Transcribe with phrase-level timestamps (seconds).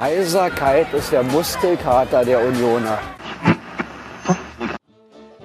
[0.00, 3.00] Heiserkeit ist der Muskelkater der Unioner.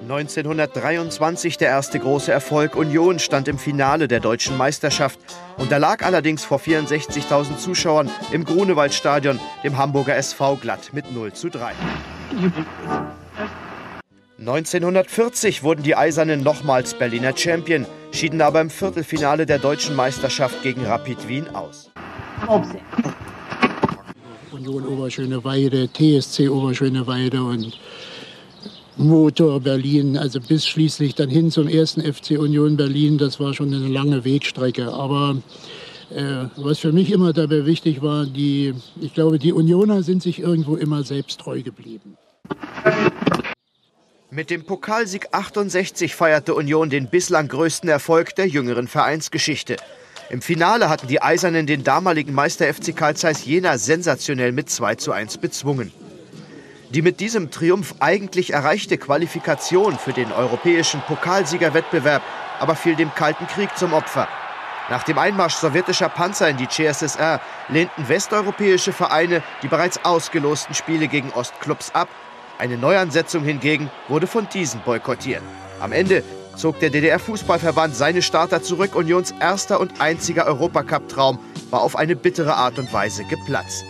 [0.02, 2.76] 1923 der erste große Erfolg.
[2.76, 5.18] Union stand im Finale der deutschen Meisterschaft.
[5.56, 11.72] Unterlag allerdings vor 64.000 Zuschauern im Grunewaldstadion dem Hamburger SV glatt mit 0 zu 3.
[14.38, 20.84] 1940 wurden die Eisernen nochmals Berliner Champion, schieden aber im Viertelfinale der deutschen Meisterschaft gegen
[20.86, 21.90] Rapid Wien aus.
[24.66, 27.78] Union Oberschöneweide, TSC Oberschöneweide und
[28.96, 33.18] Motor Berlin, also bis schließlich dann hin zum ersten FC Union Berlin.
[33.18, 34.92] Das war schon eine lange Wegstrecke.
[34.92, 35.36] Aber
[36.10, 40.38] äh, was für mich immer dabei wichtig war, die, ich glaube, die Unioner sind sich
[40.38, 42.16] irgendwo immer selbst treu geblieben.
[44.30, 49.76] Mit dem Pokalsieg 68 feierte Union den bislang größten Erfolg der jüngeren Vereinsgeschichte.
[50.30, 54.94] Im Finale hatten die Eisernen den damaligen Meister FC Karl Zeiss Jena sensationell mit 2
[54.94, 55.92] zu 1 bezwungen.
[56.90, 62.22] Die mit diesem Triumph eigentlich erreichte Qualifikation für den europäischen Pokalsiegerwettbewerb
[62.60, 64.28] aber fiel dem Kalten Krieg zum Opfer.
[64.90, 71.08] Nach dem Einmarsch sowjetischer Panzer in die CSSR lehnten westeuropäische Vereine die bereits ausgelosten Spiele
[71.08, 72.08] gegen Ostclubs ab.
[72.58, 75.42] Eine Neuansetzung hingegen wurde von diesen boykottiert.
[75.80, 76.22] Am Ende
[76.56, 78.94] zog der DDR-Fußballverband seine Starter zurück.
[78.94, 81.38] Unions erster und einziger Europacup-Traum
[81.70, 83.84] war auf eine bittere Art und Weise geplatzt.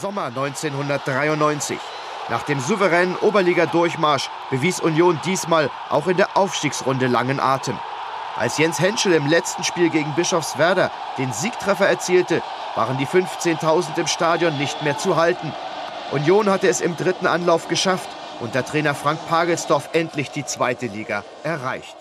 [0.00, 1.78] Sommer 1993.
[2.28, 7.78] Nach dem souveränen Oberliga-Durchmarsch bewies Union diesmal auch in der Aufstiegsrunde langen Atem.
[8.36, 12.42] Als Jens Henschel im letzten Spiel gegen Bischofswerder den Siegtreffer erzielte,
[12.76, 15.52] waren die 15.000 im Stadion nicht mehr zu halten.
[16.12, 18.08] Union hatte es im dritten Anlauf geschafft
[18.40, 21.96] und der Trainer Frank Pagelsdorf endlich die zweite Liga erreicht.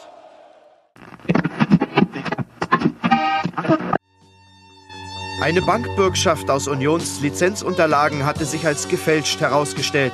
[5.42, 10.14] Eine Bankbürgschaft aus Unions Lizenzunterlagen hatte sich als gefälscht herausgestellt.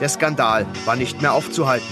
[0.00, 1.86] Der Skandal war nicht mehr aufzuhalten.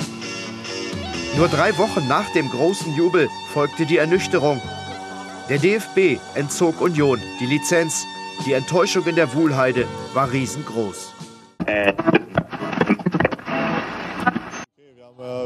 [1.37, 4.61] Nur drei Wochen nach dem großen Jubel folgte die Ernüchterung.
[5.49, 8.05] Der DFB entzog Union die Lizenz.
[8.45, 11.15] Die Enttäuschung in der Wuhlheide war riesengroß.
[11.67, 12.42] Haben,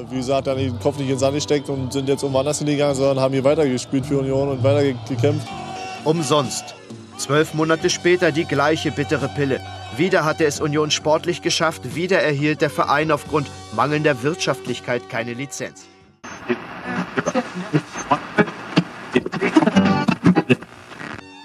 [0.08, 2.58] wie gesagt, dann den Kopf nicht in den Sand gesteckt und sind jetzt um woanders
[2.58, 5.46] hingegangen, sondern haben hier weitergespielt für Union und weitergekämpft.
[6.04, 6.74] Umsonst.
[7.18, 9.60] Zwölf Monate später die gleiche bittere Pille.
[9.96, 15.86] Wieder hatte es Union sportlich geschafft, wieder erhielt der Verein aufgrund mangelnder Wirtschaftlichkeit keine Lizenz.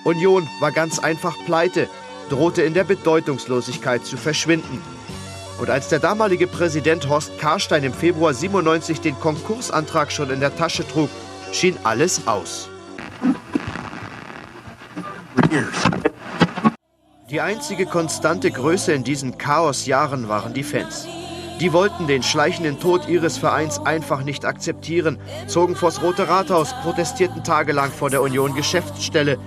[0.03, 1.87] Union war ganz einfach pleite,
[2.29, 4.81] drohte in der Bedeutungslosigkeit zu verschwinden.
[5.61, 10.55] Und als der damalige Präsident Horst Karstein im Februar 97 den Konkursantrag schon in der
[10.55, 11.07] Tasche trug,
[11.51, 12.67] schien alles aus.
[17.29, 21.07] Die einzige konstante Größe in diesen Chaosjahren waren die Fans.
[21.59, 27.43] Die wollten den schleichenden Tod ihres Vereins einfach nicht akzeptieren, zogen vors Rote Rathaus, protestierten
[27.43, 29.37] tagelang vor der Union Geschäftsstelle,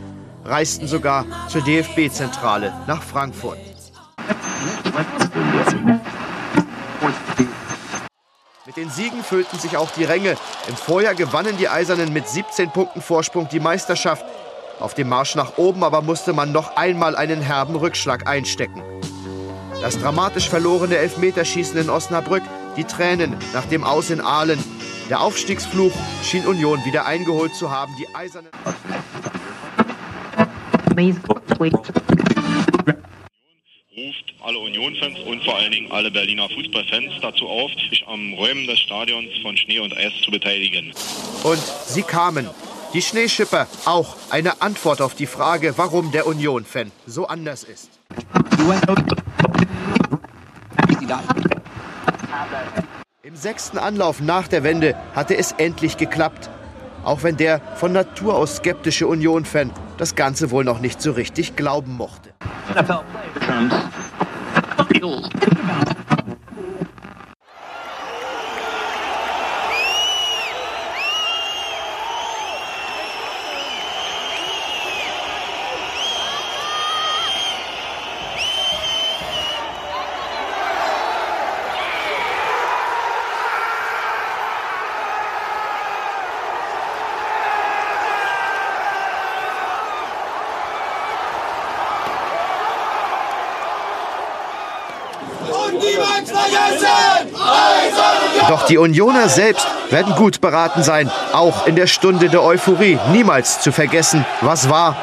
[0.45, 3.59] reisten sogar zur DFB-Zentrale nach Frankfurt.
[8.67, 10.37] Mit den Siegen füllten sich auch die Ränge.
[10.69, 14.25] Im Vorjahr gewannen die Eisernen mit 17 Punkten Vorsprung die Meisterschaft.
[14.81, 18.83] Auf dem Marsch nach oben aber musste man noch einmal einen herben Rückschlag einstecken.
[19.81, 22.43] Das dramatisch verlorene Elfmeterschießen in Osnabrück,
[22.77, 24.59] die Tränen nach dem Aus in Aalen.
[25.11, 27.95] Der Aufstiegsfluch schien Union wieder eingeholt zu haben.
[27.99, 28.51] Die Eisernen.
[33.97, 38.67] Ruft alle Union-Fans und vor allen Dingen alle Berliner Fußballfans dazu auf, sich am Räumen
[38.67, 40.93] des Stadions von Schnee und Eis zu beteiligen.
[41.45, 42.49] Und sie kamen.
[42.93, 47.91] Die Schneeschipper, auch eine Antwort auf die Frage, warum der Union-Fan so anders ist.
[53.23, 56.51] Im sechsten Anlauf nach der Wende hatte es endlich geklappt.
[57.05, 61.57] Auch wenn der von Natur aus skeptische Union-Fan das Ganze wohl noch nicht so richtig
[61.57, 62.31] glauben mochte.
[98.69, 103.73] Die Unioner selbst werden gut beraten sein, auch in der Stunde der Euphorie niemals zu
[103.73, 104.97] vergessen, was war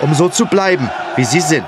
[0.00, 1.66] um so zu bleiben, wie sie sind.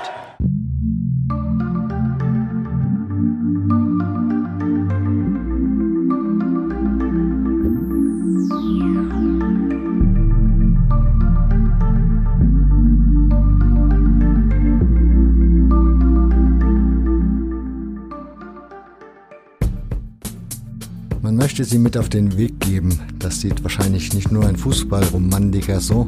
[21.59, 23.01] Möchte sie mit auf den Weg geben.
[23.19, 26.07] Das sieht wahrscheinlich nicht nur ein Fußballromantiker so.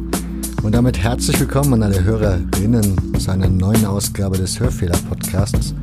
[0.63, 5.73] Und damit herzlich willkommen an alle Hörerinnen zu einer neuen Ausgabe des Hörfehler-Podcasts.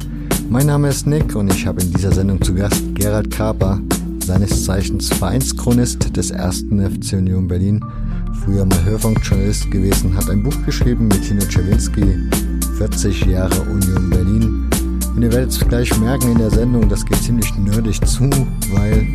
[0.48, 3.78] Mein Name ist Nick und ich habe in dieser Sendung zu Gast Gerald Kaper,
[4.24, 7.84] seines Zeichens Vereinschronist des ersten FC Union Berlin,
[8.42, 12.16] früher mal Hörfunkjournalist gewesen, hat ein Buch geschrieben mit Tino Czerwinski,
[12.78, 14.70] 40 Jahre Union Berlin.
[15.14, 18.30] Und ihr werdet es gleich merken in der Sendung, das geht ziemlich nerdig zu,
[18.72, 19.06] weil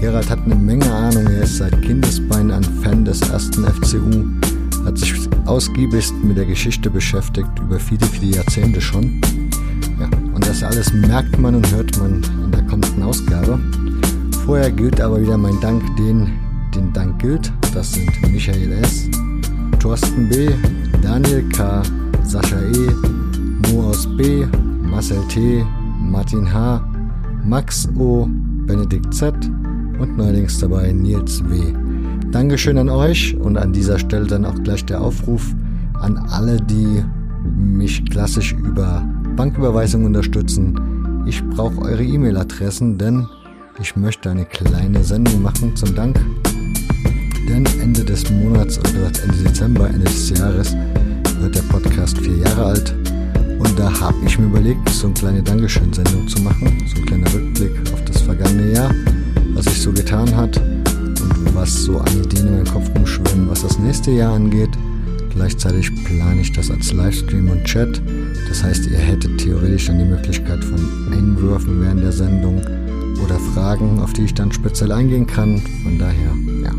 [0.00, 1.26] Gerald hat eine Menge Ahnung.
[1.26, 4.26] Er ist seit Kindesbeinen ein Fan des ersten FCU,
[4.84, 5.12] hat sich
[5.46, 9.20] ausgiebigst mit der Geschichte beschäftigt, über viele, viele Jahrzehnte schon.
[9.98, 13.58] Ja, und das alles merkt man und hört man in der kommenden Ausgabe.
[14.46, 16.30] Vorher gilt aber wieder mein Dank, den,
[16.74, 17.52] den Dank gilt.
[17.74, 19.08] Das sind Michael S.,
[19.80, 20.50] Thorsten B.,
[21.02, 21.82] Daniel K.,
[22.22, 24.46] Sascha E., Mo aus B.,
[24.82, 25.64] Marcel T.,
[26.00, 26.80] Martin H.,
[27.44, 28.28] Max O.,
[28.66, 29.34] Benedikt Z.,
[29.98, 31.72] und neuerdings dabei Nils W.
[32.30, 35.54] Dankeschön an euch und an dieser Stelle dann auch gleich der Aufruf
[35.94, 37.02] an alle, die
[37.56, 39.02] mich klassisch über
[39.36, 41.24] Banküberweisung unterstützen.
[41.26, 43.26] Ich brauche eure E-Mail-Adressen, denn
[43.80, 46.20] ich möchte eine kleine Sendung machen zum Dank.
[47.48, 50.76] Denn Ende des Monats oder Ende Dezember, Ende des Jahres
[51.40, 52.94] wird der Podcast vier Jahre alt.
[53.58, 57.32] Und da habe ich mir überlegt, so eine kleine Dankeschön-Sendung zu machen, so ein kleiner
[57.32, 58.90] Rückblick auf das vergangene Jahr
[59.58, 63.62] was sich so getan hat und was so an Ideen in meinem Kopf rumschwimmen, was
[63.62, 64.70] das nächste Jahr angeht.
[65.30, 68.00] Gleichzeitig plane ich das als Livestream und Chat.
[68.48, 72.60] Das heißt, ihr hättet theoretisch dann die Möglichkeit von Einwürfen während der Sendung
[73.24, 75.60] oder Fragen, auf die ich dann speziell eingehen kann.
[75.82, 76.32] Von daher,
[76.62, 76.72] ja.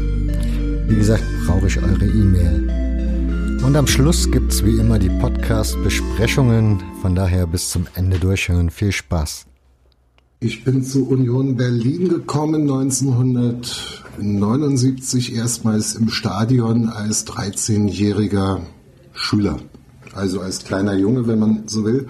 [0.88, 3.60] Wie gesagt, brauche ich eure E-Mail.
[3.62, 6.82] Und am Schluss gibt es wie immer die Podcast-Besprechungen.
[7.02, 8.70] Von daher bis zum Ende durchhören.
[8.70, 9.49] Viel Spaß.
[10.42, 18.62] Ich bin zu Union Berlin gekommen 1979 erstmals im Stadion als 13-jähriger
[19.12, 19.60] Schüler,
[20.16, 22.08] also als kleiner Junge, wenn man so will,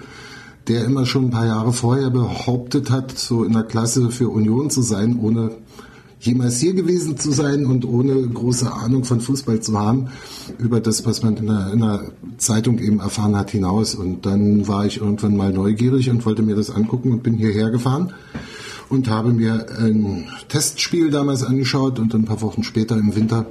[0.68, 4.70] der immer schon ein paar Jahre vorher behauptet hat, so in der Klasse für Union
[4.70, 5.50] zu sein, ohne
[6.20, 10.08] jemals hier gewesen zu sein und ohne große Ahnung von Fußball zu haben,
[10.58, 13.94] über das, was man in der, in der, Zeitung eben erfahren hat, hinaus.
[13.94, 17.70] Und dann war ich irgendwann mal neugierig und wollte mir das angucken und bin hierher
[17.70, 18.14] gefahren
[18.88, 23.46] und habe mir ein Testspiel damals angeschaut und ein paar Wochen später im Winter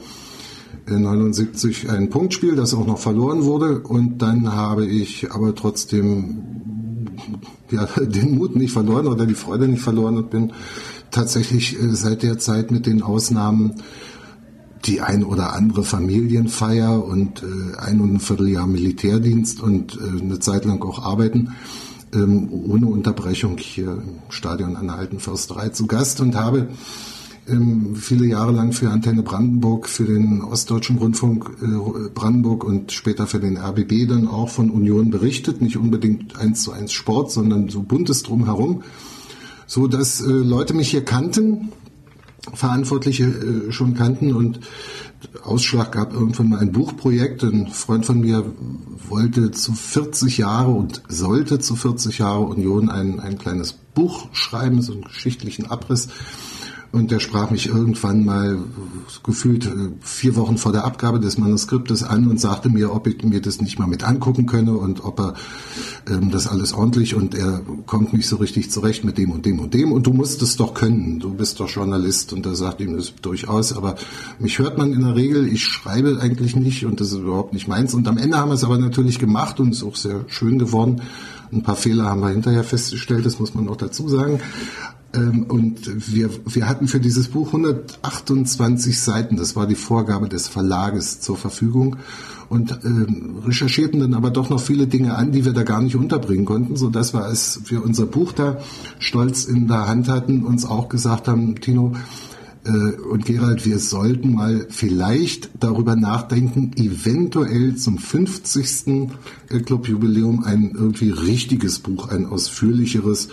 [0.88, 3.80] 79 ein Punktspiel, das auch noch verloren wurde.
[3.82, 6.40] Und dann habe ich aber trotzdem
[7.72, 10.54] ja, den Mut nicht verloren oder die Freude nicht verloren und bin
[11.12, 13.76] tatsächlich äh, seit der Zeit mit den Ausnahmen
[14.86, 20.40] die ein oder andere Familienfeier und äh, ein und ein Vierteljahr Militärdienst und äh, eine
[20.40, 21.50] Zeit lang auch arbeiten,
[22.14, 26.70] ähm, ohne Unterbrechung hier im Stadion an der Alten Försterei zu Gast und habe
[27.48, 31.52] ähm, viele Jahre lang für Antenne Brandenburg, für den Ostdeutschen Rundfunk
[32.14, 36.72] Brandenburg und später für den RBB dann auch von Union berichtet, nicht unbedingt eins zu
[36.72, 38.84] eins Sport, sondern so buntes drumherum
[39.70, 41.72] so dass äh, Leute mich hier kannten,
[42.56, 44.62] Verantwortliche äh, schon kannten und
[45.44, 47.44] Ausschlag gab irgendwann mal ein Buchprojekt.
[47.44, 48.44] Ein Freund von mir
[49.08, 54.82] wollte zu 40 Jahre und sollte zu 40 Jahre Union ein, ein kleines Buch schreiben,
[54.82, 56.08] so einen geschichtlichen Abriss.
[56.92, 58.58] Und der sprach mich irgendwann mal
[59.24, 63.24] gefühlt äh, vier Wochen vor der Abgabe des Manuskriptes an und sagte mir, ob ich
[63.24, 65.34] mir das nicht mal mit angucken könne und ob er
[66.10, 69.60] ähm, das alles ordentlich und er kommt nicht so richtig zurecht mit dem und dem
[69.60, 69.92] und dem.
[69.92, 72.34] Und du musst es doch können, du bist doch Journalist.
[72.34, 73.96] Und er sagt ihm das durchaus, aber
[74.40, 77.68] mich hört man in der Regel, ich schreibe eigentlich nicht und das ist überhaupt nicht
[77.68, 77.94] meins.
[77.94, 81.02] Und am Ende haben wir es aber natürlich gemacht und ist auch sehr schön geworden.
[81.52, 84.40] Ein paar Fehler haben wir hinterher festgestellt, das muss man noch dazu sagen.
[85.14, 90.48] Ähm, und wir, wir hatten für dieses Buch 128 Seiten, das war die Vorgabe des
[90.48, 91.98] Verlages zur Verfügung
[92.50, 95.96] und ähm, recherchierten dann aber doch noch viele Dinge an, die wir da gar nicht
[95.96, 98.60] unterbringen konnten, so dass wir, als wir unser Buch da
[99.00, 101.94] stolz in der Hand hatten, uns auch gesagt haben, Tino,
[102.66, 109.10] äh, und Gerald, wir sollten mal vielleicht darüber nachdenken, eventuell zum 50.
[109.66, 113.30] Clubjubiläum ein irgendwie richtiges Buch, ein ausführlicheres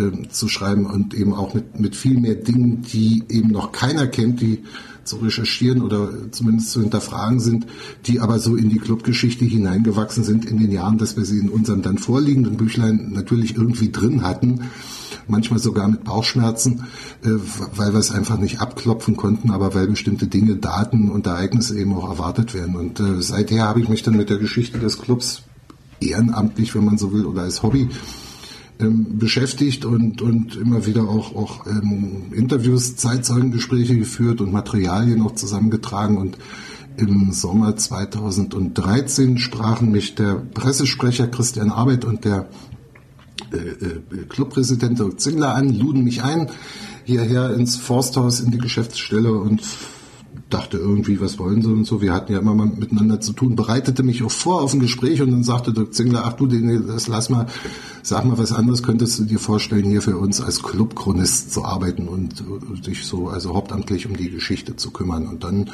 [0.00, 4.06] äh, zu schreiben und eben auch mit, mit viel mehr Dingen, die eben noch keiner
[4.06, 4.64] kennt, die
[5.04, 7.66] zu recherchieren oder zumindest zu hinterfragen sind,
[8.06, 11.48] die aber so in die Clubgeschichte hineingewachsen sind in den Jahren, dass wir sie in
[11.48, 14.60] unserem dann vorliegenden Büchlein natürlich irgendwie drin hatten
[15.30, 16.84] manchmal sogar mit Bauchschmerzen,
[17.22, 17.28] äh,
[17.76, 21.94] weil wir es einfach nicht abklopfen konnten, aber weil bestimmte Dinge, Daten und Ereignisse eben
[21.94, 22.76] auch erwartet werden.
[22.76, 25.42] Und äh, seither habe ich mich dann mit der Geschichte des Clubs
[26.00, 27.88] ehrenamtlich, wenn man so will, oder als Hobby
[28.80, 35.34] ähm, beschäftigt und, und immer wieder auch, auch ähm, Interviews, Zeitzeugengespräche geführt und Materialien auch
[35.34, 36.16] zusammengetragen.
[36.16, 36.38] Und
[36.96, 42.48] im Sommer 2013 sprachen mich der Pressesprecher Christian Arbeit und der
[43.52, 46.50] äh, äh, Clubpräsident Dirk Zingler an, luden mich ein
[47.04, 49.62] hierher ins Forsthaus in die Geschäftsstelle und
[50.50, 52.02] dachte irgendwie, was wollen sie und so.
[52.02, 55.22] Wir hatten ja immer mal miteinander zu tun, bereitete mich auch vor auf ein Gespräch
[55.22, 57.46] und dann sagte Dirk Zingler, ach du, das lass mal,
[58.02, 62.08] sag mal was anderes, könntest du dir vorstellen, hier für uns als Clubchronist zu arbeiten
[62.08, 62.42] und
[62.84, 65.26] sich so, also hauptamtlich um die Geschichte zu kümmern.
[65.26, 65.70] Und dann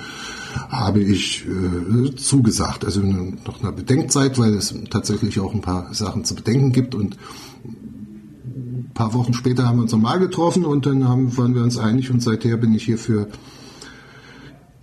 [0.68, 6.24] habe ich äh, zugesagt, also nach einer Bedenkzeit, weil es tatsächlich auch ein paar Sachen
[6.24, 7.16] zu bedenken gibt und
[7.64, 11.78] ein paar Wochen später haben wir uns nochmal getroffen und dann haben, waren wir uns
[11.78, 13.28] einig und seither bin ich hier für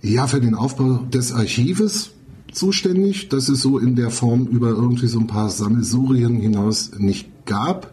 [0.04, 2.10] ja, für den Aufbau des Archives
[2.52, 7.46] zuständig, das es so in der Form über irgendwie so ein paar Sammelsurien hinaus nicht
[7.46, 7.90] gab.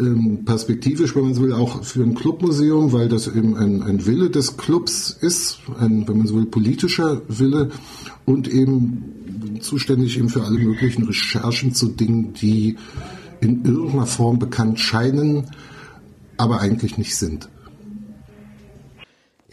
[0.00, 4.06] Ähm, perspektivisch, wenn man so will, auch für ein Clubmuseum, weil das eben ein, ein
[4.06, 7.70] Wille des Clubs ist, ein, wenn man so will, politischer Wille
[8.24, 12.76] und eben zuständig eben für alle möglichen Recherchen zu Dingen, die
[13.40, 15.48] in irgendeiner Form bekannt scheinen,
[16.36, 17.48] aber eigentlich nicht sind.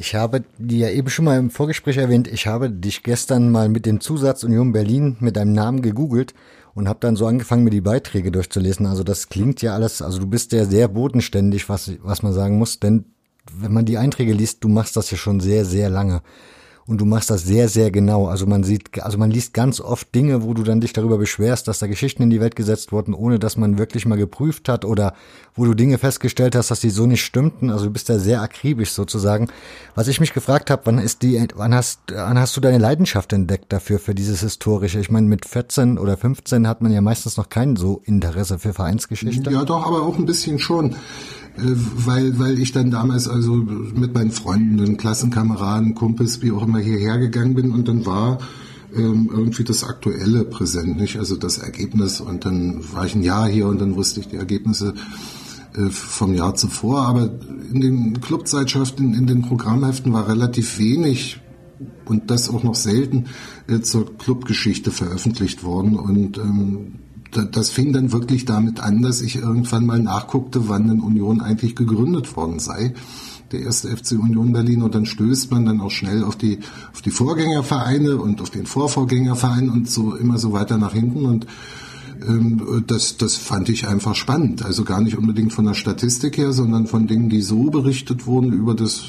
[0.02, 3.70] Ich habe dir ja eben schon mal im Vorgespräch erwähnt, ich habe dich gestern mal
[3.70, 6.34] mit dem Zusatz Union Berlin mit deinem Namen gegoogelt
[6.74, 8.88] und habe dann so angefangen, mir die Beiträge durchzulesen.
[8.88, 12.58] Also das klingt ja alles, also du bist ja sehr bodenständig, was, was man sagen
[12.58, 13.06] muss, denn
[13.56, 16.24] wenn man die Einträge liest, du machst das ja schon sehr, sehr lange
[16.92, 18.28] und du machst das sehr, sehr genau.
[18.28, 21.70] Also man sieht, also man liest ganz oft Dinge, wo du dann dich darüber beschwerst,
[21.70, 24.84] dass da Geschichten in die Welt gesetzt wurden, ohne dass man wirklich mal geprüft hat
[24.84, 25.14] oder
[25.56, 27.70] wo du Dinge festgestellt hast, dass die so nicht stimmten.
[27.70, 29.48] Also du bist da sehr akribisch sozusagen.
[29.96, 33.32] Was ich mich gefragt habe, wann ist die, wann hast, wann hast du deine Leidenschaft
[33.32, 35.00] entdeckt dafür, für dieses Historische?
[35.00, 38.74] Ich meine, mit 14 oder 15 hat man ja meistens noch kein so Interesse für
[38.74, 39.50] Vereinsgeschichte.
[39.50, 40.98] Ja, doch, aber auch ein bisschen schon.
[41.58, 41.62] Äh,
[42.06, 47.18] weil, weil ich dann damals also mit meinen Freunden, Klassenkameraden, Kumpels, wie auch immer hierher
[47.18, 48.40] gegangen bin und dann war
[48.96, 51.18] ähm, irgendwie das Aktuelle präsent, nicht?
[51.18, 54.36] Also das Ergebnis und dann war ich ein Jahr hier und dann wusste ich die
[54.36, 54.94] Ergebnisse
[55.76, 57.30] äh, vom Jahr zuvor, aber
[57.72, 61.40] in den Clubzeitschriften, in den Programmheften war relativ wenig
[62.06, 63.26] und das auch noch selten
[63.68, 67.00] äh, zur Clubgeschichte veröffentlicht worden und ähm,
[67.32, 71.76] das fing dann wirklich damit an, dass ich irgendwann mal nachguckte, wann denn Union eigentlich
[71.76, 72.94] gegründet worden sei.
[73.52, 76.60] Der erste FC Union Berlin und dann stößt man dann auch schnell auf die,
[76.94, 81.48] auf die Vorgängervereine und auf den Vorvorgängerverein und so immer so weiter nach hinten und
[82.28, 84.64] ähm, das, das fand ich einfach spannend.
[84.64, 88.54] Also gar nicht unbedingt von der Statistik her, sondern von Dingen, die so berichtet wurden
[88.54, 89.04] über das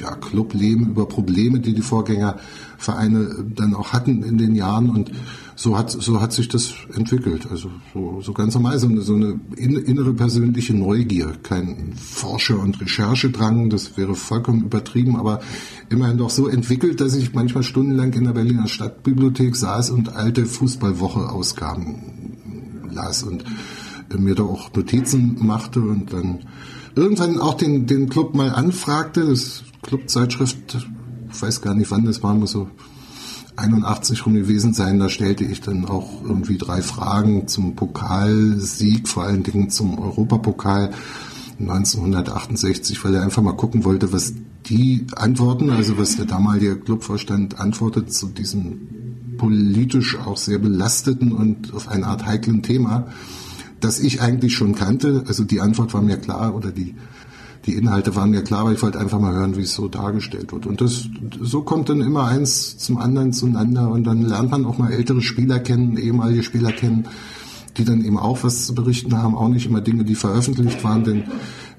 [0.00, 5.10] ja, Clubleben, über Probleme, die die Vorgängervereine dann auch hatten in den Jahren und
[5.58, 7.48] so hat, so hat sich das entwickelt.
[7.50, 12.78] Also so, so ganz normal, so eine, so eine innere persönliche Neugier, kein Forscher- und
[12.80, 15.40] Recherchedrang, das wäre vollkommen übertrieben, aber
[15.88, 20.44] immerhin doch so entwickelt, dass ich manchmal stundenlang in der Berliner Stadtbibliothek saß und alte
[20.44, 23.44] Fußballwoche-Ausgaben las und
[24.18, 26.40] mir da auch Notizen machte und dann
[26.94, 30.86] irgendwann auch den, den Club mal anfragte, das Clubzeitschrift,
[31.30, 32.68] ich weiß gar nicht wann das war, muss so
[33.56, 39.24] 81 rum gewesen sein, da stellte ich dann auch irgendwie drei Fragen zum Pokalsieg, vor
[39.24, 40.90] allen Dingen zum Europapokal
[41.58, 44.34] 1968, weil er einfach mal gucken wollte, was
[44.66, 51.72] die antworten, also was der damalige Clubvorstand antwortet zu diesem politisch auch sehr belasteten und
[51.74, 53.08] auf eine Art heiklen Thema,
[53.80, 55.24] das ich eigentlich schon kannte.
[55.28, 56.94] Also die Antwort war mir klar oder die
[57.66, 60.52] die Inhalte waren mir klar, aber ich wollte einfach mal hören, wie es so dargestellt
[60.52, 60.66] wird.
[60.66, 61.08] Und das,
[61.40, 65.20] so kommt dann immer eins zum anderen zueinander und dann lernt man auch mal ältere
[65.20, 67.06] Spieler kennen, ehemalige Spieler kennen,
[67.76, 71.04] die dann eben auch was zu berichten haben, auch nicht immer Dinge, die veröffentlicht waren,
[71.04, 71.24] denn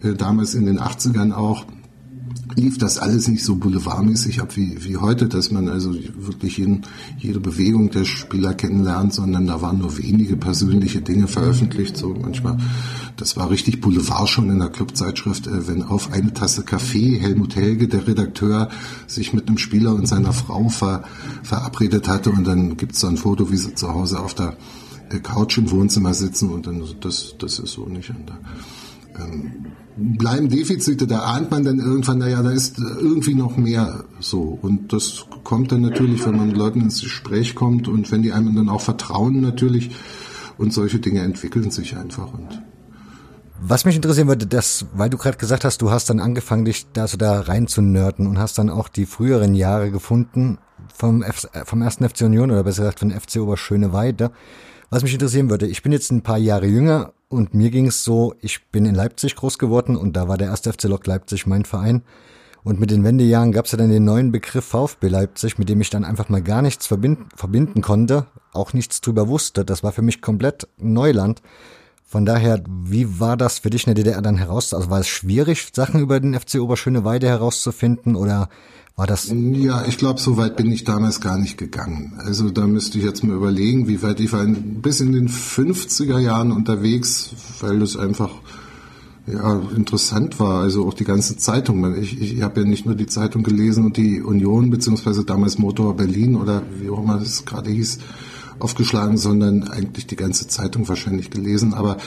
[0.04, 1.66] äh, damals in den 80ern auch
[2.56, 6.84] lief das alles nicht so boulevardmäßig ab wie, wie heute, dass man also wirklich jeden,
[7.18, 11.98] jede Bewegung der Spieler kennenlernt, sondern da waren nur wenige persönliche Dinge veröffentlicht.
[11.98, 12.58] So manchmal,
[13.18, 17.56] das war richtig Boulevard schon in der Clubzeitschrift, äh, wenn auf eine Tasse Kaffee Helmut
[17.56, 18.70] Helge, der Redakteur,
[19.08, 21.04] sich mit einem Spieler und seiner Frau ver,
[21.44, 24.58] verabredet hatte und dann gibt's so ein Foto, wie sie zu Hause auf der
[25.10, 28.10] äh, Couch im Wohnzimmer sitzen und dann das, das ist so nicht.
[28.10, 28.38] Und da,
[29.98, 34.58] bleiben Defizite, da ahnt man dann irgendwann, naja, da ist irgendwie noch mehr so.
[34.62, 38.32] Und das kommt dann natürlich, wenn man mit Leuten ins Gespräch kommt und wenn die
[38.32, 39.92] einem dann auch vertrauen natürlich.
[40.58, 42.34] Und solche Dinge entwickeln sich einfach.
[42.34, 42.64] Und
[43.60, 46.88] was mich interessieren würde, dass, weil du gerade gesagt hast, du hast dann angefangen, dich
[46.94, 50.60] da so da rein zu nörden und hast dann auch die früheren Jahre gefunden
[50.94, 54.32] vom, F vom ersten FC Union oder besser gesagt von FC Oberschöneweide.
[54.90, 58.04] Was mich interessieren würde, ich bin jetzt ein paar Jahre jünger und mir ging es
[58.04, 61.46] so, ich bin in Leipzig groß geworden und da war der erste FC Lok Leipzig
[61.46, 62.04] mein Verein.
[62.64, 65.80] Und mit den Wendejahren gab es ja dann den neuen Begriff VfB Leipzig, mit dem
[65.80, 69.64] ich dann einfach mal gar nichts verbinden, verbinden konnte, auch nichts drüber wusste.
[69.64, 71.42] Das war für mich komplett Neuland.
[72.10, 74.74] Von daher, wie war das für dich in der DDR dann heraus?
[74.74, 78.48] Also war es schwierig, Sachen über den FC Oberschöneweide herauszufinden oder
[78.96, 79.30] war das?
[79.30, 82.14] Ja, ich glaube, so weit bin ich damals gar nicht gegangen.
[82.18, 86.18] Also da müsste ich jetzt mal überlegen, wie weit ich war bis in den 50er
[86.20, 88.32] Jahren unterwegs, weil das einfach
[89.28, 90.62] ja, interessant war.
[90.62, 91.94] Also auch die ganze Zeitung.
[92.02, 95.98] Ich, ich habe ja nicht nur die Zeitung gelesen und die Union, beziehungsweise damals Motor
[95.98, 98.00] Berlin oder wie auch immer das gerade hieß,
[98.60, 101.74] aufgeschlagen, sondern eigentlich die ganze Zeitung wahrscheinlich gelesen.
[101.74, 101.98] Aber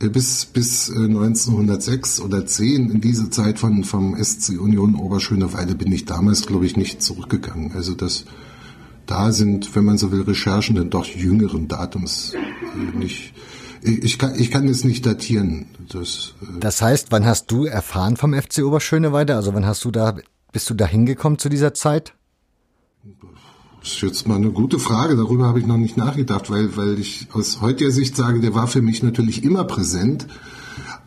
[0.00, 5.74] äh, bis, bis 1906 äh, oder 10, in diese Zeit von, vom SC Union Oberschöneweide,
[5.74, 7.72] bin ich damals, glaube ich, nicht zurückgegangen.
[7.72, 8.24] Also das,
[9.06, 13.34] da sind, wenn man so will, Recherchen dann doch jüngeren Datums äh, nicht.
[13.80, 15.66] Ich kann, ich kann es nicht datieren.
[15.88, 19.36] Das, das heißt, wann hast du erfahren vom FC Oberschöneweide?
[19.36, 20.16] Also wann hast du da,
[20.52, 22.12] bist du da hingekommen zu dieser Zeit?
[23.88, 26.98] Das ist jetzt mal eine gute Frage, darüber habe ich noch nicht nachgedacht, weil, weil
[26.98, 30.26] ich aus heutiger Sicht sage, der war für mich natürlich immer präsent,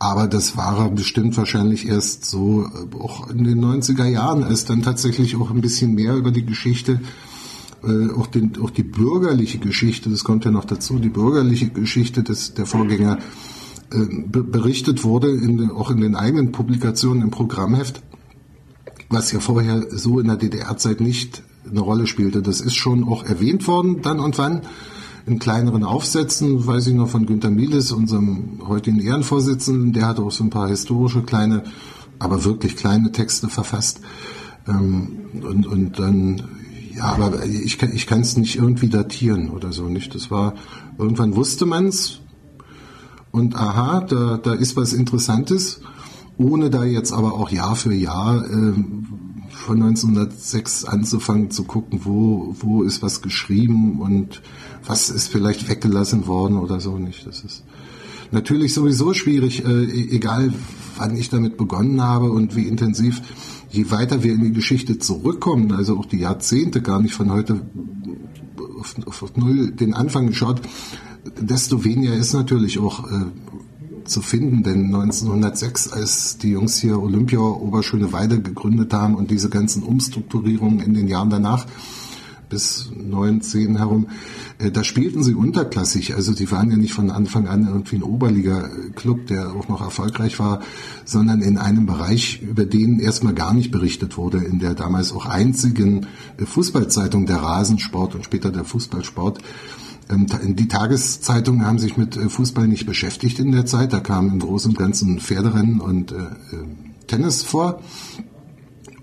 [0.00, 4.64] aber das war er bestimmt wahrscheinlich erst so äh, auch in den 90er Jahren, als
[4.64, 7.00] dann tatsächlich auch ein bisschen mehr über die Geschichte,
[7.84, 12.24] äh, auch, den, auch die bürgerliche Geschichte, das kommt ja noch dazu, die bürgerliche Geschichte
[12.24, 13.20] des, der Vorgänger
[13.92, 18.02] äh, berichtet wurde, in, auch in den eigenen Publikationen im Programmheft,
[19.08, 22.42] was ja vorher so in der DDR-Zeit nicht eine Rolle spielte.
[22.42, 24.62] Das ist schon auch erwähnt worden, dann und wann,
[25.26, 30.32] in kleineren Aufsätzen, weiß ich noch von Günter Mieles, unserem heutigen Ehrenvorsitzenden, der hat auch
[30.32, 31.64] so ein paar historische kleine,
[32.18, 34.00] aber wirklich kleine Texte verfasst.
[34.66, 36.42] Ähm, und, und dann,
[36.96, 40.14] ja, aber ich, ich kann es nicht irgendwie datieren oder so, nicht?
[40.14, 40.54] Das war,
[40.98, 42.20] irgendwann wusste man's
[43.30, 45.80] und aha, da, da ist was Interessantes,
[46.36, 48.74] ohne da jetzt aber auch Jahr für Jahr äh,
[49.62, 54.42] von 1906 anzufangen zu gucken, wo, wo ist was geschrieben und
[54.84, 57.26] was ist vielleicht weggelassen worden oder so nicht.
[57.26, 57.62] Das ist
[58.32, 60.52] natürlich sowieso schwierig, äh, e-, egal
[60.96, 63.22] wann ich damit begonnen habe und wie intensiv.
[63.70, 67.62] Je weiter wir in die Geschichte zurückkommen, also auch die Jahrzehnte gar nicht von heute
[69.06, 70.60] auf, auf null den Anfang geschaut,
[71.40, 73.24] desto weniger ist natürlich auch äh,
[74.04, 79.82] zu finden, denn 1906, als die Jungs hier Olympia Oberschöneweide gegründet haben und diese ganzen
[79.82, 81.66] Umstrukturierungen in den Jahren danach,
[82.52, 84.08] bis neun, zehn herum,
[84.58, 86.14] äh, da spielten sie unterklassig.
[86.14, 90.38] Also sie waren ja nicht von Anfang an irgendwie ein Oberliga-Club, der auch noch erfolgreich
[90.38, 90.60] war,
[91.06, 95.24] sondern in einem Bereich, über den erstmal gar nicht berichtet wurde, in der damals auch
[95.24, 96.06] einzigen
[96.38, 99.38] Fußballzeitung der Rasensport und später der Fußballsport.
[100.12, 103.92] Ähm, die Tageszeitungen haben sich mit äh, Fußball nicht beschäftigt in der Zeit.
[103.92, 106.28] Da kamen im Großen und Ganzen Pferderennen und äh, äh,
[107.06, 107.82] Tennis vor.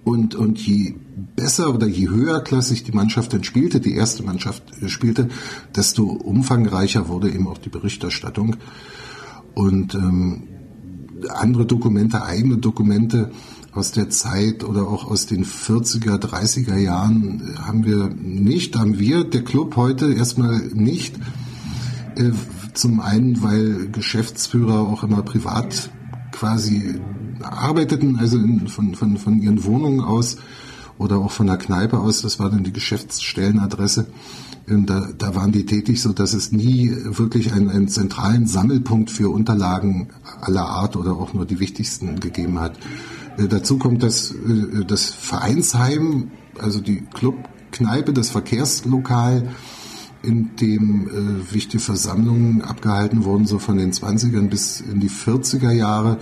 [0.03, 0.95] Und, und je
[1.35, 5.27] besser oder je höherklassig die Mannschaft dann spielte, die erste Mannschaft spielte,
[5.75, 8.55] desto umfangreicher wurde eben auch die Berichterstattung.
[9.53, 10.43] Und ähm,
[11.27, 13.31] andere Dokumente, eigene Dokumente,
[13.73, 19.23] aus der Zeit oder auch aus den 40er, 30er Jahren haben wir nicht, haben wir,
[19.23, 21.15] der Club heute erstmal nicht.
[22.15, 22.31] Äh,
[22.73, 25.89] zum einen, weil Geschäftsführer auch immer privat
[26.31, 26.95] quasi
[27.41, 30.37] arbeiteten, also in, von, von, von ihren Wohnungen aus
[30.97, 34.07] oder auch von der Kneipe aus, das war dann die Geschäftsstellenadresse.
[34.67, 39.09] Ähm, da, da waren die tätig, so dass es nie wirklich einen, einen zentralen Sammelpunkt
[39.09, 40.09] für Unterlagen
[40.41, 42.77] aller Art oder auch nur die wichtigsten gegeben hat.
[43.39, 49.49] Äh, dazu kommt dass äh, das Vereinsheim, also die Clubkneipe, das Verkehrslokal,
[50.21, 55.71] in dem äh, wichtige Versammlungen abgehalten wurden, so von den 20ern bis in die 40er
[55.71, 56.17] Jahre.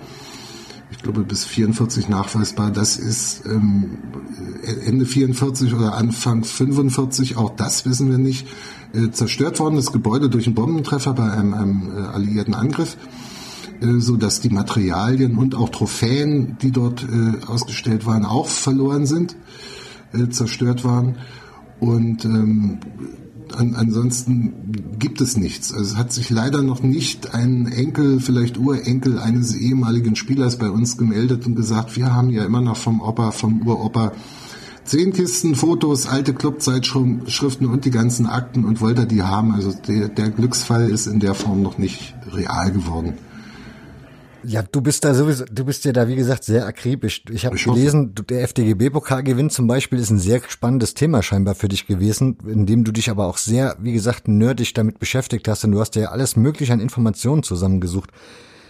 [0.92, 2.72] Ich glaube bis 44 nachweisbar.
[2.72, 3.98] Das ist ähm,
[4.86, 8.48] Ende 44 oder Anfang 45, auch das wissen wir nicht,
[8.94, 9.76] äh, zerstört worden.
[9.76, 12.98] Das Gebäude durch einen Bombentreffer bei einem, einem äh, alliierten Angriff.
[13.82, 19.06] Äh, so dass die Materialien und auch Trophäen, die dort äh, ausgestellt waren, auch verloren
[19.06, 19.36] sind,
[20.14, 21.18] äh, zerstört waren.
[21.80, 22.80] Und ähm,
[23.56, 25.74] an, ansonsten gibt es nichts.
[25.74, 30.70] Also es hat sich leider noch nicht ein Enkel, vielleicht Urenkel eines ehemaligen Spielers bei
[30.70, 34.12] uns gemeldet und gesagt, wir haben ja immer noch vom Opa, vom Uropa
[34.84, 39.54] zehn Kisten Fotos, alte Clubzeitschriften und die ganzen Akten und wollte die haben.
[39.54, 43.14] Also der, der Glücksfall ist in der Form noch nicht real geworden.
[44.50, 47.22] Ja, du bist da sowieso, du bist ja da, wie gesagt, sehr akribisch.
[47.30, 51.86] Ich habe gelesen, der FDGB-Pokalgewinn zum Beispiel ist ein sehr spannendes Thema scheinbar für dich
[51.86, 55.74] gewesen, in dem du dich aber auch sehr, wie gesagt, nerdig damit beschäftigt hast und
[55.74, 58.10] du hast ja alles mögliche an Informationen zusammengesucht.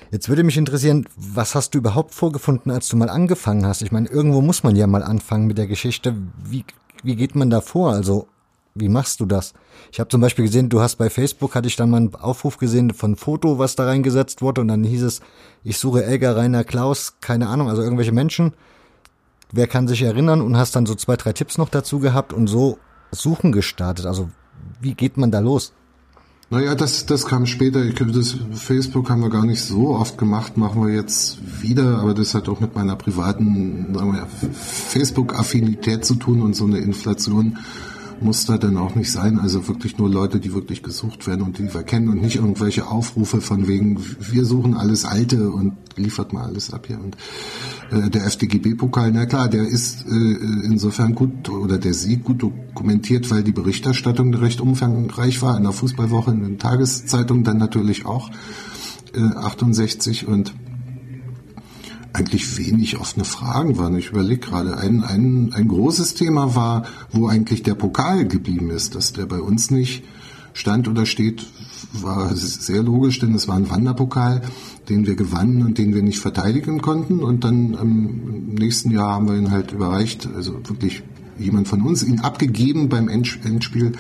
[0.10, 3.84] Jetzt würde mich interessieren, was hast du überhaupt vorgefunden, als du mal angefangen hast?
[3.84, 6.16] Ich meine, irgendwo muss man ja mal anfangen mit der Geschichte.
[6.44, 6.66] Wie,
[7.04, 7.92] wie geht man da vor?
[7.92, 8.28] Also
[8.80, 9.54] wie machst du das?
[9.92, 12.58] Ich habe zum Beispiel gesehen, du hast bei Facebook, hatte ich dann mal einen Aufruf
[12.58, 15.22] gesehen von Foto, was da reingesetzt wurde und dann hieß es,
[15.64, 18.54] ich suche Elgar, Rainer, Klaus, keine Ahnung, also irgendwelche Menschen.
[19.52, 22.48] Wer kann sich erinnern und hast dann so zwei, drei Tipps noch dazu gehabt und
[22.48, 22.80] so
[23.12, 24.06] Suchen gestartet.
[24.06, 24.30] Also
[24.82, 25.74] wie geht man da los?
[26.50, 27.84] Naja, das, das kam später.
[27.84, 32.00] Ich glaube, das Facebook haben wir gar nicht so oft gemacht, machen wir jetzt wieder,
[32.00, 33.94] aber das hat auch mit meiner privaten
[34.54, 37.58] Facebook-Affinität zu tun und so eine Inflation
[38.22, 39.40] muss da dann auch nicht sein.
[39.40, 42.88] Also wirklich nur Leute, die wirklich gesucht werden und die wir kennen und nicht irgendwelche
[42.88, 47.00] Aufrufe von wegen, wir suchen alles Alte und liefert mal alles ab hier.
[47.00, 47.18] Und
[47.92, 53.30] äh, der FDGB-Pokal, na klar, der ist äh, insofern gut oder der Sieg gut dokumentiert,
[53.32, 58.30] weil die Berichterstattung recht umfangreich war in der Fußballwoche, in den Tageszeitungen dann natürlich auch
[59.14, 60.54] äh, 68 und
[62.18, 63.96] eigentlich wenig offene Fragen waren.
[63.96, 68.96] Ich überlege gerade, ein, ein, ein großes Thema war, wo eigentlich der Pokal geblieben ist,
[68.96, 70.04] dass der bei uns nicht
[70.54, 71.46] stand oder steht,
[71.94, 74.42] war sehr logisch, denn es war ein Wanderpokal,
[74.90, 77.20] den wir gewannen und den wir nicht verteidigen konnten.
[77.20, 81.04] Und dann im nächsten Jahr haben wir ihn halt überreicht, also wirklich
[81.38, 83.92] jemand von uns, ihn abgegeben beim Endspiel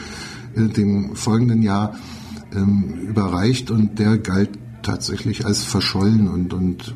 [0.55, 1.95] äh, dem folgenden Jahr
[2.55, 6.95] ähm, überreicht und der galt tatsächlich als verschollen und, und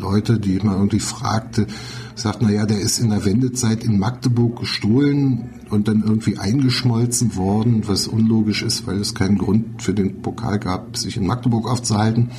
[0.00, 1.66] Leute, die man irgendwie fragte,
[2.14, 7.36] sagt, na ja, der ist in der Wendezeit in Magdeburg gestohlen und dann irgendwie eingeschmolzen
[7.36, 11.68] worden, was unlogisch ist, weil es keinen Grund für den Pokal gab, sich in Magdeburg
[11.68, 12.30] aufzuhalten.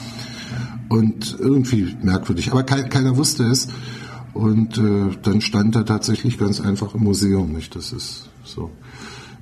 [0.90, 2.52] Und irgendwie merkwürdig.
[2.52, 3.70] Aber kein, keiner wusste es.
[4.34, 7.76] Und äh, dann stand er tatsächlich ganz einfach im Museum, nicht?
[7.76, 8.72] Das ist so.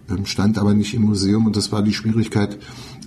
[0.09, 2.57] Ähm, stand aber nicht im Museum und das war die Schwierigkeit,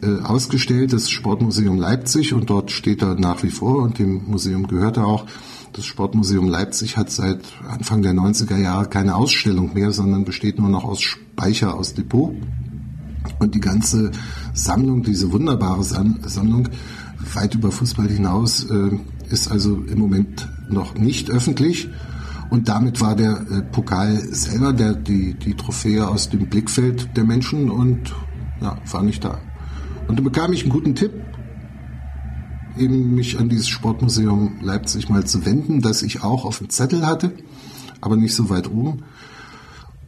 [0.02, 4.66] äh, ausgestellt, das Sportmuseum Leipzig und dort steht er nach wie vor und dem Museum
[4.66, 5.26] gehört er auch.
[5.72, 10.68] Das Sportmuseum Leipzig hat seit Anfang der 90er Jahre keine Ausstellung mehr, sondern besteht nur
[10.68, 12.34] noch aus Speicher, aus Depot.
[13.38, 14.10] Und die ganze
[14.52, 16.68] Sammlung, diese wunderbare Sammlung,
[17.32, 18.90] weit über Fußball hinaus, äh,
[19.30, 21.88] ist also im Moment noch nicht öffentlich.
[22.52, 27.24] Und damit war der äh, Pokal selber, der, die, die Trophäe aus dem Blickfeld der
[27.24, 28.14] Menschen und
[28.60, 29.40] ja, war nicht da.
[30.06, 31.12] Und da bekam ich einen guten Tipp,
[32.76, 37.06] eben mich an dieses Sportmuseum Leipzig mal zu wenden, das ich auch auf dem Zettel
[37.06, 37.32] hatte,
[38.02, 39.02] aber nicht so weit oben.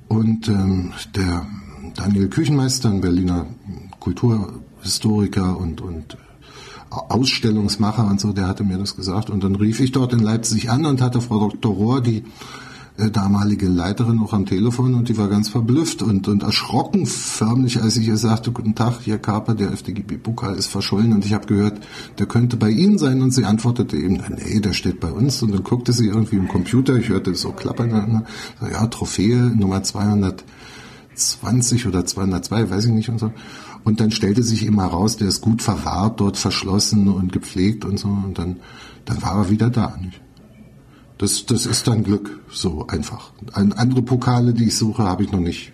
[0.09, 1.47] Und ähm, der
[1.95, 3.47] Daniel Küchenmeister, ein Berliner
[4.01, 6.19] Kulturhistoriker und, und
[6.91, 9.31] Ausstellungsmacher und so, der hatte mir das gesagt.
[9.31, 11.73] Und dann rief ich dort in Leipzig an und hatte Frau Dr.
[11.73, 12.25] Rohr, die
[12.97, 17.83] äh, damalige Leiterin auch am Telefon und die war ganz verblüfft und, und erschrocken förmlich,
[17.83, 21.47] als ich ihr sagte, guten Tag, hier Kaper, der FDGB-Pokal ist verschollen und ich habe
[21.47, 21.81] gehört,
[22.21, 25.53] der könnte bei Ihnen sein und sie antwortete eben, nee, der steht bei uns und
[25.53, 28.27] dann guckte sie irgendwie im Computer, ich hörte so klappern,
[28.61, 33.33] ja, Trophäe Nummer 220 oder 202, weiß ich nicht und so.
[33.85, 37.99] Und dann stellte sich immer heraus, der ist gut verwahrt, dort verschlossen und gepflegt und
[37.99, 38.57] so und dann,
[39.05, 40.21] dann war er wieder da, nicht?
[41.19, 43.31] Das, das ist dann Glück, so einfach.
[43.53, 45.73] Andere Pokale, die ich suche, habe ich noch nicht.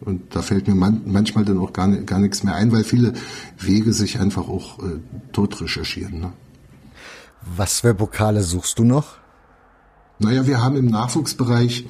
[0.00, 3.14] Und da fällt mir man, manchmal dann auch gar, gar nichts mehr ein, weil viele
[3.58, 5.00] Wege sich einfach auch äh,
[5.32, 6.20] tot recherchieren.
[6.20, 6.32] Ne?
[7.56, 9.16] Was für Pokale suchst du noch?
[10.18, 11.86] Naja, wir haben im Nachwuchsbereich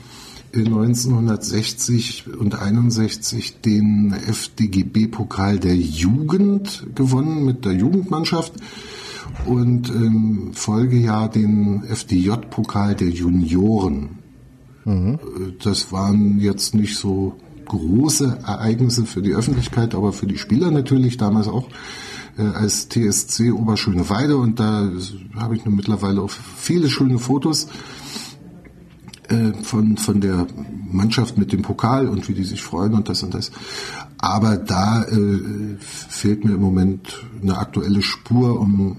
[0.64, 8.55] 1960 und 61 den FDGB-Pokal der Jugend gewonnen mit der Jugendmannschaft
[9.45, 14.19] und im Folgejahr den FDJ-Pokal der Junioren.
[14.85, 15.19] Mhm.
[15.62, 17.35] Das waren jetzt nicht so
[17.66, 21.69] große Ereignisse für die Öffentlichkeit, aber für die Spieler natürlich damals auch
[22.38, 24.90] äh, als TSC Oberschöneweide und da
[25.35, 27.69] habe ich nun mittlerweile auch viele schöne Fotos
[29.62, 30.46] von, von der
[30.90, 33.50] Mannschaft mit dem Pokal und wie die sich freuen und das und das.
[34.18, 38.96] Aber da äh, fehlt mir im Moment eine aktuelle Spur, um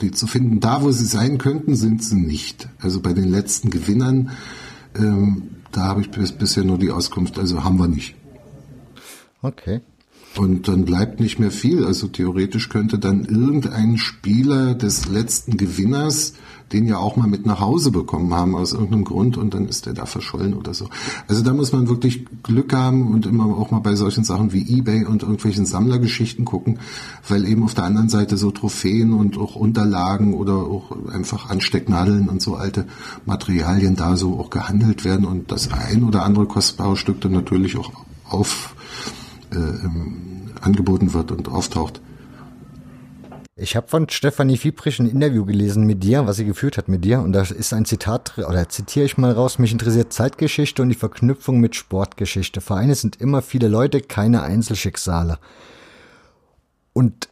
[0.00, 0.60] die zu finden.
[0.60, 2.68] Da, wo sie sein könnten, sind sie nicht.
[2.80, 4.30] Also bei den letzten Gewinnern,
[4.96, 8.14] ähm, da habe ich bis, bisher nur die Auskunft, also haben wir nicht.
[9.42, 9.80] Okay.
[10.36, 11.84] Und dann bleibt nicht mehr viel.
[11.84, 16.34] Also theoretisch könnte dann irgendein Spieler des letzten Gewinners
[16.72, 19.86] den ja auch mal mit nach Hause bekommen haben aus irgendeinem Grund und dann ist
[19.86, 20.88] der da verschollen oder so.
[21.26, 24.78] Also da muss man wirklich Glück haben und immer auch mal bei solchen Sachen wie
[24.78, 26.78] eBay und irgendwelchen Sammlergeschichten gucken,
[27.28, 32.28] weil eben auf der anderen Seite so Trophäen und auch Unterlagen oder auch einfach Anstecknadeln
[32.28, 32.86] und so alte
[33.26, 37.76] Materialien da so auch gehandelt werden und das ein oder andere kostbare Stück dann natürlich
[37.76, 37.90] auch
[38.28, 38.74] auf
[39.52, 42.00] äh, ähm, angeboten wird und auftaucht.
[43.62, 47.04] Ich habe von Stefanie Fiebrich ein Interview gelesen mit dir, was sie geführt hat mit
[47.04, 47.20] dir.
[47.20, 50.94] Und da ist ein Zitat, oder zitiere ich mal raus, mich interessiert Zeitgeschichte und die
[50.94, 52.62] Verknüpfung mit Sportgeschichte.
[52.62, 55.38] Vereine sind immer viele Leute, keine Einzelschicksale.
[56.94, 57.28] Und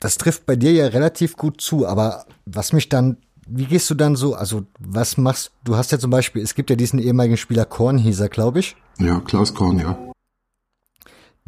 [0.00, 3.94] das trifft bei dir ja relativ gut zu, aber was mich dann, wie gehst du
[3.94, 7.36] dann so, also was machst du, hast ja zum Beispiel, es gibt ja diesen ehemaligen
[7.36, 8.76] Spieler Korn, hieß er, glaube ich.
[8.98, 10.05] Ja, Klaus Korn, ja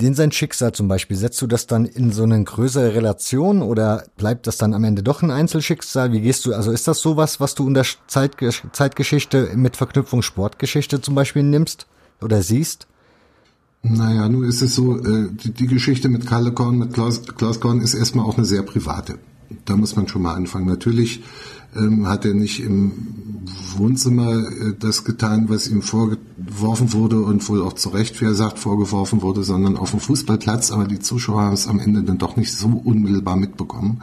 [0.00, 4.04] den sein Schicksal zum Beispiel, setzt du das dann in so eine größere Relation oder
[4.16, 6.12] bleibt das dann am Ende doch ein Einzelschicksal?
[6.12, 11.00] Wie gehst du, also ist das sowas, was du unter Zeitgesch Zeitgeschichte mit Verknüpfung Sportgeschichte
[11.00, 11.86] zum Beispiel nimmst
[12.20, 12.86] oder siehst?
[13.82, 17.60] Naja, nun ist es so, äh, die, die Geschichte mit Kalle Korn, mit Klaus, Klaus
[17.60, 19.18] Korn ist erstmal auch eine sehr private.
[19.64, 20.66] Da muss man schon mal anfangen.
[20.66, 21.22] Natürlich
[21.76, 22.92] ähm, hat er nicht im
[23.76, 28.34] Wohnzimmer äh, das getan, was ihm vorgeworfen wurde und wohl auch zu Recht, wie er
[28.34, 30.70] sagt, vorgeworfen wurde, sondern auf dem Fußballplatz.
[30.70, 34.02] Aber die Zuschauer haben es am Ende dann doch nicht so unmittelbar mitbekommen.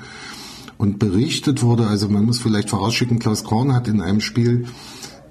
[0.77, 4.65] Und berichtet wurde, also man muss vielleicht vorausschicken, Klaus Korn hat in einem Spiel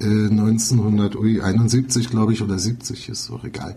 [0.07, 3.75] 1971, glaube ich, oder 70, ist so egal,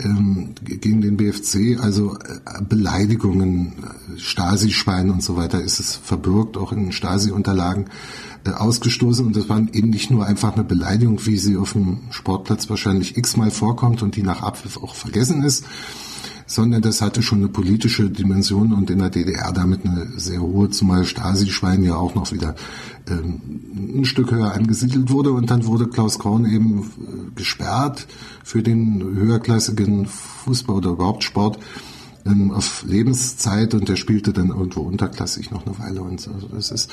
[0.00, 6.56] ähm, gegen den BFC, also äh, Beleidigungen, äh, Stasi-Schwein und so weiter, ist es verbürgt,
[6.56, 7.86] auch in Stasi-Unterlagen
[8.44, 9.24] äh, ausgestoßen.
[9.24, 13.16] Und das war eben nicht nur einfach eine Beleidigung, wie sie auf dem Sportplatz wahrscheinlich
[13.16, 15.64] x-mal vorkommt und die nach Abpfiff auch vergessen ist,
[16.52, 20.68] sondern das hatte schon eine politische Dimension und in der DDR damit eine sehr hohe,
[20.68, 22.54] zumal Stasi-Schwein ja auch noch wieder
[23.08, 23.40] ähm,
[23.96, 28.06] ein Stück höher angesiedelt wurde und dann wurde Klaus Korn eben äh, gesperrt
[28.44, 31.58] für den höherklassigen Fußball oder überhaupt Sport
[32.26, 36.32] ähm, auf Lebenszeit und der spielte dann irgendwo unterklassig noch eine Weile und so.
[36.32, 36.90] Also das ist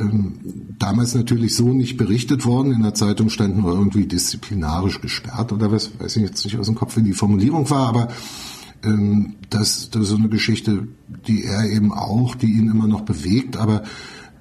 [0.00, 0.40] ähm,
[0.76, 2.72] damals natürlich so nicht berichtet worden.
[2.72, 6.66] In der Zeitung stand nur irgendwie disziplinarisch gesperrt oder was, weiß ich jetzt nicht aus
[6.66, 8.08] dem Kopf, wie die Formulierung war, aber
[8.84, 10.88] ähm, das, das ist so eine Geschichte,
[11.26, 13.82] die er eben auch, die ihn immer noch bewegt, aber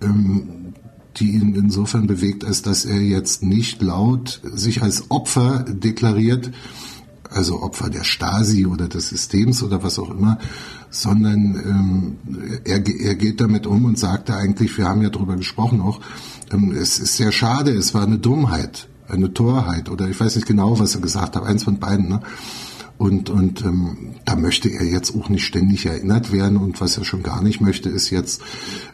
[0.01, 0.73] ähm,
[1.17, 6.51] die ihn insofern bewegt, als dass er jetzt nicht laut sich als Opfer deklariert,
[7.29, 10.37] also Opfer der Stasi oder des Systems oder was auch immer,
[10.89, 15.81] sondern ähm, er, er geht damit um und sagte eigentlich, wir haben ja darüber gesprochen
[15.81, 15.99] auch,
[16.51, 20.47] ähm, es ist sehr schade, es war eine Dummheit, eine Torheit oder ich weiß nicht
[20.47, 22.07] genau, was er gesagt hat, eins von beiden.
[22.07, 22.21] Ne?
[22.97, 26.57] Und, und ähm, da möchte er jetzt auch nicht ständig erinnert werden.
[26.57, 28.41] Und was er schon gar nicht möchte, ist jetzt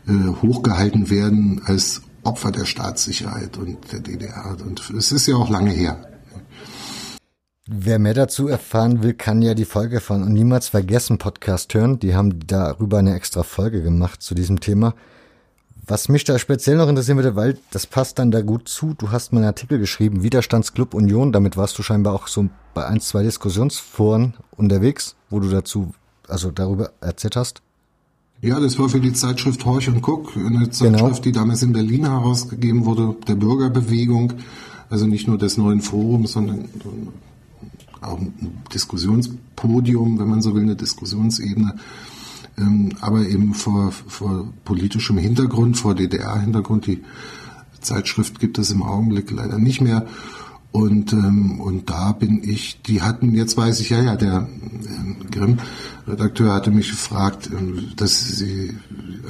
[0.08, 4.58] äh, hochgehalten werden als Opfer der Staatssicherheit und der DDR.
[4.66, 6.10] Und es ist ja auch lange her.
[7.66, 11.98] Wer mehr dazu erfahren will, kann ja die Folge von Niemals Vergessen Podcast hören.
[11.98, 14.96] Die haben darüber eine extra Folge gemacht zu diesem Thema.
[15.86, 19.12] Was mich da speziell noch interessieren würde, weil das passt dann da gut zu, du
[19.12, 23.02] hast mal einen Artikel geschrieben, Widerstandsclub Union, damit warst du scheinbar auch so bei ein,
[23.02, 25.94] zwei Diskussionsforen unterwegs, wo du dazu,
[26.30, 27.62] also darüber erzählt hast.
[28.42, 31.20] Ja, das war für die Zeitschrift Horch und Guck, eine Zeitschrift, genau.
[31.20, 34.34] die damals in Berlin herausgegeben wurde, der Bürgerbewegung,
[34.90, 36.70] also nicht nur des neuen Forums, sondern
[38.00, 41.76] auch ein Diskussionspodium, wenn man so will, eine Diskussionsebene
[42.58, 46.88] ähm, aber eben vor, vor politischem Hintergrund, vor DDR-Hintergrund.
[46.88, 47.04] Die
[47.82, 50.06] Zeitschrift gibt es im Augenblick leider nicht mehr.
[50.72, 55.26] Und, ähm, und da bin ich, die hatten, jetzt weiß ich ja, ja, der äh,
[55.30, 58.76] Grimm-Redakteur hatte mich gefragt, äh, dass sie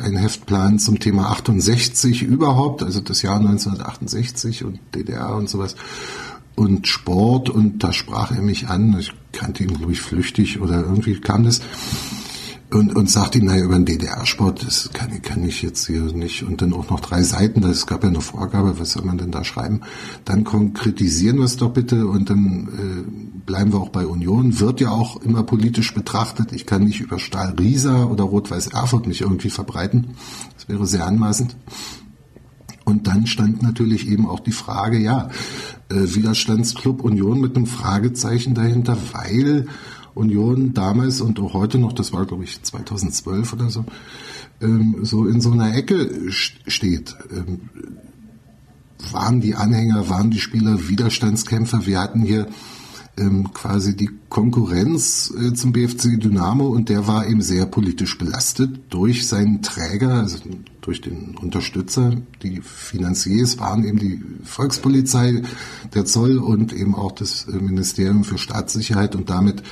[0.02, 5.76] ein Heft planen zum Thema 68 überhaupt, also das Jahr 1968 und DDR und sowas
[6.56, 10.82] und Sport und da sprach er mich an, ich kannte ihn glaube ich flüchtig oder
[10.82, 11.62] irgendwie kam das
[12.74, 16.44] und, und sagt ihm, naja, über den DDR-Sport, das kann, kann ich jetzt hier nicht.
[16.44, 19.32] Und dann auch noch drei Seiten, das gab ja eine Vorgabe, was soll man denn
[19.32, 19.82] da schreiben?
[20.26, 24.60] Dann konkretisieren wir es doch bitte und dann äh, bleiben wir auch bei Union.
[24.60, 26.52] Wird ja auch immer politisch betrachtet.
[26.52, 30.16] Ich kann nicht über Stahl Riesa oder Rot-Weiß Erfurt mich irgendwie verbreiten.
[30.56, 31.56] Das wäre sehr anmaßend.
[32.86, 35.30] Und dann stand natürlich eben auch die Frage, ja,
[35.90, 39.68] äh, Widerstandsclub Union mit einem Fragezeichen dahinter, weil
[40.16, 43.86] Union damals und auch heute noch, das war glaube ich 2012 oder so,
[44.62, 47.16] ähm, so in so einer Ecke steht.
[47.32, 47.70] Ähm,
[49.12, 51.86] waren die Anhänger, waren die Spieler Widerstandskämpfer?
[51.86, 52.48] Wir hatten hier
[53.18, 58.80] ähm, quasi die Konkurrenz äh, zum BFC Dynamo und der war eben sehr politisch belastet
[58.90, 60.38] durch seinen Träger, also
[60.84, 62.14] durch den Unterstützer.
[62.44, 65.42] Die Finanziers waren eben die Volkspolizei,
[65.94, 69.64] der Zoll und eben auch das äh, Ministerium für Staatssicherheit und damit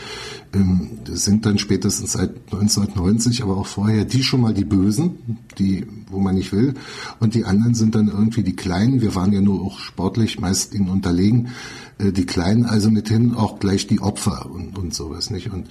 [0.53, 5.85] ähm, sind dann spätestens seit 1990, aber auch vorher, die schon mal die Bösen, die,
[6.09, 6.73] wo man nicht will.
[7.19, 9.01] Und die anderen sind dann irgendwie die Kleinen.
[9.01, 11.49] Wir waren ja nur auch sportlich meist ihnen unterlegen.
[12.01, 15.51] Äh, die Kleinen also mithin auch gleich die Opfer und, und sowas nicht.
[15.51, 15.67] Und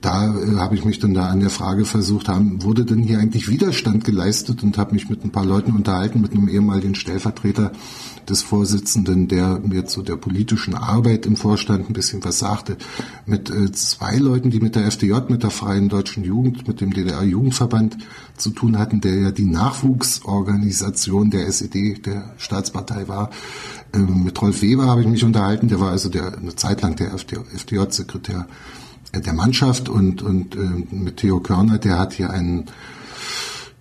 [0.00, 3.18] da äh, habe ich mich dann da an der Frage versucht, haben, wurde denn hier
[3.18, 7.72] eigentlich Widerstand geleistet und habe mich mit ein paar Leuten unterhalten, mit einem ehemaligen Stellvertreter
[8.28, 12.76] des Vorsitzenden, der mir zu der politischen Arbeit im Vorstand ein bisschen was sagte,
[13.24, 16.92] mit äh, zwei Leuten, die mit der FDJ, mit der Freien Deutschen Jugend, mit dem
[16.92, 17.96] DDR-Jugendverband
[18.36, 23.30] zu tun hatten, der ja die Nachwuchsorganisation der SED, der Staatspartei war.
[23.94, 26.94] Ähm, mit Rolf Weber habe ich mich unterhalten, der war also der, eine Zeit lang
[26.96, 28.46] der FDJ-Sekretär
[29.14, 30.58] der Mannschaft und, und äh,
[30.90, 32.66] mit Theo Körner, der hat hier einen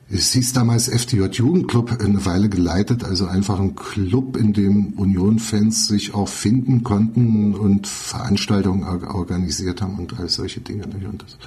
[0.10, 5.88] es hieß damals FDJ Jugendclub eine Weile geleitet, also einfach ein Club, in dem Union-Fans
[5.88, 10.86] sich auch finden konnten und Veranstaltungen organisiert haben und all solche Dinge.
[10.86, 11.38] Und das,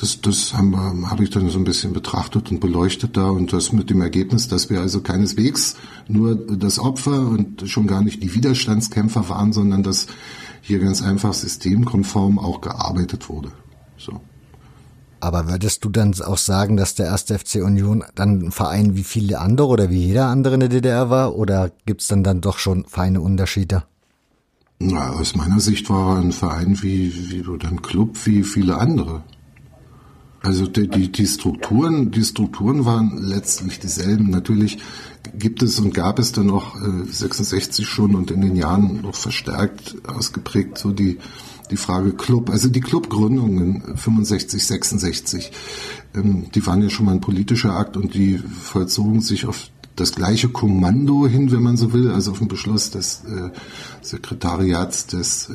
[0.00, 3.88] das, das habe ich dann so ein bisschen betrachtet und beleuchtet da und das mit
[3.88, 5.76] dem Ergebnis, dass wir also keineswegs
[6.08, 10.08] nur das Opfer und schon gar nicht die Widerstandskämpfer waren, sondern dass
[10.60, 13.52] hier ganz einfach systemkonform auch gearbeitet wurde.
[13.96, 14.20] So.
[15.22, 19.04] Aber würdest du dann auch sagen, dass der erste FC Union dann ein Verein wie
[19.04, 21.36] viele andere oder wie jeder andere in der DDR war?
[21.36, 23.84] Oder gibt's dann dann doch schon feine Unterschiede?
[24.80, 28.78] Na, aus meiner Sicht war er ein Verein wie, wie oder ein Club wie viele
[28.78, 29.22] andere.
[30.42, 34.28] Also die, die, die Strukturen, die Strukturen waren letztlich dieselben.
[34.28, 34.78] Natürlich
[35.38, 39.14] gibt es und gab es dann auch äh, 66 schon und in den Jahren noch
[39.14, 41.18] verstärkt ausgeprägt so die
[41.72, 45.50] die Frage Club, also die Clubgründungen 65, 66,
[46.14, 50.14] ähm, die waren ja schon mal ein politischer Akt und die vollzogen sich auf das
[50.14, 53.50] gleiche Kommando hin, wenn man so will, also auf den Beschluss des äh,
[54.00, 55.52] Sekretariats des äh,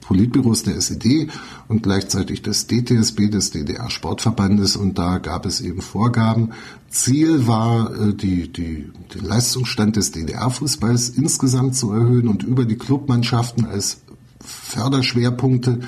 [0.00, 1.28] Politbüros der SED
[1.68, 4.76] und gleichzeitig des DTSB, des DDR-Sportverbandes.
[4.76, 6.50] Und da gab es eben Vorgaben.
[6.90, 12.76] Ziel war, äh, die, die, den Leistungsstand des DDR-Fußballs insgesamt zu erhöhen und über die
[12.76, 14.00] Clubmannschaften als
[14.48, 15.80] Förderschwerpunkte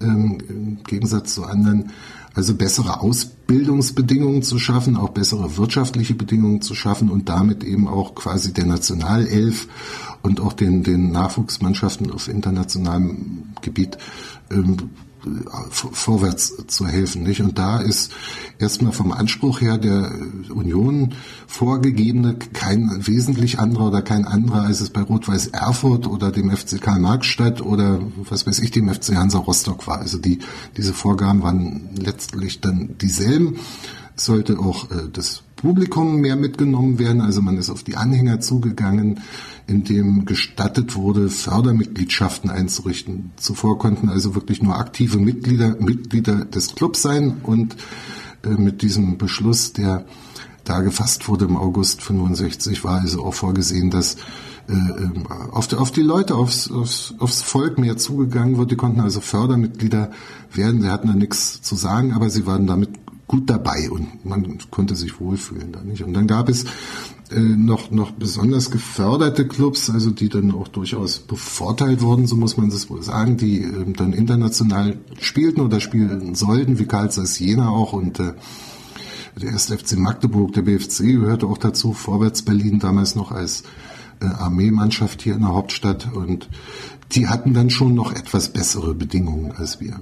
[0.00, 1.92] ähm, im Gegensatz zu anderen.
[2.34, 8.14] Also bessere Ausbildungsbedingungen zu schaffen, auch bessere wirtschaftliche Bedingungen zu schaffen und damit eben auch
[8.14, 9.66] quasi der Nationalelf
[10.22, 13.98] und auch den, den Nachwuchsmannschaften auf internationalem Gebiet
[14.52, 14.90] ähm,
[15.70, 17.22] vorwärts zu helfen.
[17.22, 17.40] Nicht?
[17.40, 18.12] Und da ist
[18.58, 20.12] erstmal vom Anspruch her der
[20.50, 21.14] Union
[21.46, 26.80] vorgegebene kein wesentlich anderer oder kein anderer, als es bei Rot-Weiß Erfurt oder dem FC
[26.80, 29.98] Karl Marxstadt oder was weiß ich, dem FC Hansa Rostock war.
[29.98, 30.38] Also die,
[30.76, 33.56] diese Vorgaben waren letztlich dann dieselben.
[34.16, 37.20] Es sollte auch äh, das Publikum mehr mitgenommen werden.
[37.20, 39.20] Also man ist auf die Anhänger zugegangen
[39.68, 43.32] in dem gestattet wurde, Fördermitgliedschaften einzurichten.
[43.36, 47.76] Zuvor konnten also wirklich nur aktive Mitglieder, Mitglieder des Clubs sein und
[48.44, 50.06] äh, mit diesem Beschluss, der
[50.64, 54.16] da gefasst wurde im August 65, war also auch vorgesehen, dass
[54.68, 58.70] äh, ähm, auf, die, auf die Leute, aufs, aufs, aufs Volk mehr zugegangen wird.
[58.70, 60.10] Die konnten also Fördermitglieder
[60.52, 60.80] werden.
[60.80, 62.90] Sie hatten da nichts zu sagen, aber sie waren damit
[63.26, 66.02] gut dabei und man konnte sich wohlfühlen da nicht.
[66.02, 66.64] Und dann gab es
[67.30, 72.56] äh, noch, noch besonders geförderte Clubs, also die dann auch durchaus bevorteilt wurden, so muss
[72.56, 77.38] man das wohl sagen, die äh, dann international spielten oder spielen sollten, wie Karl Zeiss
[77.38, 78.32] Jena auch und äh,
[79.40, 83.62] der erste FC Magdeburg, der BFC gehörte auch dazu, Vorwärts Berlin damals noch als
[84.20, 86.48] äh, Armeemannschaft hier in der Hauptstadt und
[87.12, 90.00] die hatten dann schon noch etwas bessere Bedingungen als wir.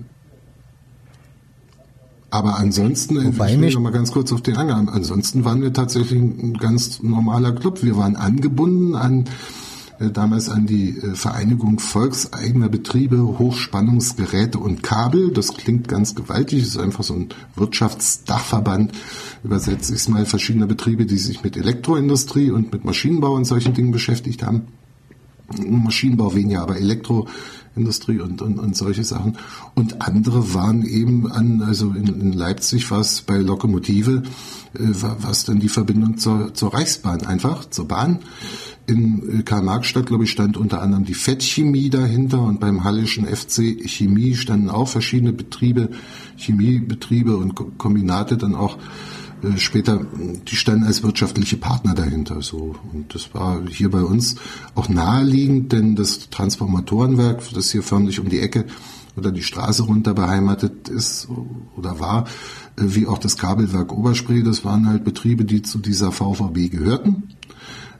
[2.36, 4.90] Aber ansonsten, Wobei ich will noch mal ganz kurz auf den Angang.
[4.90, 7.82] Ansonsten waren wir tatsächlich ein ganz normaler Club.
[7.82, 9.24] Wir waren angebunden an
[9.98, 15.30] äh, damals an die äh, Vereinigung Volkseigener Betriebe, Hochspannungsgeräte und Kabel.
[15.30, 18.92] Das klingt ganz gewaltig, das ist einfach so ein Wirtschaftsdachverband,
[19.42, 23.72] übersetze ich es mal, verschiedener Betriebe, die sich mit Elektroindustrie und mit Maschinenbau und solchen
[23.72, 24.66] Dingen beschäftigt haben.
[25.66, 26.76] Maschinenbau weniger, aber
[27.76, 29.36] Elektroindustrie und, und, und solche Sachen.
[29.74, 34.22] Und andere waren eben an, also in, in Leipzig war es bei Lokomotive,
[34.74, 38.20] äh, war, war es dann die Verbindung zur, zur Reichsbahn einfach, zur Bahn.
[38.86, 43.86] In äh, Karl-Marx-Stadt, glaube ich, stand unter anderem die Fettchemie dahinter und beim Hallischen FC
[43.86, 45.90] Chemie standen auch verschiedene Betriebe,
[46.36, 48.78] Chemiebetriebe und Kombinate dann auch
[49.56, 50.06] später,
[50.48, 52.42] die standen als wirtschaftliche Partner dahinter.
[52.42, 52.76] So.
[52.92, 54.36] Und das war hier bei uns
[54.74, 58.66] auch naheliegend, denn das Transformatorenwerk, das hier förmlich um die Ecke
[59.16, 61.28] oder die Straße runter beheimatet ist
[61.76, 62.24] oder war,
[62.76, 67.34] äh, wie auch das Kabelwerk Oberspree, das waren halt Betriebe, die zu dieser VVB gehörten.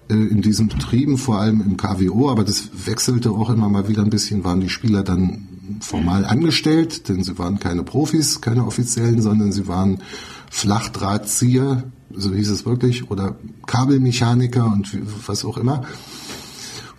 [0.09, 4.03] Äh, in diesen Betrieben, vor allem im KWO, aber das wechselte auch immer mal wieder
[4.03, 5.49] ein bisschen, waren die Spieler dann
[5.80, 9.99] formal angestellt, denn sie waren keine Profis, keine offiziellen, sondern sie waren
[10.51, 11.85] Flachdrahtzieher,
[12.15, 13.37] so hieß es wirklich, oder
[13.67, 15.83] Kabelmechaniker und was auch immer.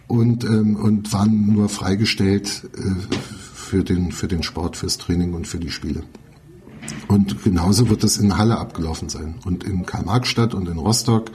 [0.08, 3.16] Und, ähm, und waren nur freigestellt äh,
[3.54, 6.04] für, den, für den Sport, fürs Training und für die Spiele.
[7.10, 9.36] Und genauso wird es in Halle abgelaufen sein.
[9.43, 11.32] Und in Karl-Marx-Stadt und in Rostock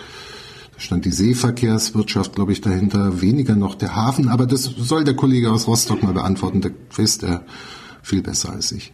[0.79, 5.51] stand die Seeverkehrswirtschaft, glaube ich, dahinter, weniger noch der Hafen, aber das soll der Kollege
[5.51, 7.45] aus Rostock mal beantworten, der weiß der
[8.03, 8.93] viel besser als ich.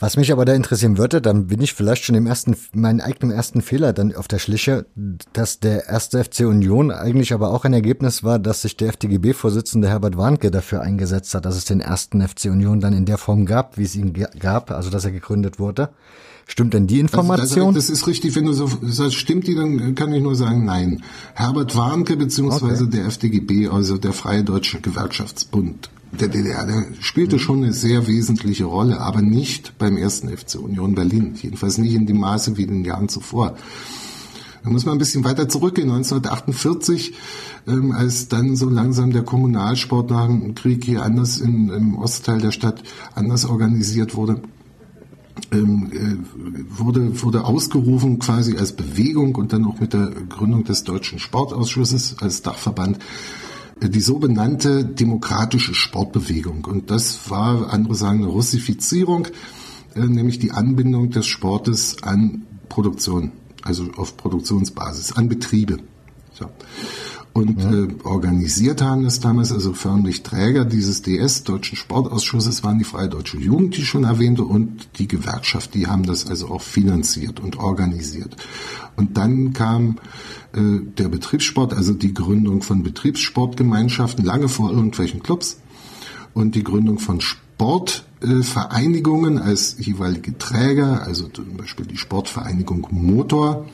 [0.00, 3.36] Was mich aber da interessieren würde, dann bin ich vielleicht schon im ersten, meinen eigenen
[3.36, 4.86] ersten Fehler dann auf der Schliche,
[5.34, 9.88] dass der erste FC Union eigentlich aber auch ein Ergebnis war, dass sich der FDGB-Vorsitzende
[9.88, 13.44] Herbert Warnke dafür eingesetzt hat, dass es den ersten FC Union dann in der Form
[13.44, 15.90] gab, wie es ihn gab, also dass er gegründet wurde.
[16.46, 17.66] Stimmt denn die Information?
[17.66, 20.34] Also das, das, ist richtig, wenn du so sagst, stimmt die, dann kann ich nur
[20.34, 21.02] sagen, nein.
[21.34, 22.96] Herbert Warnke beziehungsweise okay.
[22.96, 27.40] der FDGB, also der Freie Deutsche Gewerkschaftsbund der DDR, der spielte mhm.
[27.40, 31.34] schon eine sehr wesentliche Rolle, aber nicht beim ersten FC Union Berlin.
[31.40, 33.56] Jedenfalls nicht in dem Maße wie in den Jahren zuvor.
[34.62, 35.90] Da muss man ein bisschen weiter zurückgehen.
[35.90, 37.14] 1948,
[37.66, 42.40] ähm, als dann so langsam der Kommunalsport nach dem Krieg hier anders in, im Ostteil
[42.40, 42.82] der Stadt
[43.14, 44.42] anders organisiert wurde,
[45.52, 50.84] ähm, äh, wurde, wurde ausgerufen quasi als Bewegung und dann auch mit der Gründung des
[50.84, 52.98] Deutschen Sportausschusses als Dachverband
[53.88, 56.64] die so benannte demokratische Sportbewegung.
[56.64, 59.28] Und das war, andere sagen, eine Russifizierung,
[59.94, 65.78] äh, nämlich die Anbindung des Sportes an Produktion, also auf Produktionsbasis, an Betriebe.
[66.32, 66.46] So.
[67.32, 67.72] Und ja.
[67.72, 73.08] äh, organisiert haben es damals, also förmlich Träger dieses DS, Deutschen Sportausschusses, waren die Freie
[73.08, 77.38] Deutsche Jugend, die ich schon erwähnte, und die Gewerkschaft, die haben das also auch finanziert
[77.38, 78.34] und organisiert.
[78.96, 79.98] Und dann kam
[80.54, 85.58] äh, der Betriebssport, also die Gründung von Betriebssportgemeinschaften, lange vor irgendwelchen Clubs,
[86.34, 93.68] und die Gründung von Sportvereinigungen als jeweilige Träger, also zum Beispiel die Sportvereinigung Motor, äh,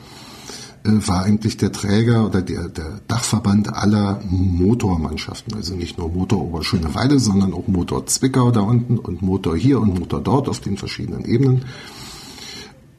[0.87, 5.53] war eigentlich der Träger oder der, der Dachverband aller Motormannschaften.
[5.53, 9.99] Also nicht nur Motor Oberschöneweide, sondern auch Motor Zwickau da unten und Motor hier und
[9.99, 11.65] Motor dort auf den verschiedenen Ebenen.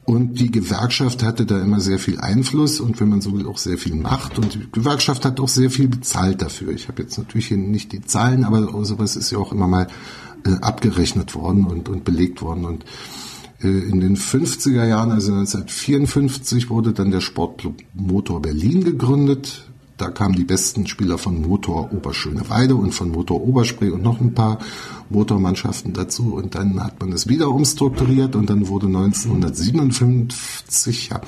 [0.05, 3.59] Und die Gewerkschaft hatte da immer sehr viel Einfluss und wenn man so will auch
[3.59, 4.39] sehr viel Macht.
[4.39, 6.71] Und die Gewerkschaft hat auch sehr viel bezahlt dafür.
[6.73, 9.87] Ich habe jetzt natürlich hier nicht die Zahlen, aber sowas ist ja auch immer mal
[10.45, 12.65] äh, abgerechnet worden und, und belegt worden.
[12.65, 12.87] Und äh,
[13.61, 19.69] in den 50er Jahren, also 1954, wurde dann der Sportclub Motor Berlin gegründet.
[19.99, 24.33] Da kamen die besten Spieler von Motor Oberschöneweide und von Motor Oberspree und noch ein
[24.33, 24.59] paar
[25.09, 26.35] Motormannschaften dazu.
[26.35, 31.19] Und dann hat man es wieder umstrukturiert und dann wurde 1957 ja,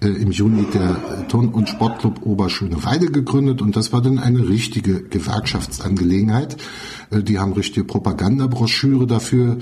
[0.00, 3.62] äh, im Juni der Turn- und Sportclub Oberschöneweide gegründet.
[3.62, 6.56] Und das war dann eine richtige Gewerkschaftsangelegenheit.
[7.10, 9.58] Äh, die haben richtige Propagandabroschüre dafür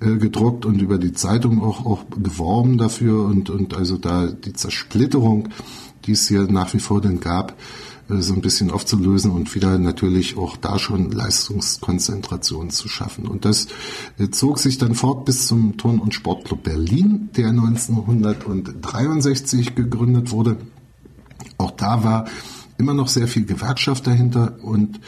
[0.00, 4.54] äh, gedruckt und über die Zeitung auch, auch geworben dafür und, und also da die
[4.54, 5.50] Zersplitterung,
[6.06, 7.56] die es hier nach wie vor denn gab,
[8.08, 13.26] äh, so ein bisschen aufzulösen und wieder natürlich auch da schon Leistungskonzentration zu schaffen.
[13.26, 13.66] Und das
[14.18, 20.56] äh, zog sich dann fort bis zum Turn- und Sportclub Berlin, der 1963 gegründet wurde.
[21.58, 22.26] Auch da war
[22.78, 24.98] immer noch sehr viel Gewerkschaft dahinter und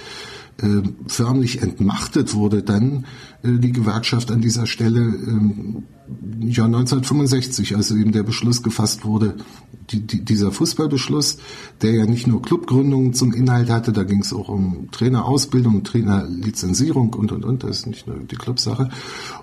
[0.63, 3.07] äh, förmlich entmachtet wurde dann
[3.43, 5.85] äh, die Gewerkschaft an dieser Stelle ähm,
[6.41, 9.37] ja 1965, als eben der Beschluss gefasst wurde,
[9.91, 11.39] die, die, dieser Fußballbeschluss,
[11.83, 17.15] der ja nicht nur Clubgründungen zum Inhalt hatte, da ging es auch um Trainerausbildung, Trainerlizenzierung
[17.15, 18.91] und und und, das ist nicht nur die Clubsache.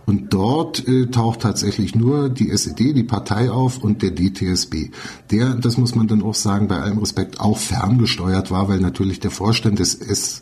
[0.05, 4.89] Und dort äh, taucht tatsächlich nur die SED, die Partei auf und der DTSB,
[5.31, 9.19] der, das muss man dann auch sagen, bei allem Respekt auch ferngesteuert war, weil natürlich
[9.19, 10.41] der Vorstand des S,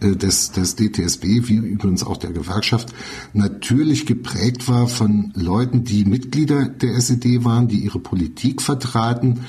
[0.00, 2.94] äh, des, des DTSB, wie übrigens auch der Gewerkschaft,
[3.32, 9.40] natürlich geprägt war von Leuten, die Mitglieder der SED waren, die ihre Politik vertraten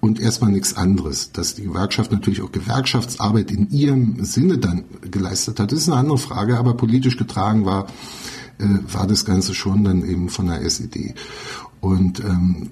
[0.00, 1.32] und erstmal nichts anderes.
[1.32, 6.18] Dass die Gewerkschaft natürlich auch Gewerkschaftsarbeit in ihrem Sinne dann geleistet hat, ist eine andere
[6.18, 7.86] Frage, aber politisch getragen war,
[8.58, 11.14] äh, war das Ganze schon dann eben von der SED.
[11.80, 12.70] Und ähm,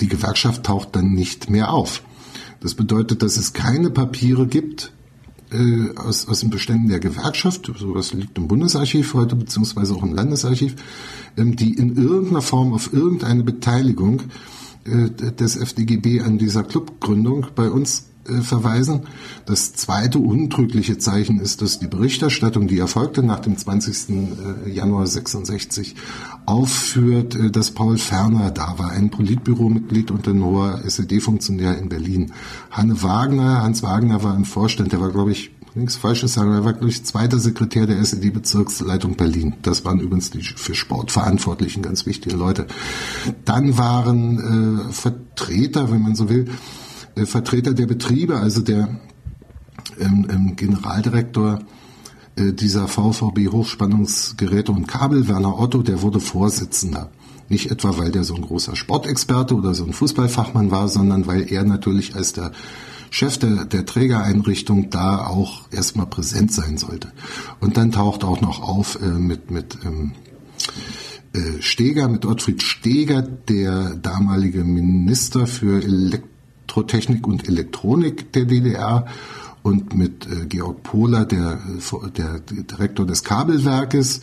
[0.00, 2.02] die Gewerkschaft taucht dann nicht mehr auf.
[2.60, 4.92] Das bedeutet, dass es keine Papiere gibt,
[5.52, 10.14] äh, aus, aus den Beständen der Gewerkschaft, sowas liegt im Bundesarchiv heute, beziehungsweise auch im
[10.14, 10.76] Landesarchiv,
[11.36, 14.22] ähm, die in irgendeiner Form auf irgendeine Beteiligung
[14.84, 19.02] äh, des FDGB an dieser Clubgründung bei uns äh, verweisen.
[19.46, 24.08] Das zweite untrügliche Zeichen ist, dass die Berichterstattung, die erfolgte nach dem 20.
[24.08, 25.94] Äh, Januar 66,
[26.46, 32.32] aufführt, äh, dass Paul Ferner da war, ein Politbüromitglied und ein hoher SED-Funktionär in Berlin.
[32.70, 36.64] Hanne Wagner, Hans Wagner war im Vorstand, der war, glaube ich, nichts Falsches sagen, er
[36.64, 39.54] war, glaube ich, zweiter Sekretär der SED-Bezirksleitung Berlin.
[39.62, 42.66] Das waren übrigens die für Sport Verantwortlichen ganz wichtige Leute.
[43.44, 46.46] Dann waren äh, Vertreter, wenn man so will,
[47.26, 49.00] Vertreter der Betriebe, also der
[49.98, 51.60] ähm, ähm, Generaldirektor
[52.36, 57.10] äh, dieser VVB Hochspannungsgeräte und Kabel, Werner Otto, der wurde Vorsitzender.
[57.48, 61.50] Nicht etwa, weil der so ein großer Sportexperte oder so ein Fußballfachmann war, sondern weil
[61.50, 62.52] er natürlich als der
[63.10, 67.10] Chef der, der Trägereinrichtung da auch erstmal präsent sein sollte.
[67.58, 70.12] Und dann taucht auch noch auf äh, mit, mit ähm,
[71.32, 76.37] äh, Steger, mit Ottfried Steger, der damalige Minister für Elektro
[76.78, 79.06] Elektrotechnik und Elektronik der DDR
[79.62, 81.58] und mit äh, Georg Pohler, der,
[82.16, 84.20] der Direktor des Kabelwerkes.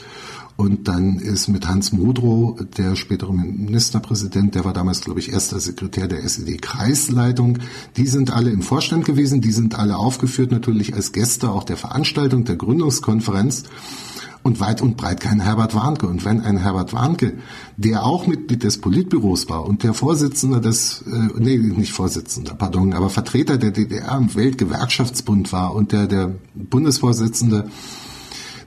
[0.57, 5.59] Und dann ist mit Hans Modrow, der spätere Ministerpräsident, der war damals, glaube ich, erster
[5.59, 7.59] Sekretär der SED-Kreisleitung.
[7.97, 11.75] Die sind alle im Vorstand gewesen, die sind alle aufgeführt natürlich als Gäste auch der
[11.75, 13.63] Veranstaltung der Gründungskonferenz
[14.45, 16.05] und weit und breit kein Herbert Warnke.
[16.05, 17.33] Und wenn ein Herbert Warnke,
[17.77, 22.93] der auch Mitglied des Politbüros war und der Vorsitzende des, äh, nee, nicht Vorsitzender, pardon,
[22.93, 27.71] aber Vertreter der DDR im Weltgewerkschaftsbund war und der, der Bundesvorsitzende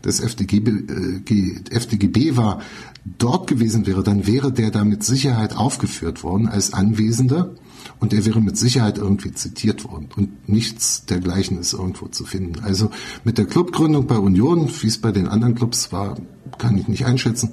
[0.05, 2.59] des FDGB, äh, FDGB war,
[3.05, 7.55] dort gewesen wäre, dann wäre der da mit Sicherheit aufgeführt worden als Anwesender
[8.01, 12.61] und er wäre mit Sicherheit irgendwie zitiert worden und nichts dergleichen ist irgendwo zu finden.
[12.63, 12.91] Also
[13.25, 16.17] mit der Clubgründung bei Union, wie es bei den anderen Clubs war,
[16.59, 17.53] kann ich nicht einschätzen,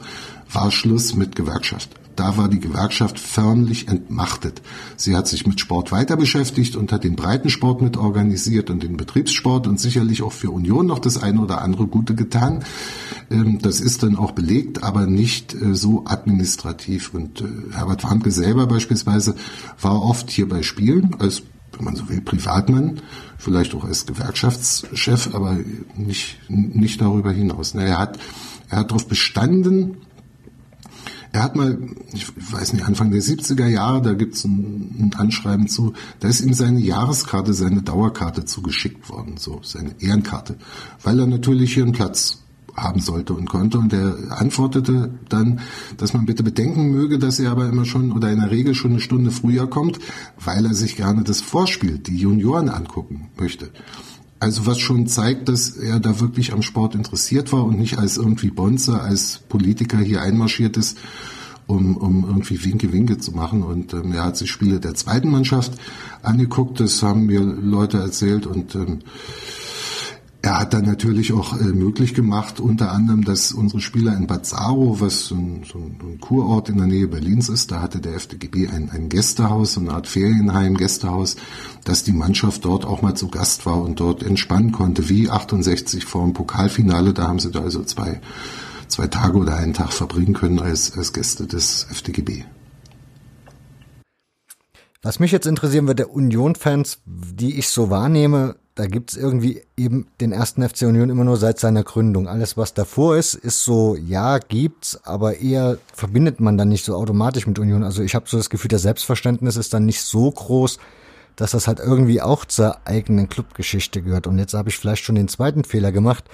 [0.52, 1.90] war Schluss mit Gewerkschaft.
[2.16, 4.62] Da war die Gewerkschaft förmlich entmachtet.
[4.96, 8.98] Sie hat sich mit Sport weiter beschäftigt und hat den Breitensport mit organisiert und den
[8.98, 12.64] Betriebssport und sicherlich auch für Union noch das eine oder andere Gute getan.
[13.30, 17.14] Ähm, das ist dann auch belegt, aber nicht äh, so administrativ.
[17.14, 19.36] Und äh, Herbert Warnke selber beispielsweise
[19.82, 21.44] war oft hier bei Spielen als
[21.78, 23.02] wenn man so will, Privatmann,
[23.38, 25.58] vielleicht auch als Gewerkschaftschef, aber
[25.96, 27.76] nicht, nicht darüber hinaus.
[27.76, 28.18] Er hat,
[28.70, 29.98] er hat darauf bestanden,
[31.36, 31.78] er hat mal,
[32.14, 36.30] ich weiß nicht, Anfang der 70er Jahre, da gibt es ein, ein, Anschreiben zu, da
[36.30, 40.56] ist ihm seine Jahreskarte, seine Dauerkarte zugeschickt worden, so seine Ehrenkarte,
[41.04, 42.40] weil er natürlich hier einen Platz
[42.78, 43.80] haben sollte und konnte.
[43.80, 45.60] Und er antwortete dann,
[45.98, 48.92] dass man bitte bedenken möge, dass er aber immer schon oder in der Regel schon
[48.92, 50.00] eine Stunde früher kommt,
[50.40, 53.72] weil er sich gerne das Vorspiel, die Junioren angucken möchte.
[54.46, 58.18] Also was schon zeigt, dass er da wirklich am Sport interessiert war und nicht als
[58.18, 61.00] irgendwie Bonze, als Politiker hier einmarschiert ist,
[61.66, 63.64] um, um irgendwie Winke-Winke zu machen.
[63.64, 65.72] Und ähm, er hat sich Spiele der zweiten Mannschaft
[66.22, 69.00] angeguckt, das haben mir Leute erzählt und ähm,
[70.46, 74.46] er hat dann natürlich auch äh, möglich gemacht, unter anderem, dass unsere Spieler in Bad
[74.46, 78.14] Saro, was so ein, so ein Kurort in der Nähe Berlins ist, da hatte der
[78.14, 81.36] FDGB ein, ein Gästehaus, so eine Art Ferienheim, Gästehaus,
[81.84, 86.06] dass die Mannschaft dort auch mal zu Gast war und dort entspannen konnte, wie 68
[86.06, 87.16] vor dem Pokalfinale.
[87.16, 88.22] Da haben sie da also zwei,
[88.88, 92.44] zwei Tage oder einen Tag verbringen können als, als Gäste des FDGB.
[95.02, 100.08] Was mich jetzt interessieren wird, der Union-Fans, die ich so wahrnehme, da gibt's irgendwie eben
[100.20, 102.28] den ersten FC Union immer nur seit seiner Gründung.
[102.28, 106.94] Alles, was davor ist, ist so, ja, gibt's, aber eher verbindet man dann nicht so
[106.96, 107.84] automatisch mit Union.
[107.84, 110.78] Also ich habe so das Gefühl, der Selbstverständnis ist dann nicht so groß,
[111.38, 114.28] dass das halt irgendwie auch zur eigenen Clubgeschichte gehört.
[114.28, 116.26] Und jetzt habe ich vielleicht schon den zweiten Fehler gemacht,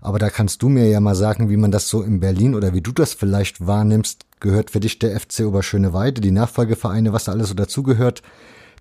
[0.00, 2.72] aber da kannst du mir ja mal sagen, wie man das so in Berlin oder
[2.72, 4.24] wie du das vielleicht wahrnimmst.
[4.40, 8.22] Gehört für dich der FC Oberschöneweide, die Nachfolgevereine, was da alles so dazugehört?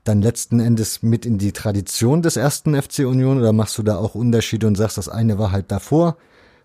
[0.03, 3.97] Dann letzten Endes mit in die Tradition des ersten FC Union oder machst du da
[3.97, 6.17] auch Unterschiede und sagst, das eine war halt davor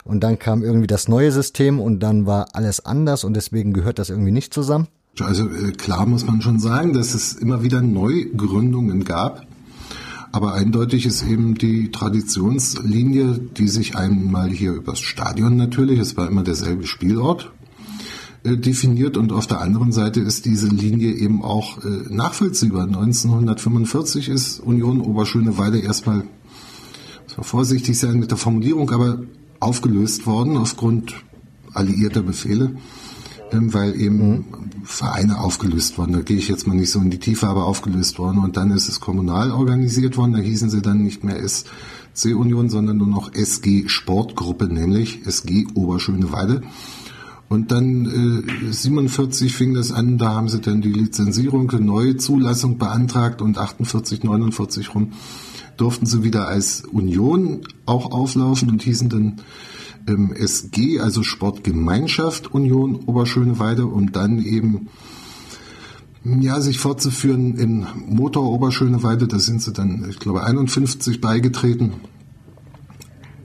[0.05, 3.99] und dann kam irgendwie das neue System und dann war alles anders und deswegen gehört
[3.99, 4.89] das irgendwie nicht zusammen?
[5.21, 9.47] Also äh, klar muss man schon sagen, dass es immer wieder Neugründungen gab.
[10.33, 16.29] Aber eindeutig ist eben die Traditionslinie, die sich einmal hier übers Stadion natürlich, es war
[16.29, 17.53] immer derselbe Spielort,
[18.55, 22.85] definiert und auf der anderen Seite ist diese Linie eben auch äh, nachvollziehbar.
[22.85, 26.19] 1945 ist Union Oberschöneweide erstmal,
[27.25, 29.19] muss man vorsichtig sein mit der Formulierung, aber
[29.59, 31.15] aufgelöst worden aufgrund
[31.73, 32.77] alliierter Befehle,
[33.53, 34.45] ähm, weil eben mhm.
[34.85, 36.13] Vereine aufgelöst worden.
[36.13, 38.39] Da gehe ich jetzt mal nicht so in die Tiefe, aber aufgelöst worden.
[38.39, 40.35] Und dann ist es kommunal organisiert worden.
[40.35, 41.65] Da hießen sie dann nicht mehr S
[42.17, 46.63] FC Union, sondern nur noch SG Sportgruppe, nämlich SG Oberschöneweide.
[47.49, 52.17] Und dann äh, 47 fing das an, da haben sie dann die Lizenzierung, eine neue
[52.17, 55.13] Zulassung beantragt und 48, 49 rum
[55.77, 59.37] durften sie wieder als Union auch auflaufen und hießen dann
[60.07, 64.89] ähm, SG, also Sportgemeinschaft Union Oberschöneweide und dann eben
[66.25, 71.93] ja, sich fortzuführen in Motor Oberschöneweide, da sind sie dann, ich glaube, 51 beigetreten.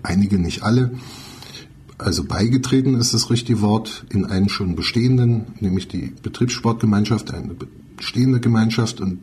[0.02, 0.92] Einige, nicht alle.
[2.02, 7.56] Also beigetreten ist das richtige Wort in einen schon bestehenden, nämlich die Betriebssportgemeinschaft, eine
[7.96, 9.20] bestehende Gemeinschaft und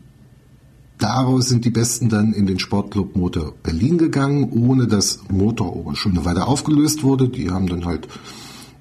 [0.96, 6.46] daraus sind die Besten dann in den Sportclub Motor Berlin gegangen, ohne dass Motor Oberschöneweide
[6.46, 7.28] aufgelöst wurde.
[7.28, 8.06] Die haben dann halt,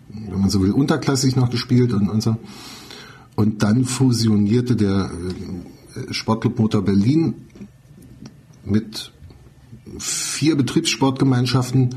[0.10, 2.36] wenn man so will, unterklassig noch gespielt und, und so.
[3.36, 5.10] Und dann fusionierte der
[5.96, 7.34] äh, Sportclub Motor Berlin
[8.64, 9.12] mit
[9.98, 11.96] vier Betriebssportgemeinschaften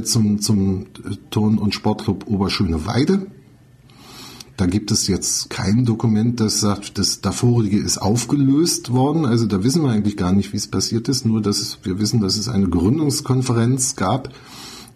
[0.00, 0.86] zum, zum
[1.30, 3.26] Turn- und Sportclub Oberschöneweide.
[4.56, 9.24] Da gibt es jetzt kein Dokument, das sagt, das davorige ist aufgelöst worden.
[9.24, 11.26] Also da wissen wir eigentlich gar nicht, wie es passiert ist.
[11.26, 14.32] Nur, dass wir wissen, dass es eine Gründungskonferenz gab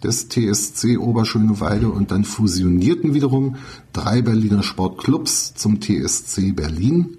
[0.02, 3.56] des TSC Oberschöneweide und dann fusionierten wiederum
[3.92, 7.16] drei Berliner Sportclubs zum TSC Berlin.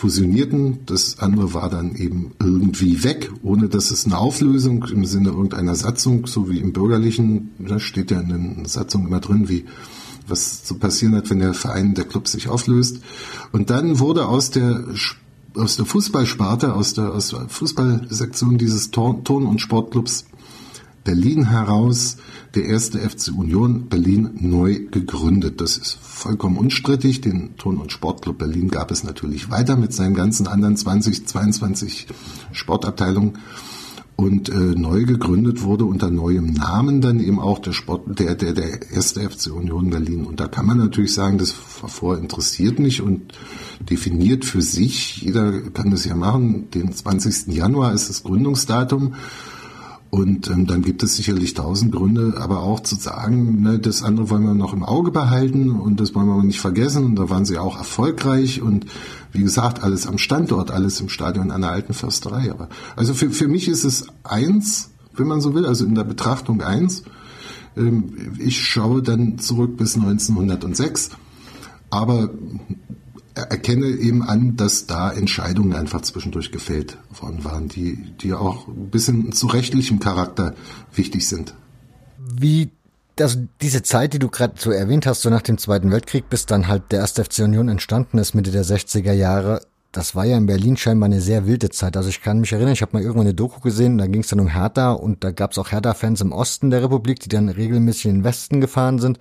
[0.00, 5.28] Fusionierten, das andere war dann eben irgendwie weg, ohne dass es eine Auflösung im Sinne
[5.28, 9.66] irgendeiner Satzung, so wie im Bürgerlichen, da steht ja in den Satzungen immer drin, wie
[10.26, 13.00] was zu passieren hat, wenn der Verein, der Club sich auflöst.
[13.52, 14.84] Und dann wurde aus der
[15.54, 20.24] aus der Fußballsparte, aus der, aus der Fußballsektion dieses Turn- und Sportclubs
[21.10, 22.18] Berlin heraus
[22.54, 25.60] der erste FC Union Berlin neu gegründet.
[25.60, 27.20] Das ist vollkommen unstrittig.
[27.20, 32.06] Den Turn- und Sportclub Berlin gab es natürlich weiter mit seinen ganzen anderen 20, 22
[32.52, 33.38] Sportabteilungen.
[34.14, 38.52] Und äh, neu gegründet wurde unter neuem Namen dann eben auch der Sport, der, der,
[38.52, 40.24] der erste FC Union Berlin.
[40.24, 43.32] Und da kann man natürlich sagen, das vor interessiert mich und
[43.80, 47.48] definiert für sich, jeder kann das ja machen, den 20.
[47.48, 49.14] Januar ist das Gründungsdatum.
[50.10, 54.28] Und ähm, dann gibt es sicherlich tausend Gründe, aber auch zu sagen, ne, das andere
[54.28, 57.04] wollen wir noch im Auge behalten und das wollen wir nicht vergessen.
[57.04, 58.86] Und da waren sie auch erfolgreich und
[59.30, 62.50] wie gesagt, alles am Standort, alles im Stadion einer alten Försterei.
[62.50, 66.04] Aber also für, für mich ist es eins, wenn man so will, also in der
[66.04, 67.04] Betrachtung eins.
[67.76, 71.10] Ähm, ich schaue dann zurück bis 1906,
[71.90, 72.30] aber
[73.34, 78.90] erkenne eben an, dass da Entscheidungen einfach zwischendurch gefällt worden waren, die, die auch ein
[78.90, 80.54] bisschen zu rechtlichem Charakter
[80.94, 81.54] wichtig sind.
[82.18, 82.70] Wie
[83.16, 86.46] das, diese Zeit, die du gerade so erwähnt hast, so nach dem Zweiten Weltkrieg, bis
[86.46, 89.60] dann halt der erste FC Union entstanden ist, Mitte der 60er Jahre,
[89.92, 91.96] das war ja in Berlin scheinbar eine sehr wilde Zeit.
[91.96, 94.28] Also ich kann mich erinnern, ich habe mal irgendwann eine Doku gesehen, da ging es
[94.28, 97.48] dann um Hertha und da gab es auch Hertha-Fans im Osten der Republik, die dann
[97.48, 99.18] regelmäßig in den Westen gefahren sind.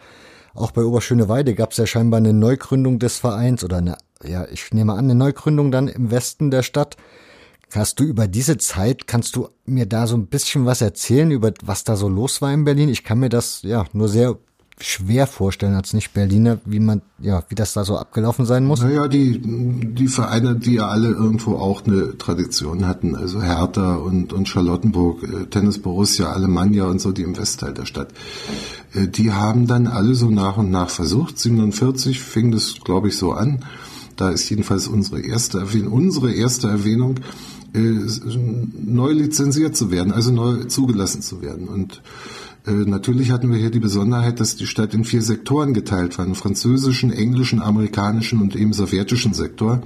[0.54, 4.74] Auch bei Oberschöneweide gab es ja scheinbar eine Neugründung des Vereins oder eine, ja, ich
[4.74, 6.98] nehme an, eine Neugründung dann im Westen der Stadt.
[7.74, 11.54] Hast du über diese Zeit, kannst du mir da so ein bisschen was erzählen, über
[11.64, 12.90] was da so los war in Berlin?
[12.90, 14.38] Ich kann mir das ja nur sehr
[14.82, 18.82] schwer vorstellen als Nicht-Berliner, wie man, ja, wie das da so abgelaufen sein muss?
[18.82, 24.32] Naja, die, die Vereine, die ja alle irgendwo auch eine Tradition hatten, also Hertha und,
[24.32, 28.14] und Charlottenburg, äh, Tennis Borussia, Alemannia und so, die im Westteil der Stadt,
[28.94, 31.40] äh, die haben dann alle so nach und nach versucht.
[31.40, 33.66] 47 fing das, glaube ich, so an.
[34.16, 37.16] Da ist jedenfalls unsere erste Erwähnung, unsere erste Erwähnung,
[37.74, 37.80] äh,
[38.86, 41.68] neu lizenziert zu werden, also neu zugelassen zu werden.
[41.68, 42.02] Und
[42.72, 46.36] natürlich hatten wir hier die Besonderheit, dass die Stadt in vier Sektoren geteilt war, einen
[46.36, 49.82] französischen, englischen, amerikanischen und eben sowjetischen Sektor.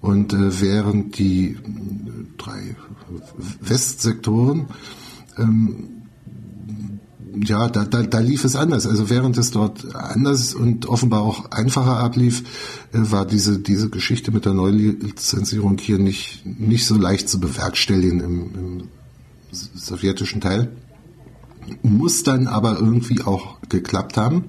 [0.00, 1.58] Und äh, während die äh,
[2.36, 2.76] drei
[3.60, 4.66] Westsektoren
[5.38, 6.02] ähm,
[7.34, 8.86] ja, da, da, da lief es anders.
[8.86, 12.42] Also während es dort anders und offenbar auch einfacher ablief,
[12.92, 18.20] äh, war diese, diese Geschichte mit der Neulizenzierung hier nicht, nicht so leicht zu bewerkstelligen
[18.20, 18.88] im, im
[19.50, 20.70] sowjetischen Teil
[21.82, 24.44] muss dann aber irgendwie auch geklappt haben,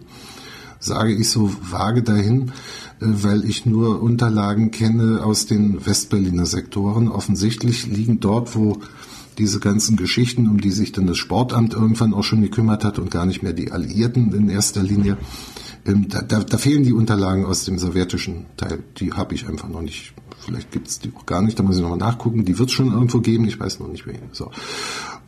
[0.79, 2.51] sage ich so vage dahin,
[2.99, 7.07] äh, weil ich nur Unterlagen kenne aus den Westberliner Sektoren.
[7.07, 8.79] Offensichtlich liegen dort, wo
[9.37, 13.09] diese ganzen Geschichten, um die sich dann das Sportamt irgendwann auch schon gekümmert hat und
[13.09, 15.17] gar nicht mehr die Alliierten in erster Linie,
[15.85, 18.83] ähm, da, da, da fehlen die Unterlagen aus dem sowjetischen Teil.
[18.97, 20.13] Die habe ich einfach noch nicht.
[20.39, 22.45] Vielleicht gibt es die auch gar nicht, da muss ich nochmal nachgucken.
[22.45, 24.19] Die wird es schon irgendwo geben, ich weiß noch nicht wen.
[24.31, 24.51] So.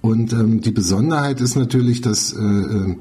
[0.02, 2.98] Und ähm, die Besonderheit ist natürlich, dass äh, äh,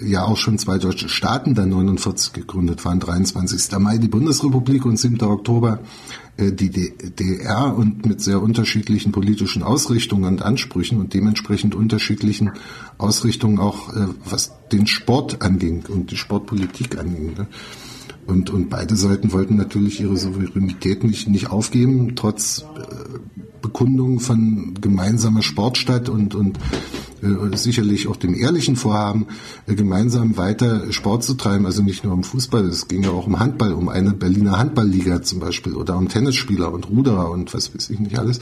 [0.00, 3.78] ja auch schon zwei deutsche Staaten dann 49 gegründet waren, 23.
[3.78, 5.20] Mai die Bundesrepublik und 7.
[5.22, 5.80] Oktober
[6.40, 12.52] die DDR und mit sehr unterschiedlichen politischen Ausrichtungen und Ansprüchen und dementsprechend unterschiedlichen
[12.98, 17.46] Ausrichtungen auch, äh, was den Sport anging und die Sportpolitik anging.
[18.26, 23.18] Und, und beide Seiten wollten natürlich ihre Souveränität nicht, nicht aufgeben, trotz äh,
[23.60, 26.58] Bekundungen von gemeinsamer Sportstadt und, und
[27.22, 29.26] äh, sicherlich auch dem ehrlichen Vorhaben,
[29.66, 31.66] äh, gemeinsam weiter Sport zu treiben.
[31.66, 35.22] Also nicht nur um Fußball, es ging ja auch um Handball, um eine Berliner Handballliga
[35.22, 38.40] zum Beispiel oder um Tennisspieler und Ruderer und was weiß ich nicht alles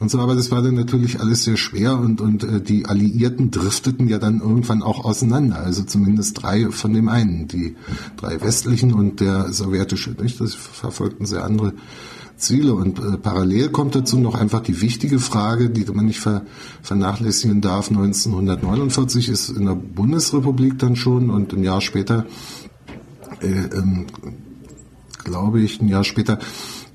[0.00, 3.50] und so, aber das war dann natürlich alles sehr schwer und, und äh, die Alliierten
[3.50, 7.76] drifteten ja dann irgendwann auch auseinander, also zumindest drei von dem einen, die
[8.16, 10.40] drei westlichen und der sowjetische, nicht?
[10.40, 11.72] Das verfolgten sehr andere
[12.38, 16.42] Ziele und äh, parallel kommt dazu noch einfach die wichtige Frage, die man nicht ver,
[16.82, 17.90] vernachlässigen darf.
[17.90, 22.26] 1949 ist in der Bundesrepublik dann schon und ein Jahr später,
[23.40, 24.06] äh, ähm,
[25.24, 26.38] glaube ich, ein Jahr später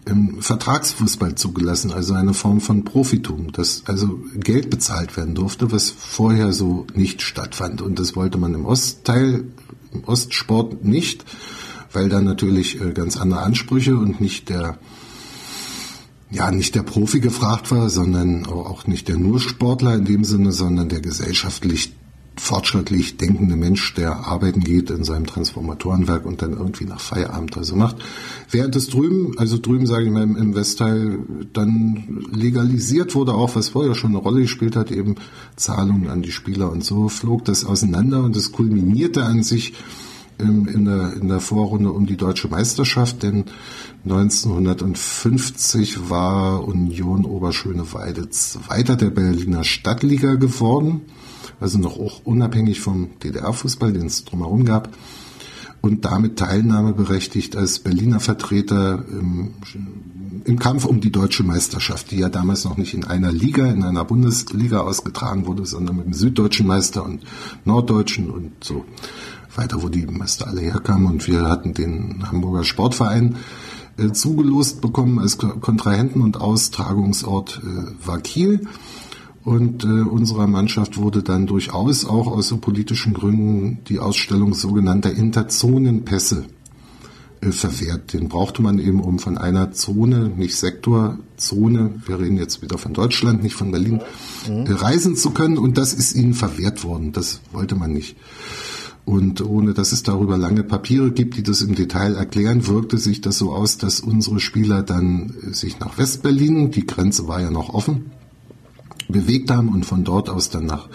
[0.06, 5.90] im Vertragsfußball zugelassen, also eine Form von Profitum, dass also Geld bezahlt werden durfte, was
[5.92, 7.82] vorher so nicht stattfand.
[7.82, 9.46] Und das wollte man im Ostteil,
[9.94, 11.26] im Ostsport nicht,
[11.92, 14.78] weil da natürlich äh, ganz andere Ansprüche und nicht der
[16.32, 20.52] ja, nicht der Profi gefragt war, sondern auch nicht der nur Sportler in dem Sinne,
[20.52, 21.94] sondern der gesellschaftlich
[22.36, 27.76] fortschrittlich denkende Mensch, der arbeiten geht in seinem Transformatorenwerk und dann irgendwie nach Feierabend also
[27.76, 27.98] macht.
[28.50, 31.20] Während es drüben, also drüben sage ich mal im Westteil,
[31.54, 35.16] dann legalisiert wurde auch, was vorher schon eine Rolle gespielt hat, eben
[35.56, 39.74] Zahlungen an die Spieler und so flog das auseinander und es kulminierte an sich
[40.44, 43.46] in der, in der Vorrunde um die deutsche Meisterschaft, denn
[44.06, 51.02] 1950 war Union Oberschöneweide Zweiter der Berliner Stadtliga geworden
[51.64, 54.90] also noch auch unabhängig vom DDR-Fußball, den es drumherum gab,
[55.82, 59.54] und damit teilnahmeberechtigt als Berliner Vertreter im,
[60.46, 63.84] im, Kampf um die deutsche Meisterschaft, die ja damals noch nicht in einer Liga, in
[63.84, 67.24] einer Bundesliga ausgetragen wurde, sondern mit dem süddeutschen Meister und
[67.66, 68.86] norddeutschen und so
[69.58, 71.08] weiter, wo die Meister alle herkamen.
[71.08, 73.38] Und wir hatten den Hamburger Sportverein
[73.98, 78.68] äh, zugelost bekommen als Kontrahenten und Austragungsort äh, war Kiel.
[79.44, 85.14] Und äh, unserer Mannschaft wurde dann durchaus auch aus so politischen Gründen die Ausstellung sogenannter
[85.14, 86.46] Interzonenpässe
[87.42, 88.14] äh, verwehrt.
[88.14, 92.94] Den brauchte man eben, um von einer Zone, nicht Sektorzone, wir reden jetzt wieder von
[92.94, 94.02] Deutschland, nicht von Berlin,
[94.48, 94.66] mhm.
[94.66, 95.58] äh, reisen zu können.
[95.58, 97.12] Und das ist ihnen verwehrt worden.
[97.12, 98.16] Das wollte man nicht.
[99.06, 103.20] Und ohne dass es darüber lange Papiere gibt, die das im Detail erklären, wirkte sich
[103.20, 107.52] das so aus, dass unsere Spieler dann äh, sich nach Westberlin, die Grenze war ja
[107.52, 108.12] noch offen,
[109.10, 110.88] bewegt haben und von dort aus dann nach,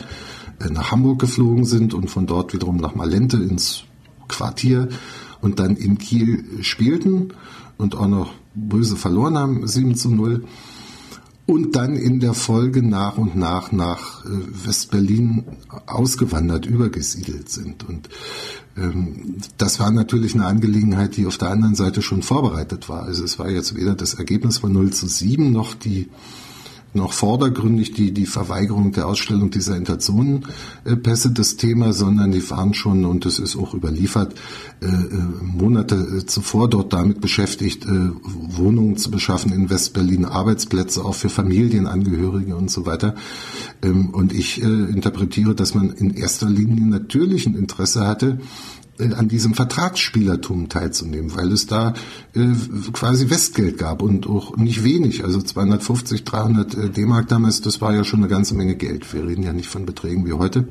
[0.61, 3.85] äh, nach Hamburg geflogen sind und von dort wiederum nach Malente ins
[4.27, 4.89] Quartier
[5.43, 7.29] und dann in Kiel spielten
[7.77, 10.45] und auch noch böse verloren haben, 7 zu 0.
[11.49, 14.29] Und dann in der Folge nach und nach nach äh,
[14.67, 15.45] Westberlin
[15.87, 17.89] ausgewandert, übergesiedelt sind.
[17.89, 18.11] Und
[18.77, 23.05] ähm, das war natürlich eine Angelegenheit, die auf der anderen Seite schon vorbereitet war.
[23.05, 26.09] Also es war jetzt weder das Ergebnis von 0 zu 7 noch die
[26.95, 33.05] noch vordergründig die, die Verweigerung der Ausstellung dieser Interzonenpässe das Thema, sondern die waren schon,
[33.05, 34.35] und das ist auch überliefert,
[34.81, 41.15] äh, äh Monate zuvor dort damit beschäftigt, äh, Wohnungen zu beschaffen in Westberlin, Arbeitsplätze auch
[41.15, 43.15] für Familienangehörige und so weiter.
[43.83, 48.41] Ähm, und ich äh, interpretiere, dass man in erster Linie natürlich ein Interesse hatte,
[49.01, 51.95] an diesem Vertragsspielertum teilzunehmen, weil es da
[52.35, 52.47] äh,
[52.93, 57.95] quasi Westgeld gab und auch nicht wenig, also 250, 300 äh, D-Mark damals, das war
[57.95, 59.13] ja schon eine ganze Menge Geld.
[59.13, 60.69] Wir reden ja nicht von Beträgen wie heute,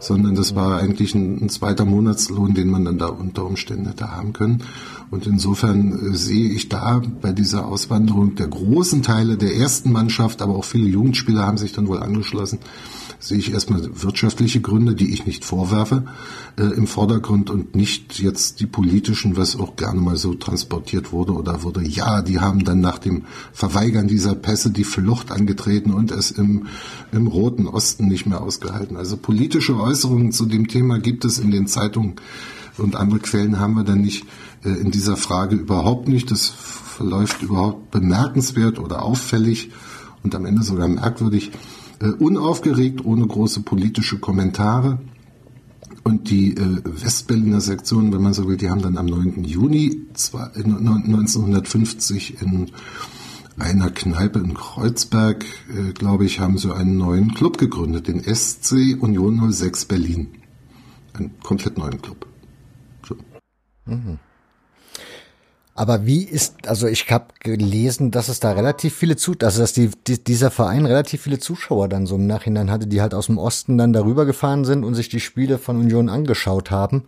[0.00, 4.10] sondern das war eigentlich ein, ein zweiter Monatslohn, den man dann da unter Umständen hätte
[4.10, 4.62] haben können.
[5.10, 10.40] Und insofern äh, sehe ich da bei dieser Auswanderung der großen Teile der ersten Mannschaft,
[10.42, 12.60] aber auch viele Jugendspieler haben sich dann wohl angeschlossen,
[13.22, 16.04] sehe ich erstmal wirtschaftliche Gründe, die ich nicht vorwerfe,
[16.58, 21.32] äh, im Vordergrund und nicht jetzt die politischen, was auch gerne mal so transportiert wurde
[21.32, 26.10] oder wurde, ja, die haben dann nach dem Verweigern dieser Pässe die Flucht angetreten und
[26.10, 26.66] es im,
[27.12, 28.96] im Roten Osten nicht mehr ausgehalten.
[28.96, 32.16] Also politische Äußerungen zu dem Thema gibt es in den Zeitungen
[32.76, 34.26] und andere Quellen haben wir dann nicht
[34.64, 36.32] äh, in dieser Frage überhaupt nicht.
[36.32, 39.70] Das verläuft überhaupt bemerkenswert oder auffällig
[40.24, 41.52] und am Ende sogar merkwürdig
[42.02, 44.98] äh, unaufgeregt, ohne große politische Kommentare.
[46.04, 49.44] Und die äh, Westberliner Sektion, wenn man so will, die haben dann am 9.
[49.44, 52.72] Juni zwar, äh, 1950 in
[53.56, 58.96] einer Kneipe in Kreuzberg, äh, glaube ich, haben sie einen neuen Club gegründet, den SC
[58.98, 60.26] Union 06 Berlin.
[61.12, 62.26] Einen komplett neuen Club.
[63.06, 63.14] So.
[63.86, 64.18] Mhm.
[65.82, 69.72] Aber wie ist, also ich habe gelesen, dass es da relativ viele zu, also dass
[69.72, 73.26] die, die, dieser Verein relativ viele Zuschauer dann so im Nachhinein hatte, die halt aus
[73.26, 77.02] dem Osten dann darüber gefahren sind und sich die Spiele von Union angeschaut haben.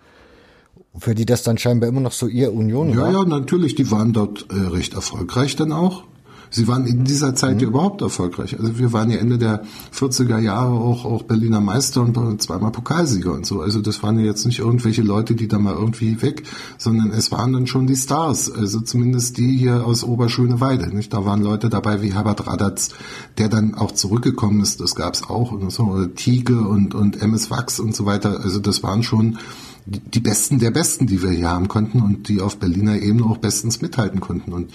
[0.99, 3.13] Für die das dann scheinbar immer noch so ihr Union ja, war.
[3.13, 6.03] Ja, ja, natürlich, die waren dort äh, recht erfolgreich dann auch.
[6.55, 7.61] Sie waren in dieser Zeit mhm.
[7.63, 8.57] ja überhaupt erfolgreich.
[8.57, 13.33] Also wir waren ja Ende der 40er Jahre auch, auch Berliner Meister und zweimal Pokalsieger
[13.33, 13.61] und so.
[13.61, 16.45] Also das waren ja jetzt nicht irgendwelche Leute, die da mal irgendwie weg,
[16.79, 18.53] sondern es waren dann schon die Stars.
[18.53, 20.95] Also zumindest die hier aus Oberschöneweide.
[20.95, 21.13] Nicht?
[21.13, 22.91] Da waren Leute dabei wie Herbert Radatz,
[23.37, 24.81] der dann auch zurückgekommen ist.
[24.81, 25.51] Das gab's auch.
[25.51, 25.83] Und so.
[25.85, 28.41] Oder Tiege und, und MS Wachs und so weiter.
[28.45, 29.39] Also das waren schon
[29.87, 33.37] die Besten der Besten, die wir hier haben konnten und die auf Berliner Ebene auch
[33.37, 34.53] bestens mithalten konnten.
[34.53, 34.73] Und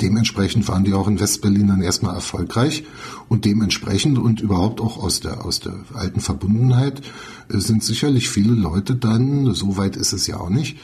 [0.00, 2.84] dementsprechend waren die auch in Westberlin dann erstmal erfolgreich
[3.28, 7.00] und dementsprechend und überhaupt auch aus der, aus der alten Verbundenheit
[7.48, 10.78] äh, sind sicherlich viele Leute dann, so weit ist es ja auch nicht,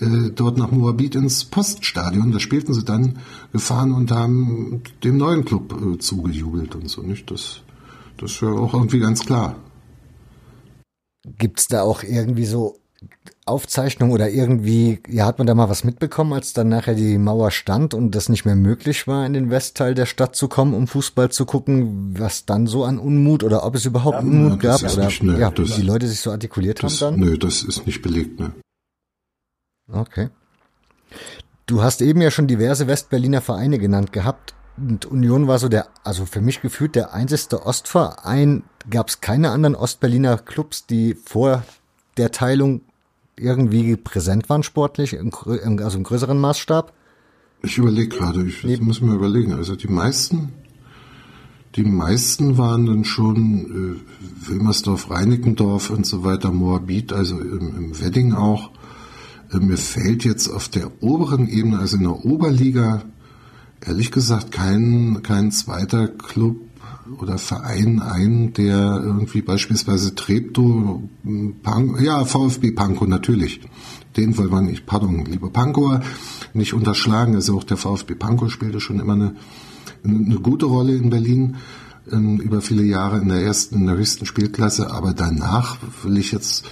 [0.00, 3.20] äh, dort nach Moabit ins Poststadion, da spielten sie dann,
[3.52, 7.30] gefahren und haben dem neuen Club äh, zugejubelt und so, nicht?
[7.30, 7.62] Das,
[8.18, 9.56] das ist ja auch irgendwie ganz klar.
[11.38, 12.76] Gibt's da auch irgendwie so
[13.46, 17.50] Aufzeichnung oder irgendwie, ja, hat man da mal was mitbekommen, als dann nachher die Mauer
[17.50, 20.86] stand und das nicht mehr möglich war, in den Westteil der Stadt zu kommen, um
[20.86, 24.82] Fußball zu gucken, was dann so an Unmut oder ob es überhaupt ja, Unmut gab
[24.82, 27.28] oder nicht, ne, ja, das, die Leute sich so artikuliert das, haben dann?
[27.28, 28.52] Nö, das ist nicht belegt, ne.
[29.90, 30.28] Okay.
[31.66, 34.54] Du hast eben ja schon diverse Westberliner Vereine genannt gehabt.
[34.76, 38.64] Und Union war so der, also für mich gefühlt der einzigste Ostverein.
[38.88, 41.64] Gab es keine anderen Ostberliner Clubs, die vor
[42.16, 42.82] der Teilung
[43.40, 46.92] irgendwie präsent waren sportlich, also im größeren Maßstab?
[47.62, 48.76] Ich überlege gerade, ich nee.
[48.78, 49.52] muss mir überlegen.
[49.52, 50.52] Also die meisten,
[51.74, 58.00] die meisten waren dann schon äh, Wilmersdorf, Reinickendorf und so weiter, Moabit, also im, im
[58.00, 58.70] Wedding auch.
[59.52, 63.02] Äh, mir fällt jetzt auf der oberen Ebene, also in der Oberliga,
[63.84, 66.56] ehrlich gesagt kein, kein zweiter Club
[67.20, 71.02] oder Verein ein, der irgendwie beispielsweise Treptow,
[71.62, 73.60] Pan ja, VfB Pankow natürlich.
[74.16, 76.00] Den wollen wir nicht, pardon, lieber Pankow,
[76.54, 77.34] nicht unterschlagen.
[77.34, 79.36] Also auch der VfB Pankow spielte schon immer eine,
[80.04, 81.56] eine gute Rolle in Berlin
[82.10, 84.90] ähm, über viele Jahre in der ersten, in der höchsten Spielklasse.
[84.90, 86.66] Aber danach will ich jetzt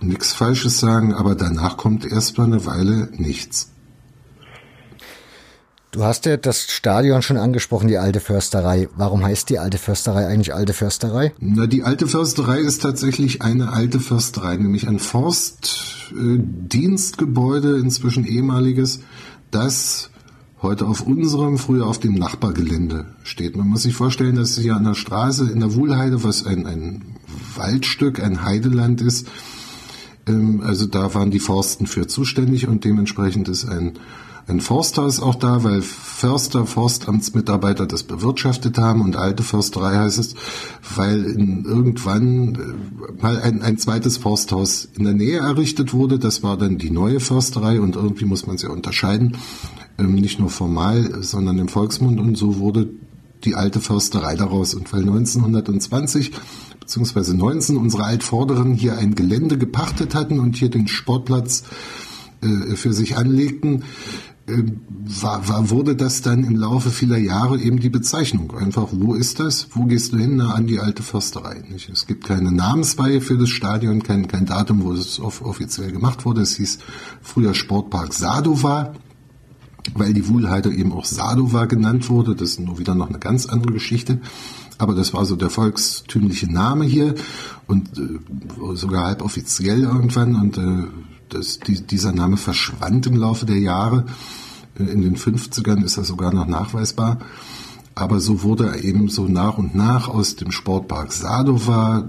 [0.00, 3.72] nichts Falsches sagen, aber danach kommt erstmal eine Weile nichts.
[5.92, 8.88] Du hast ja das Stadion schon angesprochen, die alte Försterei.
[8.96, 11.32] Warum heißt die alte Försterei eigentlich alte Försterei?
[11.40, 19.00] Na, die alte Försterei ist tatsächlich eine alte Försterei, nämlich ein Forstdienstgebäude, äh, inzwischen ehemaliges,
[19.50, 20.10] das
[20.62, 23.56] heute auf unserem, früher auf dem Nachbargelände steht.
[23.56, 27.16] Man muss sich vorstellen, dass hier an der Straße in der Wuhlheide, was ein, ein
[27.56, 29.26] Waldstück, ein Heideland ist,
[30.28, 33.98] ähm, also da waren die Forsten für zuständig und dementsprechend ist ein
[34.50, 40.18] ein Forster ist auch da, weil Förster, Forstamtsmitarbeiter das bewirtschaftet haben und alte Försterei heißt
[40.18, 40.34] es,
[40.96, 46.18] weil in irgendwann äh, mal ein, ein zweites Forsthaus in der Nähe errichtet wurde.
[46.18, 49.36] Das war dann die neue Försterei und irgendwie muss man sie ja unterscheiden,
[49.98, 52.90] ähm, nicht nur formal, sondern im Volksmund und so wurde
[53.44, 54.74] die alte Försterei daraus.
[54.74, 56.32] Und weil 1920
[56.80, 61.62] beziehungsweise 19 unsere Altvorderen hier ein Gelände gepachtet hatten und hier den Sportplatz
[62.42, 63.84] äh, für sich anlegten,
[65.70, 68.56] wurde das dann im Laufe vieler Jahre eben die Bezeichnung.
[68.56, 69.68] Einfach, wo ist das?
[69.72, 70.36] Wo gehst du hin?
[70.36, 71.62] Na, an die alte Försterei.
[71.70, 71.88] Nicht?
[71.88, 76.24] Es gibt keine Namensweihe für das Stadion, kein, kein Datum, wo es off offiziell gemacht
[76.24, 76.42] wurde.
[76.42, 76.78] Es hieß
[77.20, 78.94] früher Sportpark Sadova,
[79.94, 82.34] weil die Wuhlheide eben auch Sadova genannt wurde.
[82.34, 84.20] Das ist nur wieder noch eine ganz andere Geschichte.
[84.78, 87.14] Aber das war so der volkstümliche Name hier
[87.66, 90.34] und äh, sogar halb offiziell irgendwann.
[90.36, 90.86] Und äh,
[91.34, 94.06] das, die, dieser Name verschwand im Laufe der Jahre.
[94.78, 97.18] In den 50ern ist er sogar noch nachweisbar.
[97.94, 102.08] Aber so wurde er eben so nach und nach aus dem Sportpark Sadova,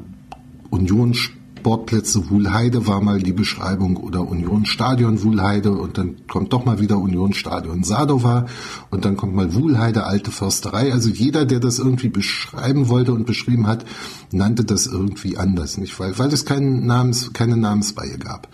[0.69, 1.13] Union
[1.61, 6.79] Sportplätze Wuhlheide war mal die Beschreibung oder Union Stadion Wuhlheide und dann kommt doch mal
[6.79, 8.47] wieder Union Stadion Sadova
[8.89, 10.91] und dann kommt mal Wuhlheide Alte Försterei.
[10.91, 13.85] Also jeder, der das irgendwie beschreiben wollte und beschrieben hat,
[14.31, 15.99] nannte das irgendwie anders, nicht?
[15.99, 18.47] Weil, weil es keinen Namens, keine Namensweihe gab.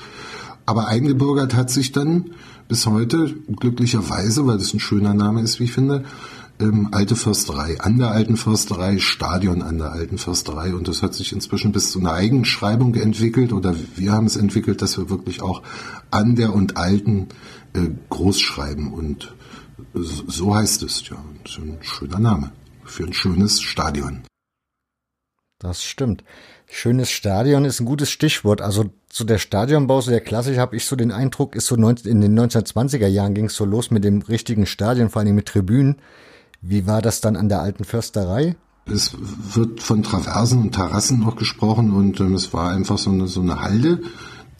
[0.67, 2.31] Aber eingebürgert hat sich dann
[2.67, 6.03] bis heute, glücklicherweise, weil das ein schöner Name ist, wie ich finde,
[6.59, 10.75] ähm, alte Försterei, an der alten Försterei, Stadion an der alten Försterei.
[10.75, 14.81] Und das hat sich inzwischen bis zu einer Eigenschreibung entwickelt oder wir haben es entwickelt,
[14.81, 15.63] dass wir wirklich auch
[16.11, 17.29] an der und alten
[17.73, 18.91] äh, groß schreiben.
[18.91, 19.33] Und
[19.93, 21.15] so heißt es, ja.
[21.15, 22.51] Ein schöner Name
[22.83, 24.23] für ein schönes Stadion.
[25.59, 26.25] Das stimmt.
[26.69, 28.61] Schönes Stadion ist ein gutes Stichwort.
[28.61, 32.21] Also zu der Stadionbau, so der klassische, habe ich so den Eindruck, ist so in
[32.21, 35.95] den 1920er Jahren ging es so los mit dem richtigen Stadion, vor allem mit Tribünen.
[36.61, 38.57] Wie war das dann an der alten Försterei?
[38.85, 39.15] Es
[39.53, 43.41] wird von Traversen und Terrassen noch gesprochen und ähm, es war einfach so eine, so
[43.41, 44.01] eine Halde,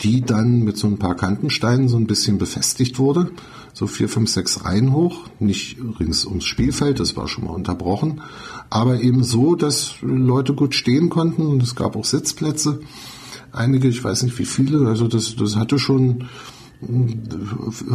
[0.01, 3.31] die dann mit so ein paar Kantensteinen so ein bisschen befestigt wurde.
[3.77, 8.21] So vier, fünf, sechs Reihen hoch, nicht rings ums Spielfeld, das war schon mal unterbrochen,
[8.71, 12.79] aber eben so, dass Leute gut stehen konnten und es gab auch Sitzplätze.
[13.51, 16.23] Einige, ich weiß nicht wie viele, also das, das hatte schon,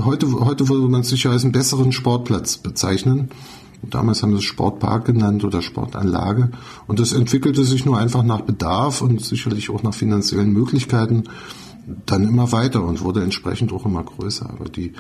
[0.04, 3.30] heute, heute würde man sicher als einen besseren Sportplatz bezeichnen.
[3.82, 6.52] Damals haben sie es Sportpark genannt oder Sportanlage.
[6.86, 11.24] Und das entwickelte sich nur einfach nach Bedarf und sicherlich auch nach finanziellen Möglichkeiten
[12.06, 14.48] dann immer weiter und wurde entsprechend auch immer größer.
[14.48, 14.92] Aber die,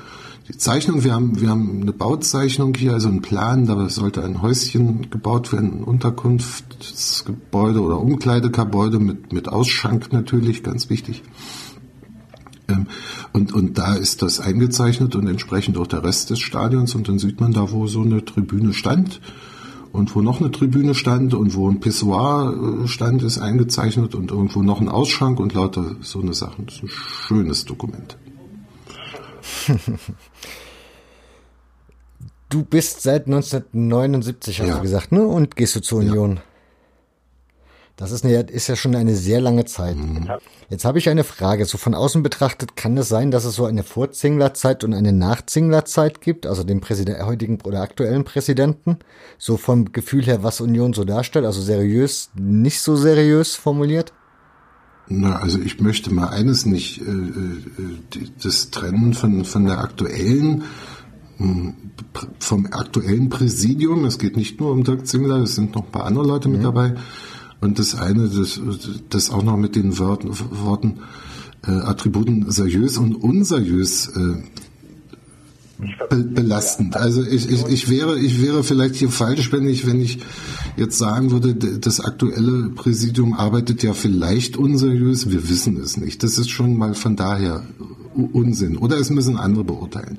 [0.48, 4.42] die Zeichnung, wir haben, wir haben eine Bauzeichnung hier, also einen Plan, da sollte ein
[4.42, 11.22] Häuschen gebaut werden, ein Unterkunftsgebäude oder Umkleidegebäude mit, mit Ausschank natürlich, ganz wichtig.
[12.68, 12.86] Ähm,
[13.32, 17.18] und, und da ist das eingezeichnet und entsprechend auch der Rest des Stadions und dann
[17.18, 19.20] sieht man da, wo so eine Tribüne stand
[19.92, 24.30] und wo noch eine Tribüne stand und wo ein Pissoir äh, stand, ist eingezeichnet und
[24.30, 26.66] irgendwo noch ein Ausschank und lauter so eine Sachen.
[26.66, 28.16] Das ist ein schönes Dokument.
[32.48, 34.76] du bist seit 1979, hast ja.
[34.76, 35.26] du gesagt, ne?
[35.26, 36.36] Und gehst du zur Union.
[36.36, 36.42] Ja.
[38.02, 39.94] Das ist, eine, ist ja schon eine sehr lange Zeit.
[39.96, 40.28] Mhm.
[40.68, 41.66] Jetzt habe ich eine Frage.
[41.66, 46.20] So von außen betrachtet, kann es sein, dass es so eine Vorzinglerzeit und eine Nachzinglerzeit
[46.20, 48.96] gibt, also dem Präsident, heutigen oder aktuellen Präsidenten?
[49.38, 54.12] So vom Gefühl her, was Union so darstellt, also seriös, nicht so seriös formuliert?
[55.06, 60.64] Na, also ich möchte mal eines nicht, äh, äh das trennen von, von der aktuellen,
[61.36, 61.74] hm,
[62.40, 64.04] vom aktuellen Präsidium.
[64.06, 66.62] Es geht nicht nur um Dirk Zingler, es sind noch ein paar andere Leute mit
[66.62, 66.64] mhm.
[66.64, 66.94] dabei.
[67.62, 68.60] Und das eine, das,
[69.08, 70.98] das auch noch mit den Worten, Worten
[71.64, 74.42] äh, Attributen seriös und unseriös äh,
[76.10, 76.96] be belastend.
[76.96, 80.18] Also ich, ich, ich wäre ich wäre vielleicht hier falsch, wenn ich wenn ich
[80.76, 85.30] jetzt sagen würde, das aktuelle Präsidium arbeitet ja vielleicht unseriös.
[85.30, 86.24] Wir wissen es nicht.
[86.24, 87.64] Das ist schon mal von daher
[88.14, 88.76] Unsinn.
[88.76, 90.18] Oder es müssen andere beurteilen.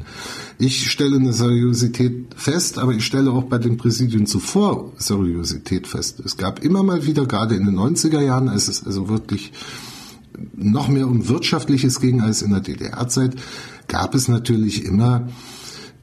[0.57, 6.19] Ich stelle eine Seriosität fest, aber ich stelle auch bei den Präsidien zuvor Seriosität fest.
[6.19, 9.51] Es gab immer mal wieder, gerade in den 90er Jahren, als es also wirklich
[10.55, 13.35] noch mehr um Wirtschaftliches ging als in der DDR-Zeit,
[13.87, 15.27] gab es natürlich immer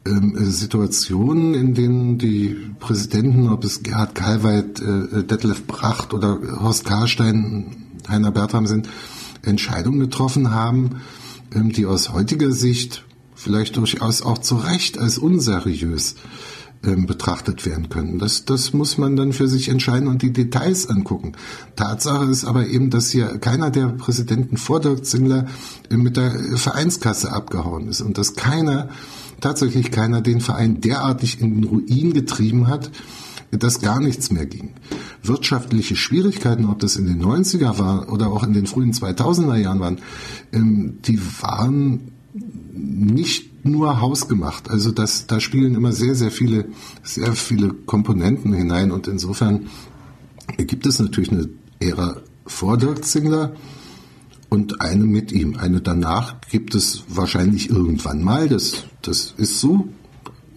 [0.07, 6.85] ähm, Situationen, in denen die Präsidenten, ob es Gerhard Kalweit, äh, Detlef Bracht oder Horst
[6.85, 7.77] Karstein,
[8.09, 8.89] Heiner Bertram sind,
[9.43, 11.03] Entscheidungen getroffen haben,
[11.55, 16.15] die aus heutiger Sicht vielleicht durchaus auch zu Recht als unseriös
[16.83, 18.19] ähm, betrachtet werden können.
[18.19, 21.33] Das, das muss man dann für sich entscheiden und die Details angucken.
[21.77, 25.47] Tatsache ist aber eben, dass hier keiner der Präsidenten vor Dirk Zingler
[25.91, 28.89] äh, mit der Vereinskasse abgehauen ist und dass keiner,
[29.41, 32.91] tatsächlich keiner den Verein derartig in den Ruin getrieben hat,
[33.51, 34.75] dass gar nichts mehr ging.
[35.23, 39.81] Wirtschaftliche Schwierigkeiten, ob das in den 90er war oder auch in den frühen 2000er Jahren
[39.81, 39.99] waren,
[40.53, 42.13] ähm, die waren
[42.73, 44.71] nicht nur hausgemacht.
[44.71, 46.67] Also das, da spielen immer sehr, sehr viele,
[47.03, 49.67] sehr viele Komponenten hinein und insofern
[50.57, 51.49] gibt es natürlich eine
[51.81, 53.55] Ära vor Dirk Zingler
[54.49, 55.57] und eine mit ihm.
[55.57, 58.49] Eine danach gibt es wahrscheinlich irgendwann mal.
[58.49, 59.89] Das, das ist so,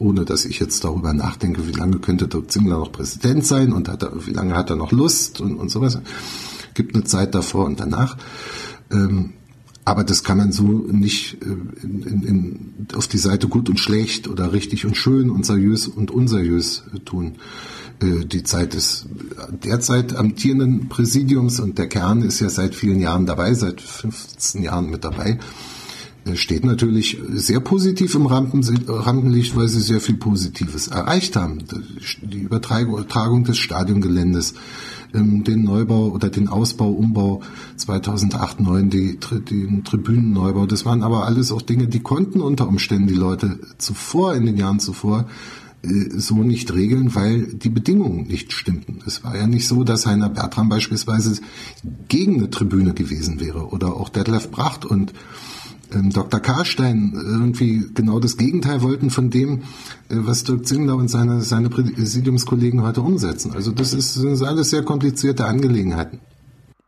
[0.03, 3.87] ohne dass ich jetzt darüber nachdenke, wie lange könnte Dirk Zingler noch Präsident sein und
[3.87, 5.97] hat er, wie lange hat er noch Lust und, und sowas.
[6.73, 8.17] Gibt eine Zeit davor und danach.
[8.91, 9.33] Ähm,
[9.85, 11.45] aber das kann man so nicht äh,
[11.83, 15.87] in, in, in, auf die Seite gut und schlecht oder richtig und schön und seriös
[15.87, 17.35] und unseriös äh, tun.
[18.01, 19.05] Äh, die Zeit des
[19.63, 24.89] derzeit amtierenden Präsidiums und der Kern ist ja seit vielen Jahren dabei, seit 15 Jahren
[24.89, 25.39] mit dabei,
[26.36, 31.59] steht natürlich sehr positiv im Rampenlicht, weil sie sehr viel Positives erreicht haben.
[32.21, 34.53] Die Übertragung des Stadiongeländes,
[35.13, 37.41] ähm, den Neubau oder den Ausbau, Umbau
[37.76, 39.19] 2008, 2009, die,
[39.49, 40.65] den Tribünenneubau.
[40.65, 44.57] Das waren aber alles auch Dinge, die konnten unter Umständen die Leute zuvor, in den
[44.57, 45.28] Jahren zuvor,
[45.84, 48.99] äh, so nicht regeln, weil die Bedingungen nicht stimmten.
[49.05, 51.39] Es war ja nicht so, dass Heiner Bertram beispielsweise
[52.07, 55.13] gegen eine Tribüne gewesen wäre oder auch Detlef Bracht und
[55.93, 56.39] ähm, Dr.
[56.39, 59.61] Karstein irgendwie genau das Gegenteil wollten von dem,
[60.09, 63.53] äh, was Dirk Zingler und seine, seine Präsidiumskollegen heute umsetzen.
[63.53, 66.19] Also das, ist, sind alles sehr komplizierte Angelegenheiten.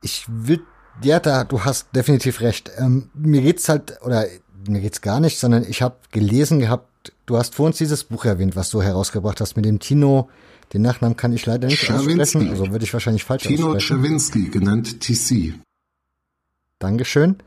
[0.01, 0.61] Ich will,
[1.01, 2.71] ja, da, du hast definitiv recht.
[2.77, 4.25] Ähm, mir geht's halt, oder
[4.67, 8.25] mir geht's gar nicht, sondern ich habe gelesen gehabt, du hast vor uns dieses Buch
[8.25, 10.29] erwähnt, was du herausgebracht hast mit dem Tino.
[10.73, 12.21] Den Nachnamen kann ich leider nicht Czerwinski.
[12.21, 13.87] aussprechen, also würde ich wahrscheinlich falsch Tino aussprechen.
[13.87, 15.53] Tino Czerwinski, genannt TC.
[16.79, 17.37] Dankeschön.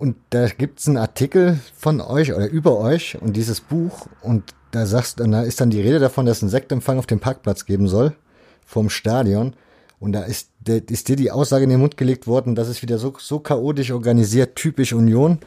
[0.00, 4.86] Und da gibt's einen Artikel von euch oder über euch und dieses Buch und da
[4.86, 7.66] sagst, und da ist dann die Rede davon, dass es einen Sektempfang auf dem Parkplatz
[7.66, 8.16] geben soll
[8.64, 9.52] vom Stadion.
[9.98, 12.96] Und da ist, ist dir die Aussage in den Mund gelegt worden, das ist wieder
[12.96, 15.40] so, so chaotisch organisiert, typisch Union.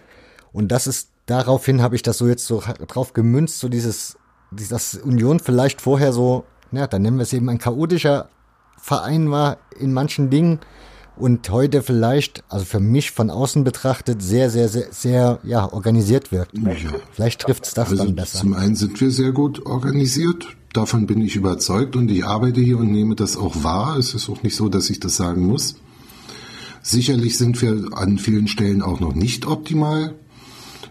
[0.52, 4.20] Und das ist, daraufhin habe ich das so jetzt so drauf gemünzt, so dieses,
[4.52, 8.30] dieses Union vielleicht vorher so, ja, dann nennen wir es eben ein chaotischer
[8.78, 10.60] Verein war in manchen Dingen
[11.16, 16.32] und heute vielleicht, also für mich von außen betrachtet, sehr, sehr, sehr, sehr ja, organisiert
[16.32, 16.58] wirkt.
[16.58, 16.72] Ja.
[17.12, 18.40] Vielleicht trifft es das also dann besser.
[18.40, 20.48] Zum einen sind wir sehr gut organisiert.
[20.74, 23.98] Davon bin ich überzeugt und ich arbeite hier und nehme das auch wahr.
[23.98, 25.76] Es ist auch nicht so, dass ich das sagen muss.
[26.82, 30.16] Sicherlich sind wir an vielen Stellen auch noch nicht optimal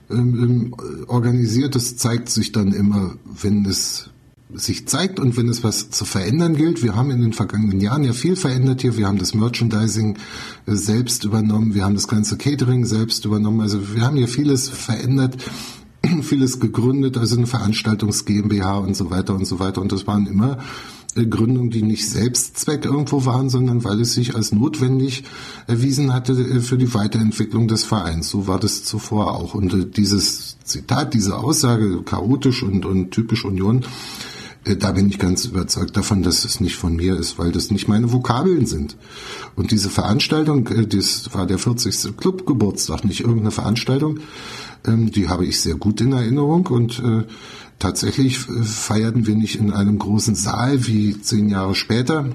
[0.09, 0.75] ähm, ähm
[1.09, 1.75] organisiert.
[1.75, 4.12] Das zeigt sich dann immer, wenn es
[4.55, 6.83] sich zeigt und wenn es was zu verändern gilt.
[6.83, 8.97] Wir haben in den vergangenen Jahren ja viel verändert hier.
[8.97, 10.17] Wir haben das Merchandising
[10.67, 11.75] äh, selbst übernommen.
[11.75, 13.61] Wir haben das ganze Catering selbst übernommen.
[13.61, 15.37] Also wir haben hier vieles verändert,
[16.23, 19.81] vieles gegründet, also eine Veranstaltungs GmbH und so weiter und so weiter.
[19.81, 20.59] Und das waren immer
[21.15, 25.25] äh, Gründungen, die nicht Selbstzweck irgendwo waren, sondern weil es sich als notwendig
[25.67, 28.31] erwiesen hatte äh, für die Weiterentwicklung des Vereins.
[28.31, 29.55] So war das zuvor auch.
[29.55, 33.85] Und dieses Zitat, diese Aussage, chaotisch und, und typisch Union,
[34.65, 37.89] da bin ich ganz überzeugt davon, dass es nicht von mir ist, weil das nicht
[37.89, 38.97] meine Vokabeln sind.
[39.57, 42.17] Und diese Veranstaltung, äh, das war der 40.
[42.17, 44.21] Clubgeburtstag, nicht irgendeine Veranstaltung,
[44.87, 47.25] ähm, die habe ich sehr gut in Erinnerung und äh,
[47.79, 52.31] tatsächlich feierten wir nicht in einem großen Saal wie zehn Jahre später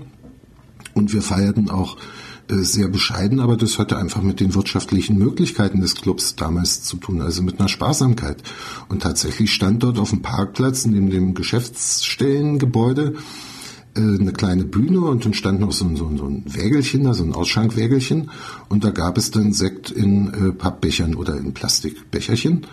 [0.93, 1.99] und wir feierten auch äh,
[2.49, 7.21] sehr bescheiden, aber das hatte einfach mit den wirtschaftlichen Möglichkeiten des Clubs damals zu tun,
[7.21, 8.41] also mit einer Sparsamkeit.
[8.89, 13.15] Und tatsächlich stand dort auf dem Parkplatz neben dem Geschäftsstellengebäude
[13.95, 17.03] äh, eine kleine Bühne und dann stand noch so ein, so, ein, so ein Wägelchen,
[17.03, 18.31] da so ein Ausschankwägelchen
[18.69, 22.65] und da gab es dann Sekt in äh, Pappbechern oder in Plastikbecherchen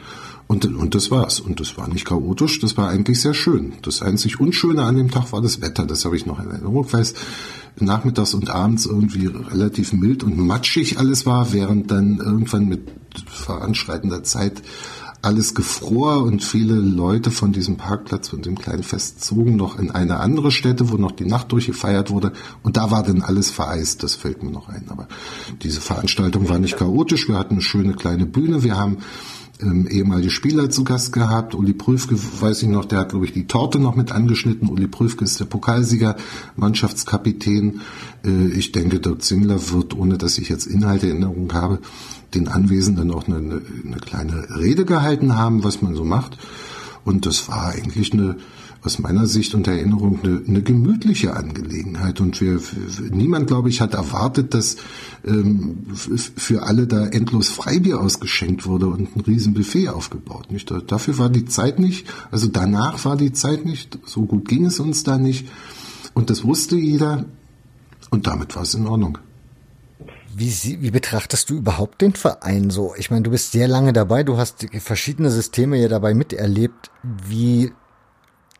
[0.46, 1.40] und, und das war's.
[1.40, 3.72] Und das war nicht chaotisch, das war eigentlich sehr schön.
[3.82, 6.86] Das einzig Unschöne an dem Tag war das Wetter, das habe ich noch in Erinnerung,
[6.92, 7.14] weil es
[7.80, 12.92] nachmittags und abends irgendwie relativ mild und matschig alles war, während dann irgendwann mit
[13.26, 14.62] voranschreitender Zeit
[15.24, 19.90] alles gefror und viele Leute von diesem Parkplatz, von dem kleinen Fest zogen noch in
[19.90, 22.32] eine andere Stätte, wo noch die Nacht durchgefeiert wurde.
[22.62, 24.84] Und da war dann alles vereist, das fällt mir noch ein.
[24.88, 25.08] Aber
[25.62, 28.98] diese Veranstaltung war nicht chaotisch, wir hatten eine schöne kleine Bühne, wir haben
[29.60, 31.54] ähm, ehemalige Spieler zu Gast gehabt.
[31.54, 34.68] Uli Prüfke, weiß ich noch, der hat, glaube ich, die Torte noch mit angeschnitten.
[34.68, 36.16] Uli Prüfke ist der Pokalsieger,
[36.56, 37.80] Mannschaftskapitän.
[38.24, 41.78] Äh, ich denke, Dirk Zingler wird, ohne dass ich jetzt Inhalte in Erinnerung habe,
[42.34, 46.36] den Anwesenden auch eine, eine kleine Rede gehalten haben, was man so macht.
[47.04, 48.36] Und das war eigentlich eine
[48.84, 52.20] aus meiner Sicht und Erinnerung eine, eine gemütliche Angelegenheit.
[52.20, 52.60] Und wir,
[53.10, 54.76] niemand, glaube ich, hat erwartet, dass
[55.24, 60.52] ähm, für alle da endlos Freibier ausgeschenkt wurde und ein riesen Buffet aufgebaut.
[60.52, 60.72] Nicht?
[60.86, 64.78] Dafür war die Zeit nicht, also danach war die Zeit nicht, so gut ging es
[64.78, 65.48] uns da nicht.
[66.12, 67.24] Und das wusste jeder
[68.10, 69.18] und damit war es in Ordnung.
[70.36, 72.94] Wie, wie betrachtest du überhaupt den Verein so?
[72.98, 76.90] Ich meine, du bist sehr lange dabei, du hast verschiedene Systeme ja dabei miterlebt.
[77.02, 77.72] Wie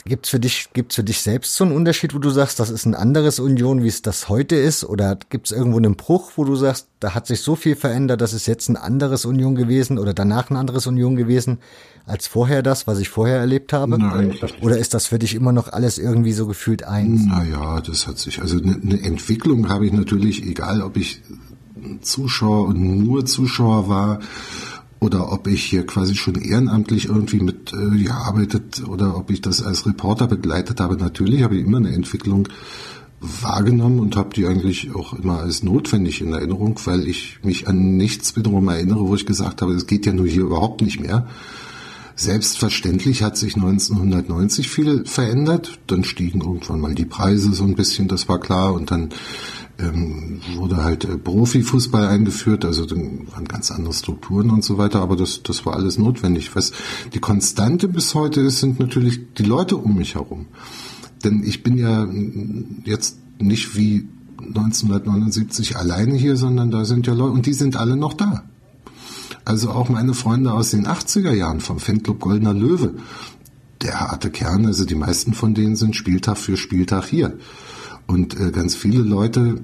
[0.07, 2.84] Gibt's für dich, gibt's für dich selbst so einen Unterschied, wo du sagst, das ist
[2.84, 4.84] ein anderes Union, wie es das heute ist?
[4.84, 8.34] Oder gibt's irgendwo einen Bruch, wo du sagst, da hat sich so viel verändert, das
[8.34, 11.59] ist jetzt ein anderes Union gewesen oder danach ein anderes Union gewesen
[12.07, 13.98] als vorher das, was ich vorher erlebt habe?
[13.98, 14.34] Nein.
[14.61, 17.24] Oder ist das für dich immer noch alles irgendwie so gefühlt eins?
[17.24, 21.22] Naja, das hat sich, also eine, eine Entwicklung habe ich natürlich, egal ob ich
[22.02, 24.20] Zuschauer und nur Zuschauer war,
[25.05, 29.62] oder ob ich hier quasi schon ehrenamtlich irgendwie mit äh, gearbeitet oder ob ich das
[29.62, 30.96] als Reporter begleitet habe.
[30.96, 32.48] Natürlich habe ich immer eine Entwicklung
[33.20, 37.98] wahrgenommen und habe die eigentlich auch immer als notwendig in Erinnerung, weil ich mich an
[37.98, 41.28] nichts wiederum erinnere, wo ich gesagt habe, es geht ja nur hier überhaupt nicht mehr.
[42.16, 45.81] Selbstverständlich hat sich 1990 viel verändert.
[45.89, 48.72] Dann stiegen irgendwann mal die Preise so ein bisschen, das war klar.
[48.72, 49.10] Und dann
[49.78, 55.01] ähm, wurde halt äh, Profifußball eingeführt, also dann waren ganz andere Strukturen und so weiter,
[55.01, 56.55] aber das, das war alles notwendig.
[56.55, 56.72] Was
[57.12, 60.46] die Konstante bis heute ist, sind natürlich die Leute um mich herum.
[61.24, 62.06] Denn ich bin ja
[62.84, 64.06] jetzt nicht wie
[64.38, 68.44] 1979 alleine hier, sondern da sind ja Leute, und die sind alle noch da.
[69.44, 72.94] Also auch meine Freunde aus den 80er Jahren vom Fanclub Goldener Löwe.
[73.82, 77.38] Der harte Kern, also die meisten von denen sind Spieltag für Spieltag hier.
[78.06, 79.62] Und äh, ganz viele Leute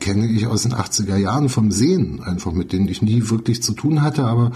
[0.00, 3.72] kenne ich aus den 80er Jahren vom Sehen, einfach mit denen ich nie wirklich zu
[3.72, 4.52] tun hatte, aber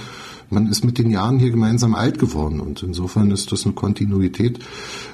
[0.51, 4.61] man ist mit den Jahren hier gemeinsam alt geworden und insofern ist das eine Kontinuität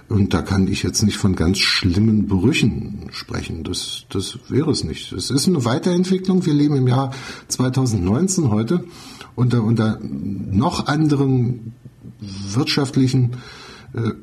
[0.08, 3.64] und da kann ich jetzt nicht von ganz schlimmen Brüchen sprechen.
[3.64, 5.12] Das, das wäre es nicht.
[5.12, 6.46] Es ist eine Weiterentwicklung.
[6.46, 7.12] Wir leben im Jahr
[7.48, 8.84] 2019 heute
[9.34, 11.74] unter, unter noch anderen
[12.20, 13.36] wirtschaftlichen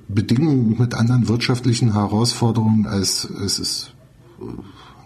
[0.08, 3.92] Bedingungen, mit anderen wirtschaftlichen Herausforderungen, als, es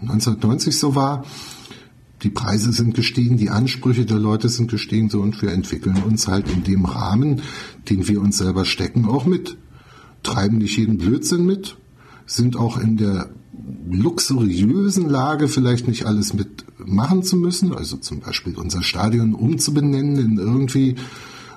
[0.01, 1.25] 1990 so war.
[2.23, 6.27] Die Preise sind gestiegen, die Ansprüche der Leute sind gestiegen, so und wir entwickeln uns
[6.27, 7.41] halt in dem Rahmen,
[7.89, 9.57] den wir uns selber stecken, auch mit.
[10.21, 11.77] Treiben nicht jeden Blödsinn mit,
[12.27, 13.31] sind auch in der
[13.89, 20.37] luxuriösen Lage, vielleicht nicht alles mitmachen zu müssen, also zum Beispiel unser Stadion umzubenennen in
[20.37, 20.95] irgendwie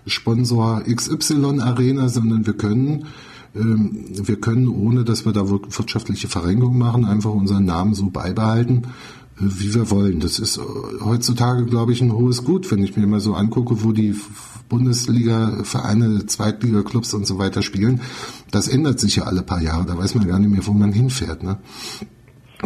[0.07, 3.07] Sponsor XY Arena, sondern wir können
[3.55, 8.83] ähm, wir können, ohne dass wir da wirtschaftliche Verrenkung machen, einfach unseren Namen so beibehalten,
[9.39, 10.21] äh, wie wir wollen.
[10.21, 10.61] Das ist äh,
[11.01, 14.17] heutzutage, glaube ich, ein hohes Gut, wenn ich mir mal so angucke, wo die
[14.69, 18.01] Bundesliga-Vereine, Zweitliga-Clubs und so weiter spielen.
[18.51, 19.85] Das ändert sich ja alle paar Jahre.
[19.87, 21.43] Da weiß man gar nicht mehr, wo man hinfährt.
[21.43, 21.59] Ne?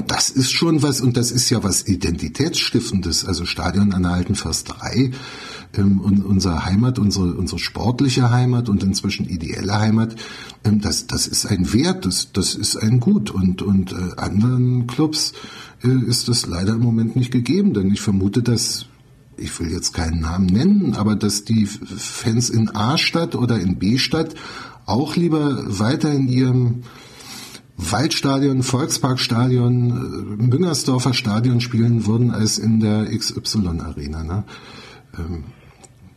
[0.07, 3.25] Das ist schon was, und das ist ja was Identitätsstiftendes.
[3.27, 5.11] Also Stadion an der Alten Försterei
[5.77, 10.17] ähm, unsere Heimat, unsere, unsere sportliche Heimat und inzwischen ideelle Heimat,
[10.65, 13.31] ähm, das, das ist ein Wert, das, das ist ein Gut.
[13.31, 15.33] Und, und äh, anderen Clubs
[15.85, 18.87] äh, ist das leider im Moment nicht gegeben, denn ich vermute, dass
[19.37, 24.35] ich will jetzt keinen Namen nennen, aber dass die Fans in A-Stadt oder in B-Stadt
[24.85, 26.83] auch lieber weiter in ihrem
[27.77, 34.25] Waldstadion, Volksparkstadion, äh, Müngersdorfer Stadion spielen würden als in der XY-Arena.
[34.25, 34.45] Ne?
[35.17, 35.45] Ähm,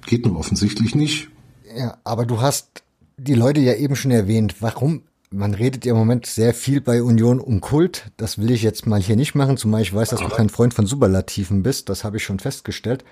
[0.05, 1.29] geht nur offensichtlich nicht.
[1.75, 2.83] Ja, aber du hast
[3.17, 4.55] die Leute ja eben schon erwähnt.
[4.61, 5.03] Warum?
[5.33, 8.11] Man redet ja im Moment sehr viel bei Union um Kult.
[8.17, 10.73] Das will ich jetzt mal hier nicht machen, zumal ich weiß, dass du kein Freund
[10.73, 11.87] von Superlativen bist.
[11.87, 13.05] Das habe ich schon festgestellt.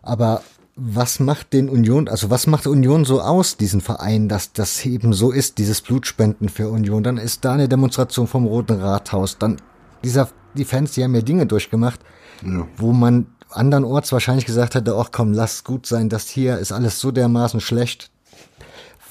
[0.00, 0.42] Aber
[0.76, 5.12] was macht den Union, also was macht Union so aus, diesen Verein, dass das eben
[5.12, 7.02] so ist, dieses Blutspenden für Union?
[7.02, 9.38] Dann ist da eine Demonstration vom Roten Rathaus.
[9.38, 9.60] Dann
[10.04, 12.00] dieser, die Fans, die haben ja Dinge durchgemacht,
[12.46, 12.66] ja.
[12.76, 17.00] wo man andernorts wahrscheinlich gesagt hätte, ach komm, lass gut sein, das hier ist alles
[17.00, 18.10] so dermaßen schlecht.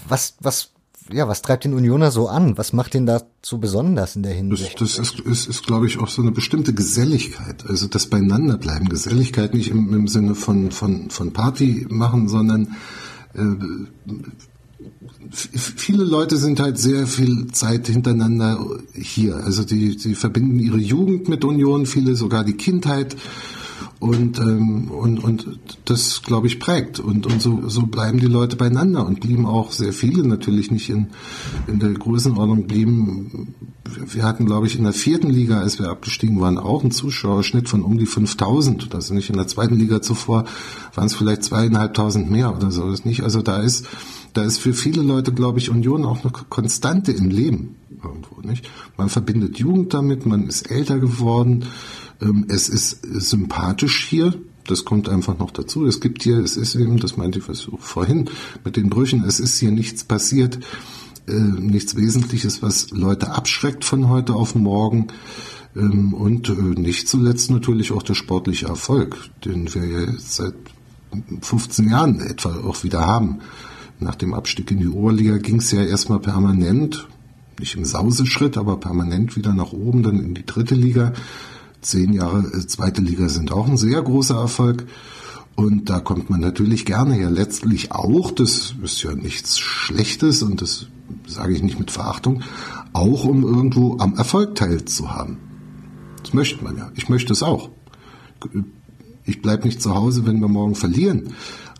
[0.08, 0.72] Was, was,
[1.12, 2.58] ja, was treibt den Unioner so an?
[2.58, 4.80] Was macht den da so besonders in der Hinsicht?
[4.80, 7.66] Das, das ist, ist, ist, glaube ich, auch so eine bestimmte Geselligkeit.
[7.68, 8.90] Also das Beieinanderbleiben.
[8.90, 12.76] Geselligkeit nicht im, im Sinne von, von, von Party machen, sondern
[13.34, 13.42] äh,
[15.32, 18.60] viele Leute sind halt sehr viel Zeit hintereinander
[18.94, 19.38] hier.
[19.38, 23.16] Also die, die verbinden ihre Jugend mit Union, viele sogar die Kindheit
[24.00, 27.00] und, ähm, und, und das, glaube ich, prägt.
[27.00, 30.90] Und, und so, so bleiben die Leute beieinander und blieben auch sehr viele natürlich nicht
[30.90, 31.08] in,
[31.68, 33.56] in der Größenordnung blieben.
[33.84, 37.70] Wir hatten, glaube ich, in der vierten Liga, als wir abgestiegen waren, auch einen Zuschauerschnitt
[37.70, 38.94] von um die 5000.
[38.94, 40.46] Das ist nicht in der zweiten Liga zuvor,
[40.94, 42.90] waren es vielleicht zweieinhalbtausend mehr oder so.
[42.92, 43.24] Das nicht.
[43.24, 43.88] Also da ist,
[44.34, 48.70] da ist für viele Leute, glaube ich, Union auch eine Konstante im Leben irgendwo, nicht?
[48.96, 51.66] Man verbindet Jugend damit, man ist älter geworden,
[52.48, 54.34] es ist sympathisch hier.
[54.66, 55.86] Das kommt einfach noch dazu.
[55.86, 57.46] Es gibt hier, es ist eben, das meinte ich
[57.80, 58.30] vorhin
[58.66, 60.60] mit den Brüchen, es ist hier nichts passiert,
[61.28, 65.08] äh, nichts Wesentliches, was Leute abschreckt von heute auf morgen.
[65.76, 70.56] Ähm, und äh, nicht zuletzt natürlich auch der sportliche Erfolg, den wir jetzt seit
[71.42, 73.40] 15 Jahren etwa auch wieder haben.
[74.00, 77.08] Nach dem Abstieg in die Oberliga ging es ja erstmal permanent,
[77.60, 81.14] nicht im Sauseschritt, aber permanent wieder nach oben, dann in die dritte Liga
[81.88, 84.86] zehn Jahre äh, zweite Liga sind auch ein sehr großer Erfolg.
[85.56, 90.62] Und da kommt man natürlich gerne ja letztlich auch, das ist ja nichts Schlechtes und
[90.62, 90.88] das
[91.26, 92.44] sage ich nicht mit Verachtung,
[92.94, 95.38] auch um irgendwo am Erfolg teilzuhaben.
[96.22, 96.92] Das möchte man ja.
[96.96, 97.70] Ich möchte es auch.
[99.26, 101.34] Ich bleibe nicht zu Hause, wenn wir morgen verlieren.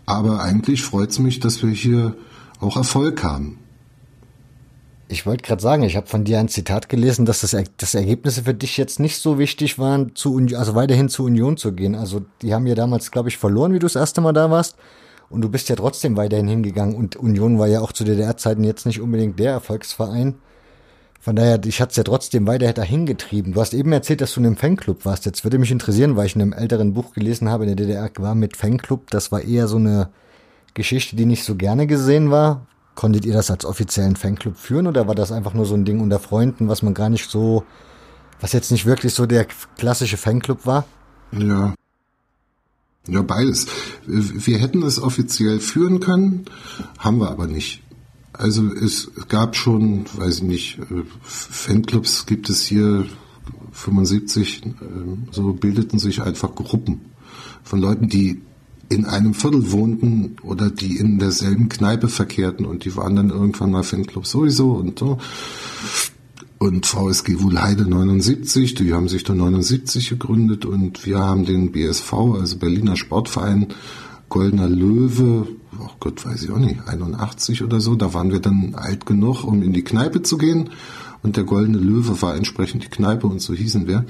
[0.06, 2.16] Aber eigentlich freut es mich, dass wir hier
[2.60, 3.58] auch Erfolg haben.
[5.10, 8.42] Ich wollte gerade sagen, ich habe von dir ein Zitat gelesen, dass das, dass Ergebnisse
[8.42, 11.94] für dich jetzt nicht so wichtig waren, zu also weiterhin zur Union zu gehen.
[11.94, 14.76] Also die haben ja damals, glaube ich, verloren, wie du das erste Mal da warst.
[15.30, 16.94] Und du bist ja trotzdem weiterhin hingegangen.
[16.94, 20.34] Und Union war ja auch zu DDR-Zeiten jetzt nicht unbedingt der Erfolgsverein.
[21.20, 23.52] Von daher, ich hatte es ja trotzdem weiter dahin getrieben.
[23.52, 25.26] Du hast eben erzählt, dass du in einem Fanclub warst.
[25.26, 28.10] Jetzt würde mich interessieren, weil ich in einem älteren Buch gelesen habe, in der DDR
[28.18, 29.10] war mit Fanclub.
[29.10, 30.10] Das war eher so eine
[30.74, 32.66] Geschichte, die nicht so gerne gesehen war.
[32.98, 36.00] Konntet ihr das als offiziellen Fanclub führen oder war das einfach nur so ein Ding
[36.00, 37.62] unter Freunden, was man gar nicht so,
[38.40, 39.46] was jetzt nicht wirklich so der
[39.76, 40.84] klassische Fanclub war?
[41.30, 41.74] Ja.
[43.06, 43.68] Ja, beides.
[44.04, 46.46] Wir hätten es offiziell führen können,
[46.98, 47.84] haben wir aber nicht.
[48.32, 50.80] Also es gab schon, weiß ich nicht,
[51.22, 53.06] Fanclubs gibt es hier
[53.70, 54.70] 75, äh,
[55.30, 57.02] so bildeten sich einfach Gruppen
[57.62, 58.40] von Leuten, die
[58.88, 63.70] in einem Viertel wohnten oder die in derselben Kneipe verkehrten und die waren dann irgendwann
[63.70, 65.18] mal Fanclub sowieso und so.
[66.58, 72.12] Und VSG Wuhlheide 79, die haben sich dann 79 gegründet und wir haben den BSV,
[72.12, 73.68] also Berliner Sportverein,
[74.28, 75.46] Goldener Löwe,
[75.78, 79.44] oh Gott, weiß ich auch nicht, 81 oder so, da waren wir dann alt genug,
[79.44, 80.70] um in die Kneipe zu gehen
[81.22, 84.04] und der Goldene Löwe war entsprechend die Kneipe und so hießen wir.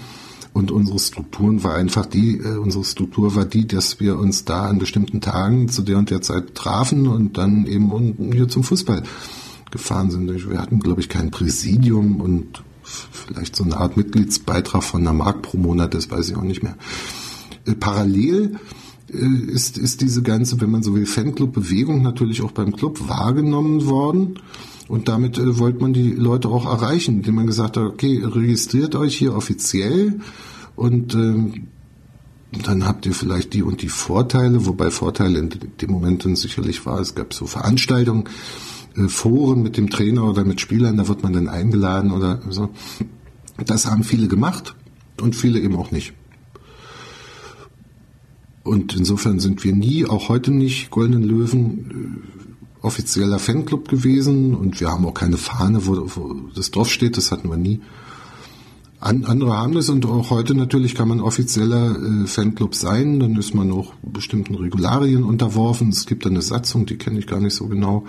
[0.58, 4.66] Und unsere Strukturen war einfach die, äh, unsere Struktur war die, dass wir uns da
[4.66, 9.04] an bestimmten Tagen zu der und der Zeit trafen und dann eben hier zum Fußball
[9.70, 10.50] gefahren sind.
[10.50, 15.42] Wir hatten, glaube ich, kein Präsidium und vielleicht so eine Art Mitgliedsbeitrag von einer Mark
[15.42, 16.76] pro Monat, das weiß ich auch nicht mehr.
[17.64, 18.58] Äh, parallel
[19.12, 23.86] äh, ist, ist diese ganze, wenn man so will, Fanclub-Bewegung natürlich auch beim Club wahrgenommen
[23.86, 24.40] worden.
[24.88, 28.96] Und damit äh, wollte man die Leute auch erreichen, indem man gesagt hat, okay, registriert
[28.96, 30.18] euch hier offiziell
[30.78, 31.66] und ähm,
[32.64, 36.86] dann habt ihr vielleicht die und die Vorteile, wobei Vorteile in dem Moment dann sicherlich
[36.86, 38.24] war, es gab so Veranstaltungen,
[38.96, 42.70] äh, Foren mit dem Trainer oder mit Spielern, da wird man dann eingeladen oder so.
[43.66, 44.76] Das haben viele gemacht
[45.20, 46.14] und viele eben auch nicht.
[48.62, 54.78] Und insofern sind wir nie, auch heute nicht, Goldenen Löwen äh, offizieller Fanclub gewesen und
[54.80, 57.80] wir haben auch keine Fahne, wo, wo das drauf steht, das hatten wir nie.
[59.00, 63.36] An, andere haben das und auch heute natürlich kann man offizieller äh, Fanclub sein, dann
[63.36, 65.90] ist man auch bestimmten Regularien unterworfen.
[65.90, 68.06] Es gibt eine Satzung, die kenne ich gar nicht so genau.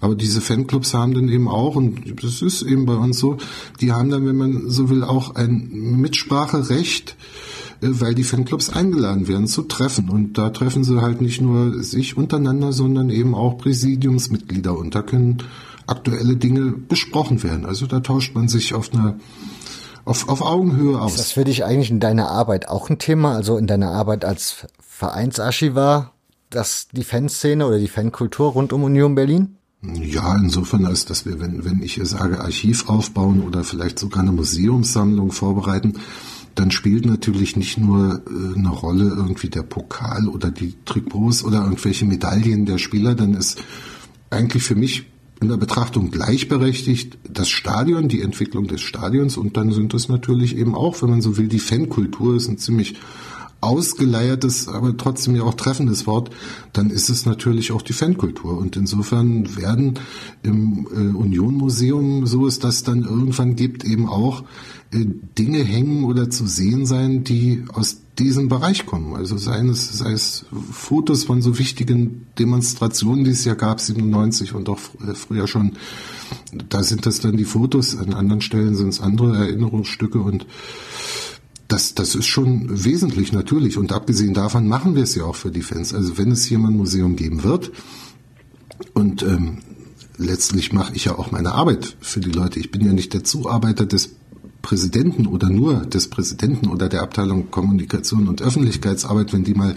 [0.00, 3.38] Aber diese Fanclubs haben dann eben auch, und das ist eben bei uns so,
[3.80, 7.16] die haben dann, wenn man so will, auch ein Mitspracherecht
[7.80, 10.08] äh, weil die Fanclubs eingeladen werden zu Treffen.
[10.08, 14.76] Und da treffen sie halt nicht nur sich untereinander, sondern eben auch Präsidiumsmitglieder.
[14.76, 15.38] Und da können
[15.86, 17.66] aktuelle Dinge besprochen werden.
[17.66, 19.18] Also da tauscht man sich auf einer
[20.08, 21.12] auf, auf Augenhöhe aus.
[21.12, 23.34] Ist das für dich eigentlich in deiner Arbeit auch ein Thema?
[23.34, 26.14] Also in deiner Arbeit als Vereinsarchivar,
[26.50, 29.56] dass die Fanszene oder die Fankultur rund um Union Berlin?
[29.82, 34.32] Ja, insofern als dass wir, wenn, wenn ich sage, Archiv aufbauen oder vielleicht sogar eine
[34.32, 36.00] Museumssammlung vorbereiten,
[36.56, 41.62] dann spielt natürlich nicht nur äh, eine Rolle irgendwie der Pokal oder die Trikots oder
[41.62, 43.62] irgendwelche Medaillen der Spieler, dann ist
[44.30, 45.06] eigentlich für mich
[45.40, 50.56] in der Betrachtung gleichberechtigt das Stadion, die Entwicklung des Stadions und dann sind es natürlich
[50.56, 52.96] eben auch, wenn man so will, die Fankultur ist ein ziemlich
[53.60, 56.30] ausgeleiertes, aber trotzdem ja auch treffendes Wort,
[56.72, 58.56] dann ist es natürlich auch die Fankultur.
[58.56, 59.98] Und insofern werden
[60.42, 64.44] im äh, Union Museum, so es das dann irgendwann gibt, eben auch
[64.92, 65.04] äh,
[65.36, 69.14] Dinge hängen oder zu sehen sein, die aus diesem Bereich kommen.
[69.14, 74.54] Also sei es, sei es Fotos von so wichtigen Demonstrationen, die es ja gab, 97
[74.54, 75.72] und auch äh, früher schon.
[76.68, 80.46] Da sind das dann die Fotos, an anderen Stellen sind es andere Erinnerungsstücke und
[81.68, 83.76] das, das ist schon wesentlich natürlich.
[83.76, 85.94] Und abgesehen davon machen wir es ja auch für die Fans.
[85.94, 87.70] Also wenn es hier mal ein Museum geben wird
[88.94, 89.58] und ähm,
[90.16, 92.58] letztlich mache ich ja auch meine Arbeit für die Leute.
[92.58, 94.16] Ich bin ja nicht der Zuarbeiter des
[94.68, 99.74] Präsidenten oder nur des Präsidenten oder der Abteilung Kommunikation und Öffentlichkeitsarbeit, wenn die mal äh,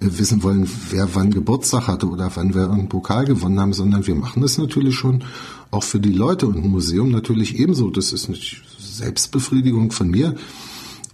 [0.00, 4.14] wissen wollen, wer wann Geburtstag hatte oder wann wir irgendeinen Pokal gewonnen haben, sondern wir
[4.14, 5.24] machen das natürlich schon
[5.70, 7.90] auch für die Leute und ein Museum natürlich ebenso.
[7.90, 10.34] Das ist nicht Selbstbefriedigung von mir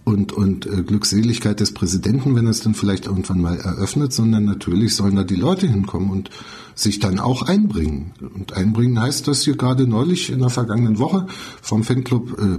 [0.03, 4.45] und, und äh, Glückseligkeit des Präsidenten, wenn er es dann vielleicht irgendwann mal eröffnet, sondern
[4.45, 6.29] natürlich sollen da die Leute hinkommen und
[6.73, 8.13] sich dann auch einbringen.
[8.19, 11.27] Und einbringen heißt, dass hier gerade neulich in der vergangenen Woche
[11.61, 12.57] vom Fanclub äh,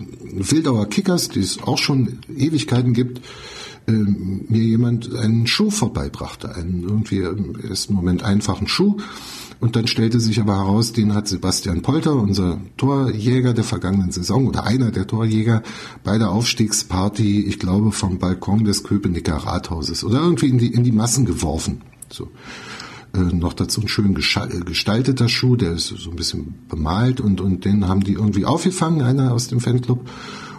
[0.50, 3.20] Wildauer Kickers, die es auch schon Ewigkeiten gibt,
[3.86, 8.98] äh, mir jemand einen Schuh vorbeibrachte, einen irgendwie im ersten Moment einfachen Schuh
[9.62, 14.48] und dann stellte sich aber heraus, den hat Sebastian Polter, unser Torjäger der vergangenen Saison
[14.48, 15.62] oder einer der Torjäger
[16.02, 20.82] bei der Aufstiegsparty, ich glaube, vom Balkon des Köpenicker Rathauses oder irgendwie in die, in
[20.82, 21.80] die Massen geworfen.
[22.10, 22.28] So.
[23.14, 27.64] Äh, noch dazu ein schön gestalteter Schuh, der ist so ein bisschen bemalt und, und
[27.64, 30.10] den haben die irgendwie aufgefangen, einer aus dem Fanclub.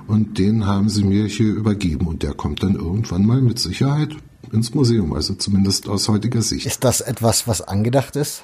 [0.08, 4.16] Und den haben sie mir hier übergeben und der kommt dann irgendwann mal mit Sicherheit
[4.54, 6.66] ins Museum, also zumindest aus heutiger Sicht.
[6.66, 8.44] Ist das etwas, was angedacht ist?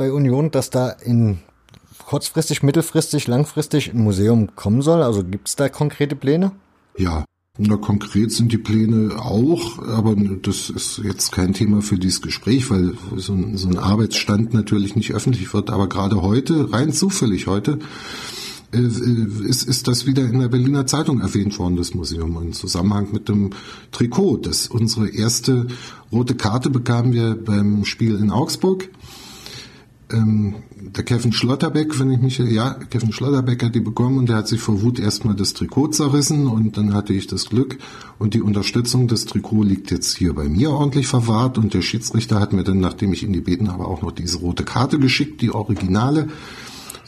[0.00, 1.40] Bei Union, dass da in
[2.06, 5.02] kurzfristig, mittelfristig, langfristig ein Museum kommen soll?
[5.02, 6.52] Also gibt es da konkrete Pläne?
[6.96, 7.26] Ja,
[7.58, 12.70] na, konkret sind die Pläne auch, aber das ist jetzt kein Thema für dieses Gespräch,
[12.70, 15.68] weil so ein, so ein Arbeitsstand natürlich nicht öffentlich wird.
[15.68, 17.78] Aber gerade heute, rein zufällig heute,
[18.72, 23.08] äh, ist, ist das wieder in der Berliner Zeitung erwähnt worden, das Museum, im Zusammenhang
[23.12, 23.50] mit dem
[23.92, 24.38] Trikot.
[24.38, 25.66] Das unsere erste
[26.10, 28.88] rote Karte bekamen wir beim Spiel in Augsburg
[30.12, 34.36] ähm, der Kevin Schlotterbeck, wenn ich mich, ja, Kevin Schlotterbeck hat die bekommen und der
[34.36, 37.78] hat sich vor Wut erstmal das Trikot zerrissen und dann hatte ich das Glück
[38.18, 39.08] und die Unterstützung.
[39.08, 42.80] Des Trikot liegt jetzt hier bei mir ordentlich verwahrt und der Schiedsrichter hat mir dann,
[42.80, 46.28] nachdem ich ihn gebeten habe, auch noch diese rote Karte geschickt, die Originale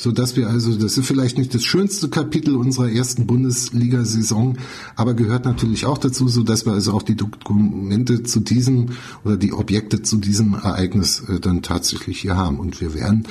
[0.02, 4.58] so dass wir also, das ist vielleicht nicht das schönste Kapitel unserer ersten Bundesliga-Saison,
[4.96, 8.86] aber gehört natürlich auch dazu, so dass wir also auch die Dokumente zu diesem
[9.24, 12.58] oder die Objekte zu diesem Ereignis äh, dann tatsächlich hier haben.
[12.58, 13.28] Und wir werden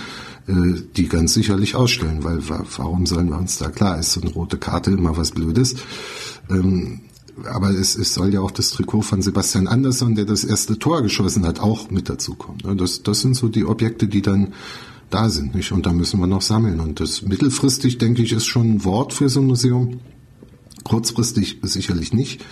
[0.47, 2.39] äh, die ganz sicherlich ausstellen, weil
[2.77, 5.75] warum sollen wir uns da klar, ist so eine rote Karte immer was Blödes.
[6.49, 7.01] Ähm,
[7.51, 11.01] aber es, es soll ja auch das Trikot von Sebastian Andersson, der das erste Tor
[11.01, 12.77] geschossen hat, auch mit dazukommen.
[12.77, 14.53] Das, das sind so die Objekte, die dann
[15.13, 15.71] da sind, nicht?
[15.71, 16.79] Und da müssen wir noch sammeln.
[16.79, 19.99] Und das mittelfristig, denke ich, ist schon ein Wort für so ein Museum.
[20.83, 22.43] Kurzfristig sicherlich nicht.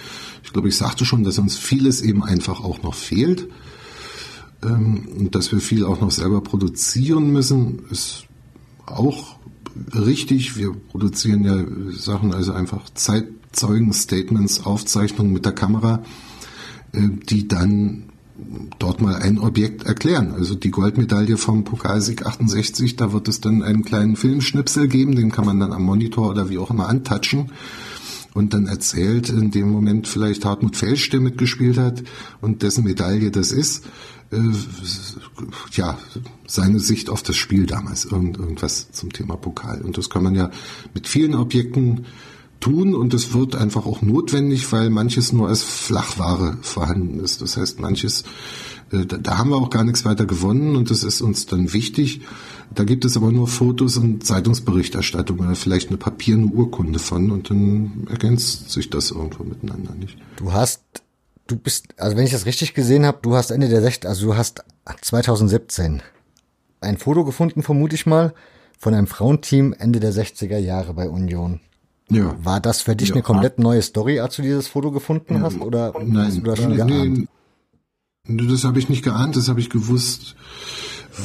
[0.44, 3.48] Ich glaube, ich sagte schon, dass uns vieles eben einfach auch noch fehlt.
[4.64, 8.26] Ähm, und dass wir viel auch noch selber produzieren müssen, ist
[8.86, 9.38] auch
[9.94, 10.58] richtig.
[10.58, 16.04] Wir produzieren ja Sachen, also einfach Zeitzeugen, Statements, Aufzeichnungen mit der Kamera,
[16.92, 18.09] äh, die dann
[18.80, 20.34] dort mal ein Objekt erklären.
[20.34, 25.32] Also die Goldmedaille vom Pokalsieg 68, da wird es dann einen kleinen Filmschnipsel geben, den
[25.32, 27.52] kann man dann am Monitor oder wie auch immer antatschen
[28.34, 32.04] und dann erzählt in dem Moment vielleicht Hartmut Felsch, der mitgespielt hat
[32.42, 33.86] und dessen Medaille das ist,
[34.32, 34.38] äh,
[35.72, 35.98] ja,
[36.48, 39.82] seine Sicht auf das Spiel damals, irgend, irgendwas zum Thema Pokal.
[39.82, 40.52] Und das kann man ja
[40.94, 42.06] mit vielen Objekten
[42.60, 47.42] tun und es wird einfach auch notwendig, weil manches nur als Flachware vorhanden ist.
[47.42, 48.24] Das heißt, manches,
[48.92, 51.74] äh, da, da, haben wir auch gar nichts weiter gewonnen und das ist uns dann
[51.74, 52.22] wichtig.
[52.74, 57.50] Da gibt es aber nur Fotos und Zeitungsberichterstattung oder vielleicht eine papierne Urkunde von und
[57.50, 60.18] dann ergänzt sich das irgendwo miteinander nicht.
[60.36, 60.82] Du hast,
[61.48, 64.28] du bist, also wenn ich das richtig gesehen habe, du hast Ende der 60, also
[64.28, 64.64] du hast
[65.02, 66.02] 2017
[66.82, 68.34] ein Foto gefunden, vermute ich mal,
[68.78, 71.60] von einem Frauenteam Ende der 60er Jahre bei Union.
[72.10, 72.36] Ja.
[72.44, 73.16] War das für dich ja.
[73.16, 75.60] eine komplett neue Story, als du dieses Foto gefunden hast?
[75.62, 77.28] Oder Nein, hast du das schon geahnt?
[78.28, 80.36] Nee, das habe ich nicht geahnt, das habe ich gewusst,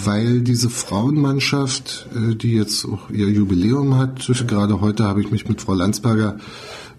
[0.04, 5.48] weil diese Frauenmannschaft, äh, die jetzt auch ihr Jubiläum hat, gerade heute habe ich mich
[5.48, 6.38] mit Frau Landsberger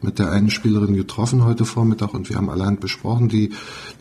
[0.01, 3.27] mit der einen Spielerin getroffen heute Vormittag und wir haben allerhand besprochen.
[3.27, 3.51] Die,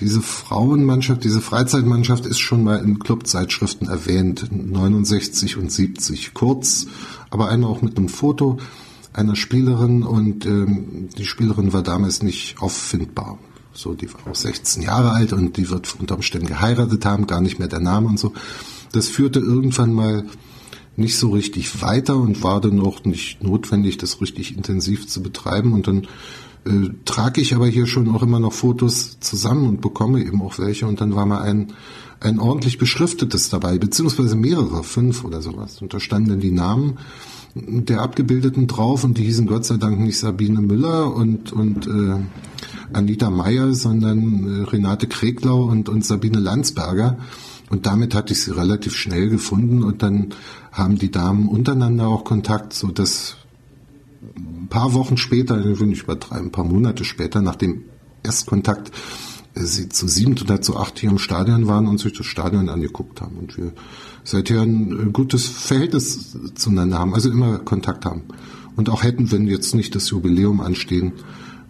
[0.01, 6.35] diese Frauenmannschaft, diese Freizeitmannschaft ist schon mal in Clubzeitschriften erwähnt, 69 und 70.
[6.35, 6.87] Kurz,
[7.31, 8.59] aber einmal auch mit einem Foto
[9.15, 13.39] einer Spielerin und ähm, die Spielerin war damals nicht auffindbar.
[13.73, 17.41] So, die war auch 16 Jahre alt und die wird unter Umständen geheiratet haben, gar
[17.41, 18.33] nicht mehr der Name und so.
[18.93, 20.25] Das führte irgendwann mal
[20.97, 25.73] nicht so richtig weiter und war dann auch nicht notwendig, das richtig intensiv zu betreiben.
[25.73, 26.07] Und dann
[26.67, 30.59] äh, trage ich aber hier schon auch immer noch Fotos zusammen und bekomme eben auch
[30.59, 30.87] welche.
[30.87, 31.73] Und dann war mal ein,
[32.21, 35.83] ein ordentlich beschriftetes dabei, beziehungsweise mehrere, fünf oder sowas.
[35.83, 36.99] Und da standen dann die Namen
[37.55, 42.21] der Abgebildeten drauf und die hießen Gott sei Dank nicht Sabine Müller und, und äh,
[42.93, 47.19] Anita Meyer, sondern äh, Renate Kreglau und, und Sabine Landsberger.
[47.71, 50.35] Und damit hatte ich sie relativ schnell gefunden und dann
[50.73, 53.37] haben die Damen untereinander auch Kontakt, so dass
[54.37, 57.83] ein paar Wochen später, ich übertreibe, ein paar Monate später, nach dem
[58.23, 58.91] Erstkontakt,
[59.55, 62.69] äh, sie zu sieben oder zu acht hier im Stadion waren und sich das Stadion
[62.69, 63.37] angeguckt haben.
[63.39, 63.73] Und wir
[64.25, 68.23] seither ein gutes Verhältnis zueinander haben, also immer Kontakt haben.
[68.75, 71.13] Und auch hätten, wenn jetzt nicht das Jubiläum anstehen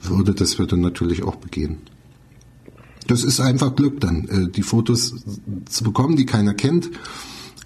[0.00, 1.78] würde, das dann natürlich auch begehen.
[3.06, 5.14] Das ist einfach Glück dann, äh, die Fotos
[5.66, 6.90] zu bekommen, die keiner kennt,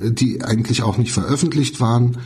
[0.00, 2.18] äh, die eigentlich auch nicht veröffentlicht waren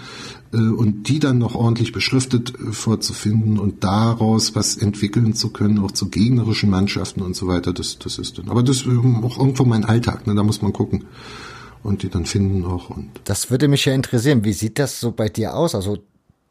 [0.54, 5.90] äh, und die dann noch ordentlich beschriftet vorzufinden und daraus was entwickeln zu können, auch
[5.90, 8.48] zu gegnerischen Mannschaften und so weiter, das, das ist dann.
[8.48, 10.34] Aber das ist auch irgendwo mein Alltag, ne?
[10.34, 11.04] da muss man gucken
[11.82, 12.90] und die dann finden auch.
[12.90, 14.44] Und das würde mich ja interessieren.
[14.44, 15.74] Wie sieht das so bei dir aus?
[15.74, 15.98] Also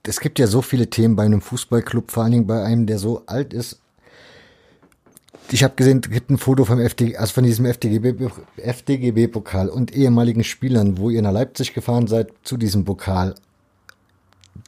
[0.03, 2.99] es gibt ja so viele Themen bei einem Fußballclub, vor allen Dingen bei einem, der
[2.99, 3.79] so alt ist.
[5.51, 9.93] Ich habe gesehen, es gibt ein Foto vom FDG, also von diesem FDGB, FDGB-Pokal und
[9.93, 13.35] ehemaligen Spielern, wo ihr nach Leipzig gefahren seid zu diesem Pokal.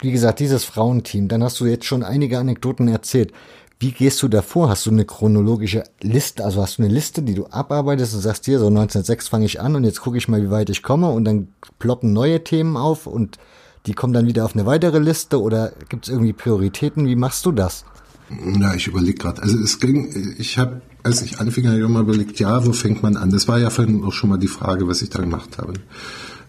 [0.01, 3.31] Wie gesagt, dieses Frauenteam, dann hast du jetzt schon einige Anekdoten erzählt.
[3.79, 4.69] Wie gehst du davor?
[4.69, 6.45] Hast du eine chronologische Liste?
[6.45, 9.59] Also hast du eine Liste, die du abarbeitest und sagst dir, so 1906 fange ich
[9.59, 12.77] an und jetzt gucke ich mal, wie weit ich komme und dann ploppen neue Themen
[12.77, 13.37] auf und
[13.85, 17.07] die kommen dann wieder auf eine weitere Liste oder gibt es irgendwie Prioritäten?
[17.07, 17.83] Wie machst du das?
[18.29, 19.41] Na, ich überlege gerade.
[19.41, 23.03] Also es ging, ich habe, als ich anfing, habe ich immer überlegt, ja, wo fängt
[23.03, 23.31] man an?
[23.31, 25.73] Das war ja vorhin auch schon mal die Frage, was ich da gemacht habe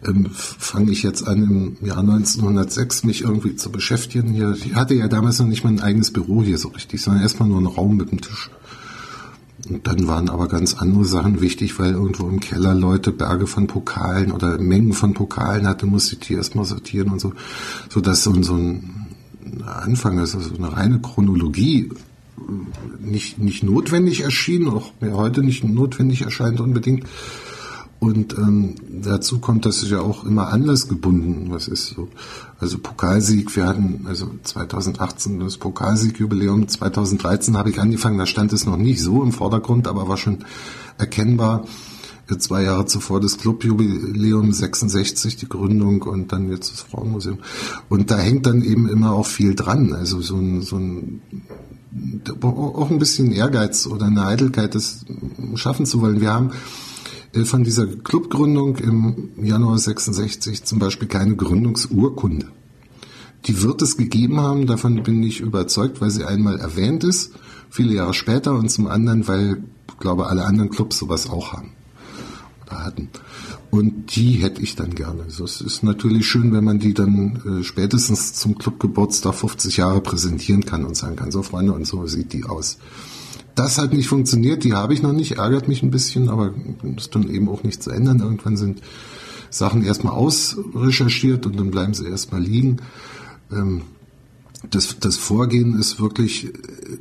[0.07, 4.33] ähm, fange ich jetzt an, im Jahr 1906 mich irgendwie zu beschäftigen.
[4.33, 7.23] Hier, ich hatte ja damals noch nicht mal ein eigenes Büro hier so richtig, sondern
[7.23, 8.51] erstmal nur einen Raum mit einem Tisch.
[9.69, 13.67] Und dann waren aber ganz andere Sachen wichtig, weil irgendwo im Keller Leute Berge von
[13.67, 17.33] Pokalen oder Mengen von Pokalen hatte, musste ich die erstmal sortieren und so,
[17.89, 19.07] so dass so, so ein
[19.65, 21.91] Anfang, also so eine reine Chronologie
[23.01, 27.05] nicht, nicht notwendig erschien, auch mir heute nicht notwendig erscheint unbedingt.
[28.05, 31.87] Und ähm, dazu kommt, dass es ja auch immer anlassgebunden was ist.
[31.87, 32.09] So.
[32.61, 38.67] Also Pokalsieg, wir hatten also 2018 das Pokalsiegjubiläum, 2013 habe ich angefangen, da stand es
[38.67, 40.45] noch nicht so im Vordergrund, aber war schon
[40.99, 41.65] erkennbar.
[42.39, 47.39] Zwei Jahre zuvor das Clubjubiläum 66, die Gründung und dann jetzt das Frauenmuseum.
[47.89, 49.95] Und da hängt dann eben immer auch viel dran.
[49.95, 51.23] Also so ein, so ein
[52.43, 55.07] auch ein bisschen Ehrgeiz oder eine Eitelkeit, das
[55.55, 56.21] schaffen zu wollen.
[56.21, 56.94] Wir haben äh,
[57.45, 62.47] von dieser Clubgründung im Januar 66 zum Beispiel keine Gründungsurkunde.
[63.47, 67.33] Die wird es gegeben haben, davon bin ich überzeugt, weil sie einmal erwähnt ist,
[67.69, 71.73] viele Jahre später und zum anderen, weil, ich glaube, alle anderen Clubs sowas auch haben
[72.75, 73.09] oder hatten.
[73.71, 75.25] Und die hätte ich dann gerne.
[75.25, 80.01] Also es ist natürlich schön, wenn man die dann äh, spätestens zum Clubgeburtstag 50 Jahre
[80.01, 82.79] präsentieren kann und sagen kann, so Freunde, und so sieht die aus.
[83.55, 86.53] Das hat nicht funktioniert, die habe ich noch nicht, ärgert mich ein bisschen, aber
[86.97, 88.21] ist dann eben auch nicht zu ändern.
[88.21, 88.83] Irgendwann sind
[89.51, 92.79] Sachen erstmal ausrecherchiert und dann bleiben sie erstmal liegen.
[93.53, 93.83] Ähm,
[94.71, 96.51] das, das Vorgehen ist wirklich äh,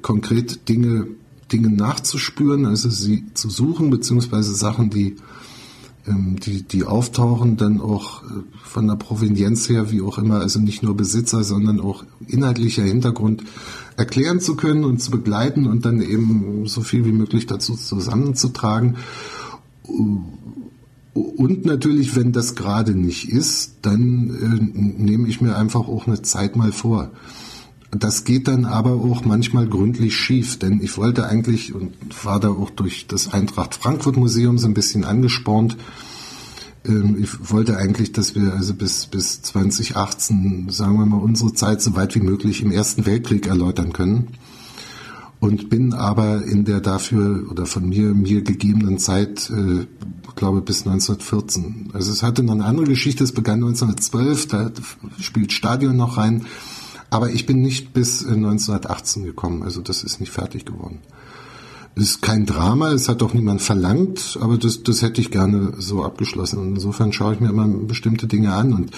[0.02, 1.08] konkret Dinge,
[1.52, 5.16] Dinge nachzuspüren, also sie zu suchen, beziehungsweise Sachen, die
[6.06, 8.28] die, die auftauchen, dann auch äh,
[8.64, 13.44] von der Provenienz her, wie auch immer, also nicht nur Besitzer, sondern auch inhaltlicher Hintergrund
[13.96, 18.98] erklären zu können und zu begleiten und dann eben so viel wie möglich dazu zusammenzutragen.
[21.14, 26.22] Und natürlich, wenn das gerade nicht ist, dann äh, nehme ich mir einfach auch eine
[26.22, 27.12] Zeit mal vor.
[28.00, 31.94] Das geht dann aber auch manchmal gründlich schief, denn ich wollte eigentlich und
[32.24, 35.78] war da auch durch das Eintracht Frankfurt Museum so ein bisschen angespornt.
[36.86, 41.82] Ähm, ich wollte eigentlich, dass wir also bis, bis 2018, sagen wir mal, unsere Zeit
[41.82, 44.30] so weit wie möglich im Ersten Weltkrieg erläutern können.
[45.40, 49.86] Und bin aber in der dafür oder von mir mir gegebenen Zeit, äh,
[50.36, 51.90] glaube bis 1914.
[51.94, 53.24] Also es hatte noch eine andere Geschichte.
[53.24, 54.72] Es begann 1912, da
[55.20, 56.46] spielt Stadion noch rein.
[57.14, 60.98] Aber ich bin nicht bis 1918 gekommen, also das ist nicht fertig geworden.
[61.94, 66.04] Ist kein Drama, es hat auch niemand verlangt, aber das, das hätte ich gerne so
[66.04, 66.58] abgeschlossen.
[66.58, 68.92] Und insofern schaue ich mir immer bestimmte Dinge an und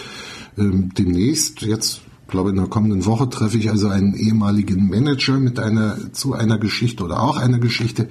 [0.58, 5.60] ähm, demnächst, jetzt glaube in der kommenden Woche, treffe ich also einen ehemaligen Manager mit
[5.60, 8.08] einer zu einer Geschichte oder auch einer Geschichte,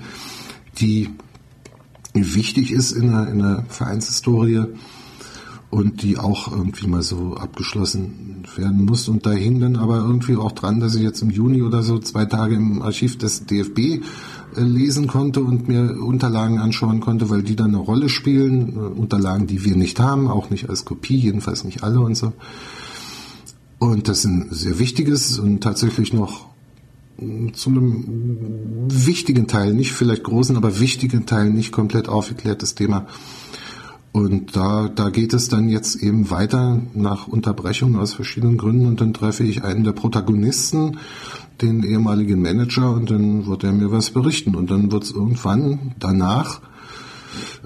[0.80, 1.08] die
[2.12, 4.66] wichtig ist in der, in der Vereinshistorie
[5.74, 9.08] und die auch irgendwie mal so abgeschlossen werden muss.
[9.08, 11.98] Und da hing dann aber irgendwie auch dran, dass ich jetzt im Juni oder so
[11.98, 14.00] zwei Tage im Archiv des DFB äh,
[14.60, 18.76] lesen konnte und mir Unterlagen anschauen konnte, weil die dann eine Rolle spielen.
[18.76, 22.32] Äh, Unterlagen, die wir nicht haben, auch nicht als Kopie, jedenfalls nicht alle und so.
[23.80, 26.46] Und das ist ein sehr wichtiges und tatsächlich noch
[27.18, 33.08] äh, zu einem wichtigen Teil, nicht vielleicht großen, aber wichtigen Teil nicht komplett aufgeklärtes Thema
[34.14, 39.00] und da, da geht es dann jetzt eben weiter nach Unterbrechung aus verschiedenen Gründen und
[39.00, 40.98] dann treffe ich einen der Protagonisten,
[41.60, 45.96] den ehemaligen Manager und dann wird er mir was berichten und dann wird es irgendwann
[45.98, 46.60] danach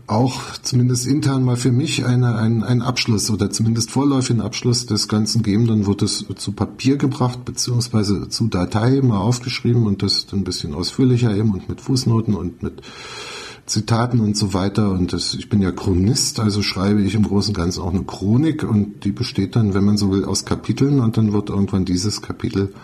[0.06, 5.06] auch zumindest intern mal für mich eine, ein, ein Abschluss oder zumindest vorläufigen Abschluss des
[5.06, 5.66] Ganzen geben.
[5.66, 10.72] Dann wird es zu Papier gebracht beziehungsweise zu Datei mal aufgeschrieben und das ein bisschen
[10.72, 12.80] ausführlicher eben und mit Fußnoten und mit
[13.69, 14.90] Zitaten und so weiter.
[14.90, 18.05] Und das, ich bin ja Chronist, also schreibe ich im Großen und Ganzen auch eine
[18.05, 21.85] Chronik und die besteht dann, wenn man so will, aus Kapiteln und dann wird irgendwann
[21.85, 22.74] dieses Kapitel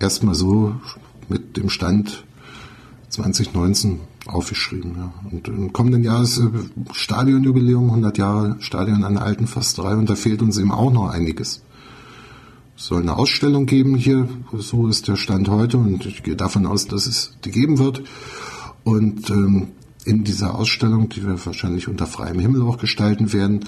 [0.00, 0.74] erstmal so
[1.28, 2.24] mit dem Stand
[3.08, 4.94] 2019 aufgeschrieben.
[4.96, 5.12] Ja.
[5.30, 6.48] Und im kommenden Jahr ist äh,
[6.92, 11.10] Stadionjubiläum, 100 Jahre Stadion an der alten Fasterei und da fehlt uns eben auch noch
[11.10, 11.62] einiges.
[12.76, 16.66] Es soll eine Ausstellung geben hier, so ist der Stand heute und ich gehe davon
[16.66, 18.02] aus, dass es die geben wird.
[18.84, 19.68] Und ähm,
[20.04, 23.66] in dieser Ausstellung, die wir wahrscheinlich unter freiem Himmel auch gestalten werden,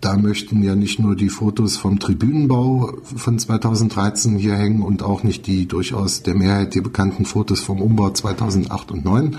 [0.00, 5.22] da möchten ja nicht nur die Fotos vom Tribünenbau von 2013 hier hängen und auch
[5.22, 9.36] nicht die durchaus der Mehrheit die bekannten Fotos vom Umbau 2008 und 2009,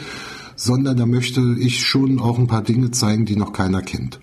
[0.55, 4.19] sondern da möchte ich schon auch ein paar Dinge zeigen, die noch keiner kennt.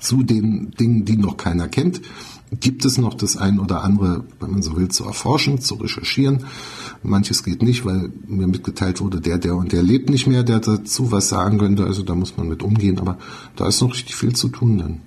[0.00, 2.02] Zu den Dingen, die noch keiner kennt,
[2.60, 6.44] gibt es noch das ein oder andere, wenn man so will, zu erforschen, zu recherchieren.
[7.02, 10.60] Manches geht nicht, weil mir mitgeteilt wurde, der, der und der lebt nicht mehr, der
[10.60, 11.84] dazu was sagen könnte.
[11.84, 12.98] Also da muss man mit umgehen.
[12.98, 13.18] Aber
[13.56, 15.00] da ist noch richtig viel zu tun dann.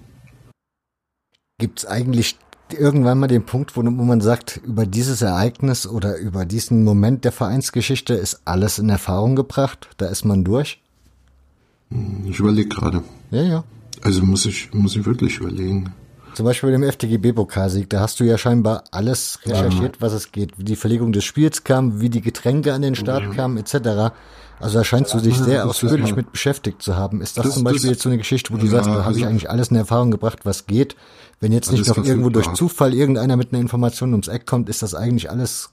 [1.58, 2.38] Gibt es eigentlich
[2.74, 7.32] irgendwann mal den Punkt, wo, man sagt, über dieses Ereignis oder über diesen Moment der
[7.32, 9.90] Vereinsgeschichte ist alles in Erfahrung gebracht?
[9.98, 10.82] Da ist man durch?
[12.26, 13.04] Ich überlege gerade.
[13.32, 13.64] Ja, ja.
[14.02, 15.94] Also muss ich, muss ich wirklich überlegen.
[16.34, 20.58] Zum Beispiel dem FDGB-Pokalsieg, da hast du ja scheinbar alles recherchiert, was es geht.
[20.58, 23.30] Wie die Verlegung des Spiels kam, wie die Getränke an den Start ja.
[23.30, 24.14] kamen, etc.
[24.60, 27.22] Also da scheinst du dich sehr ausführlich mit beschäftigt zu haben.
[27.22, 29.06] Ist das, das zum Beispiel das, jetzt so eine Geschichte, wo du ja, sagst, da
[29.06, 30.96] habe ich eigentlich alles in Erfahrung gebracht, was geht?
[31.40, 34.84] Wenn jetzt nicht noch irgendwo durch Zufall irgendeiner mit einer Information ums Eck kommt, ist
[34.84, 35.72] das eigentlich alles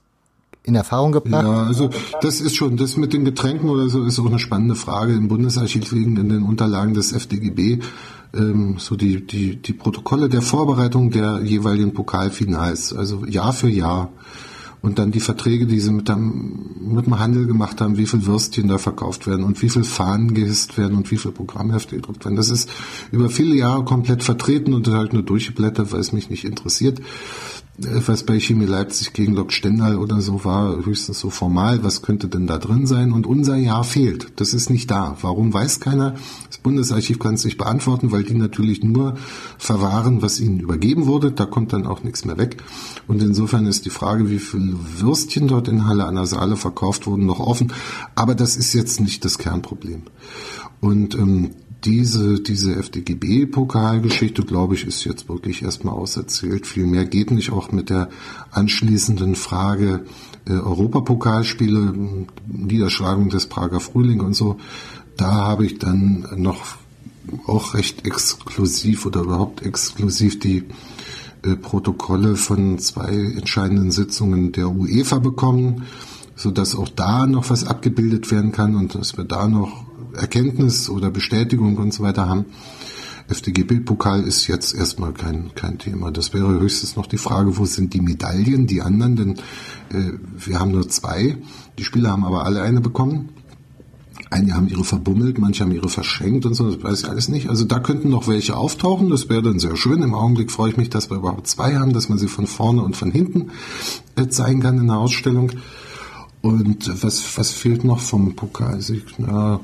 [0.62, 1.46] in Erfahrung gebracht?
[1.46, 1.90] Ja, also
[2.22, 5.12] das ist schon, das mit den Getränken oder so ist auch eine spannende Frage.
[5.12, 7.80] Im Bundesarchiv liegen in den Unterlagen des FDGB
[8.34, 14.12] ähm, so die, die, die Protokolle der Vorbereitung der jeweiligen Pokalfinals, also Jahr für Jahr.
[14.80, 18.26] Und dann die Verträge, die sie mit dem, mit dem Handel gemacht haben, wie viel
[18.26, 22.24] Würstchen da verkauft werden und wie viel Fahnen gehisst werden und wie viel Programmhefte gedruckt
[22.24, 22.36] werden.
[22.36, 22.70] Das ist
[23.10, 27.00] über viele Jahre komplett vertreten und halt nur durchgeblättert, weil es mich nicht interessiert
[27.78, 32.26] was bei Chemie Leipzig gegen Lok Stendal oder so war, höchstens so formal, was könnte
[32.26, 33.12] denn da drin sein?
[33.12, 34.32] Und unser Jahr fehlt.
[34.36, 35.16] Das ist nicht da.
[35.22, 36.16] Warum weiß keiner?
[36.48, 39.14] Das Bundesarchiv kann es nicht beantworten, weil die natürlich nur
[39.58, 41.30] verwahren, was ihnen übergeben wurde.
[41.30, 42.56] Da kommt dann auch nichts mehr weg.
[43.06, 47.06] Und insofern ist die Frage, wie viele Würstchen dort in Halle an der Saale verkauft
[47.06, 47.72] wurden, noch offen.
[48.16, 50.02] Aber das ist jetzt nicht das Kernproblem.
[50.80, 51.50] Und ähm,
[51.84, 56.66] diese, diese FDGB-Pokalgeschichte, glaube ich, ist jetzt wirklich erstmal auserzählt.
[56.66, 58.08] Viel mehr geht nicht, auch mit der
[58.50, 60.04] anschließenden Frage
[60.46, 61.94] äh, Europapokalspiele,
[62.46, 64.56] Niederschlagung des Prager Frühling und so.
[65.16, 66.76] Da habe ich dann noch
[67.46, 70.64] auch recht exklusiv oder überhaupt exklusiv die
[71.42, 75.84] äh, Protokolle von zwei entscheidenden Sitzungen der UEFA bekommen,
[76.34, 80.88] so dass auch da noch was abgebildet werden kann und dass wir da noch Erkenntnis
[80.88, 82.46] oder Bestätigung und so weiter haben.
[83.28, 86.10] FDGB-Pokal ist jetzt erstmal kein, kein Thema.
[86.10, 89.32] Das wäre höchstens noch die Frage, wo sind die Medaillen, die anderen, denn
[89.90, 91.36] äh, wir haben nur zwei.
[91.78, 93.30] Die Spieler haben aber alle eine bekommen.
[94.30, 97.48] Einige haben ihre verbummelt, manche haben ihre verschenkt und so, das weiß ich alles nicht.
[97.48, 100.02] Also da könnten noch welche auftauchen, das wäre dann sehr schön.
[100.02, 102.82] Im Augenblick freue ich mich, dass wir überhaupt zwei haben, dass man sie von vorne
[102.82, 103.50] und von hinten
[104.16, 105.52] äh, zeigen kann in der Ausstellung.
[106.40, 109.04] Und was, was fehlt noch vom Pokalsieg?
[109.18, 109.60] Na,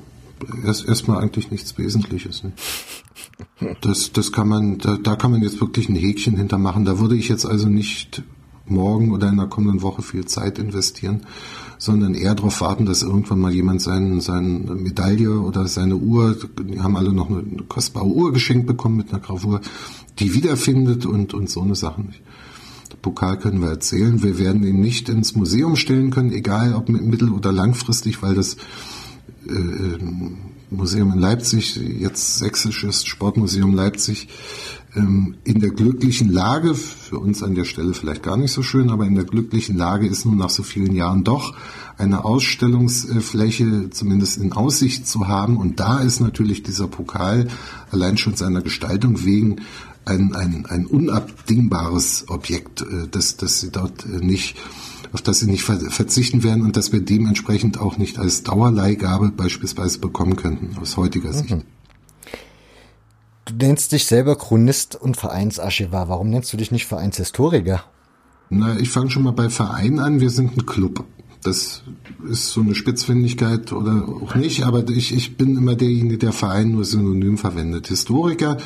[0.65, 2.43] erst erstmal eigentlich nichts Wesentliches.
[2.43, 2.53] Ne?
[3.81, 6.85] Das, das kann man, da, da kann man jetzt wirklich ein Häkchen hintermachen.
[6.85, 8.23] Da würde ich jetzt also nicht
[8.67, 11.27] morgen oder in der kommenden Woche viel Zeit investieren,
[11.79, 16.81] sondern eher darauf warten, dass irgendwann mal jemand seinen, seine Medaille oder seine Uhr, die
[16.81, 19.61] haben alle noch eine, kostbare Uhr geschenkt bekommen mit einer Gravur,
[20.19, 22.23] die wiederfindet und, und so eine Sache nicht.
[23.03, 24.23] Pokal können wir erzählen.
[24.23, 28.57] Wir werden ihn nicht ins Museum stellen können, egal ob mittel- oder langfristig, weil das
[30.71, 34.29] Museum in Leipzig, jetzt Sächsisches Sportmuseum Leipzig,
[34.97, 38.91] ähm, in der glücklichen Lage, für uns an der Stelle vielleicht gar nicht so schön,
[38.91, 41.55] aber in der glücklichen Lage ist nun nach so vielen Jahren doch
[41.97, 45.57] eine Ausstellungsfläche zumindest in Aussicht zu haben.
[45.57, 47.49] Und da ist natürlich dieser Pokal
[47.91, 49.57] allein schon seiner Gestaltung wegen
[50.05, 54.57] ein, ein, ein unabdingbares Objekt, äh, dass, dass sie dort äh, nicht
[55.15, 60.01] auf das sie nicht verzichten werden und dass wir dementsprechend auch nicht als Dauerleihgabe beispielsweise
[60.01, 61.35] bekommen könnten, aus heutiger mhm.
[61.35, 61.57] Sicht.
[63.45, 66.09] Du nennst dich selber Chronist und Vereinsarchivar.
[66.09, 67.85] Warum nennst du dich nicht Vereinshistoriker?
[68.51, 70.21] Na, ich fange schon mal bei Verein an.
[70.21, 71.05] Wir sind ein Club.
[71.45, 71.83] Das
[72.27, 76.73] ist so eine Spitzfindigkeit oder auch nicht, aber ich, ich bin immer derjenige, der Verein
[76.73, 77.89] nur synonym verwendet.
[77.89, 78.57] Historiker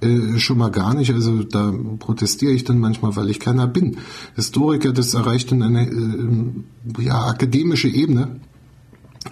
[0.00, 3.98] äh, schon mal gar nicht, also da protestiere ich dann manchmal, weil ich keiner bin.
[4.34, 8.40] Historiker, das erreicht dann eine äh, ja, akademische Ebene.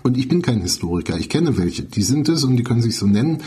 [0.04, 1.18] Und ich bin kein Historiker.
[1.18, 1.82] Ich kenne welche.
[1.82, 3.38] Die sind es und die können sich so nennen.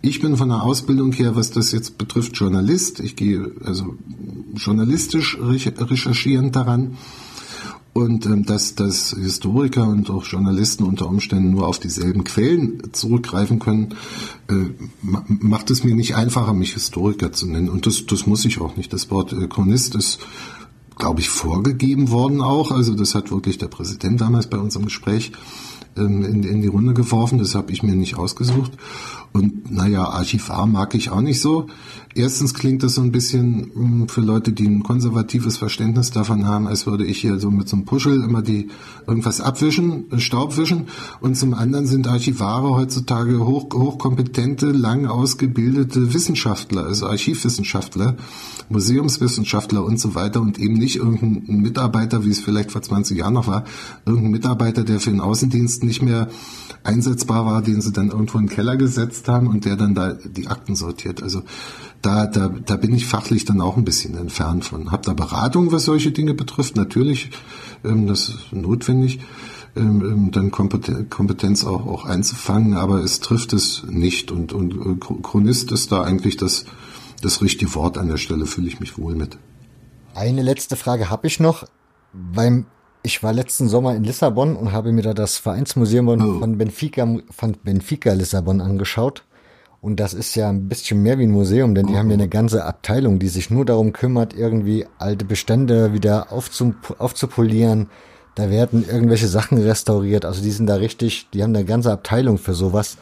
[0.00, 2.98] Ich bin von der Ausbildung her, was das jetzt betrifft, Journalist.
[3.00, 3.94] Ich gehe also
[4.54, 6.96] journalistisch recherchierend daran
[7.92, 13.58] und ähm, dass, dass Historiker und auch Journalisten unter Umständen nur auf dieselben Quellen zurückgreifen
[13.58, 13.94] können,
[14.48, 14.70] äh,
[15.02, 17.68] macht es mir nicht einfacher, mich Historiker zu nennen.
[17.68, 18.92] Und das, das muss ich auch nicht.
[18.92, 20.20] Das Wort äh, Chronist ist,
[20.96, 22.70] glaube ich, vorgegeben worden auch.
[22.70, 25.32] Also das hat wirklich der Präsident damals bei unserem Gespräch
[25.96, 27.38] ähm, in, in die Runde geworfen.
[27.38, 28.72] Das habe ich mir nicht ausgesucht.
[29.32, 31.66] Und naja, Archivar mag ich auch nicht so.
[32.14, 36.66] Erstens klingt das so ein bisschen hm, für Leute, die ein konservatives Verständnis davon haben,
[36.66, 38.68] als würde ich hier so mit so einem Puschel immer die
[39.06, 40.88] irgendwas abwischen, äh, Staub wischen.
[41.20, 48.16] Und zum anderen sind Archivare heutzutage hoch, hochkompetente, lang ausgebildete Wissenschaftler, also Archivwissenschaftler,
[48.68, 53.34] Museumswissenschaftler und so weiter und eben nicht irgendein Mitarbeiter, wie es vielleicht vor 20 Jahren
[53.34, 53.64] noch war,
[54.04, 56.28] irgendein Mitarbeiter, der für den Außendienst nicht mehr
[56.84, 60.12] einsetzbar war, den sie dann irgendwo in den Keller gesetzt haben und der dann da
[60.12, 61.22] die Akten sortiert.
[61.22, 61.42] Also
[62.02, 64.90] da, da, da bin ich fachlich dann auch ein bisschen entfernt von.
[64.90, 67.30] Hab da Beratung, was solche Dinge betrifft, natürlich,
[67.84, 69.20] ähm, das ist notwendig,
[69.76, 75.72] ähm, ähm dann Kompetenz auch, auch einzufangen, aber es trifft es nicht und, und Chronist
[75.72, 76.64] ist da eigentlich das,
[77.22, 79.38] das richtige Wort an der Stelle, fühle ich mich wohl mit.
[80.14, 81.64] Eine letzte Frage habe ich noch.
[82.12, 82.66] Beim
[83.04, 86.38] ich war letzten Sommer in Lissabon und habe mir da das Vereinsmuseum oh.
[86.38, 89.24] von Benfica, von Benfica Lissabon angeschaut.
[89.82, 92.28] Und das ist ja ein bisschen mehr wie ein Museum, denn die haben ja eine
[92.28, 97.90] ganze Abteilung, die sich nur darum kümmert, irgendwie alte Bestände wieder aufzup aufzupolieren.
[98.36, 100.24] Da werden irgendwelche Sachen restauriert.
[100.24, 102.96] Also die sind da richtig, die haben eine ganze Abteilung für sowas.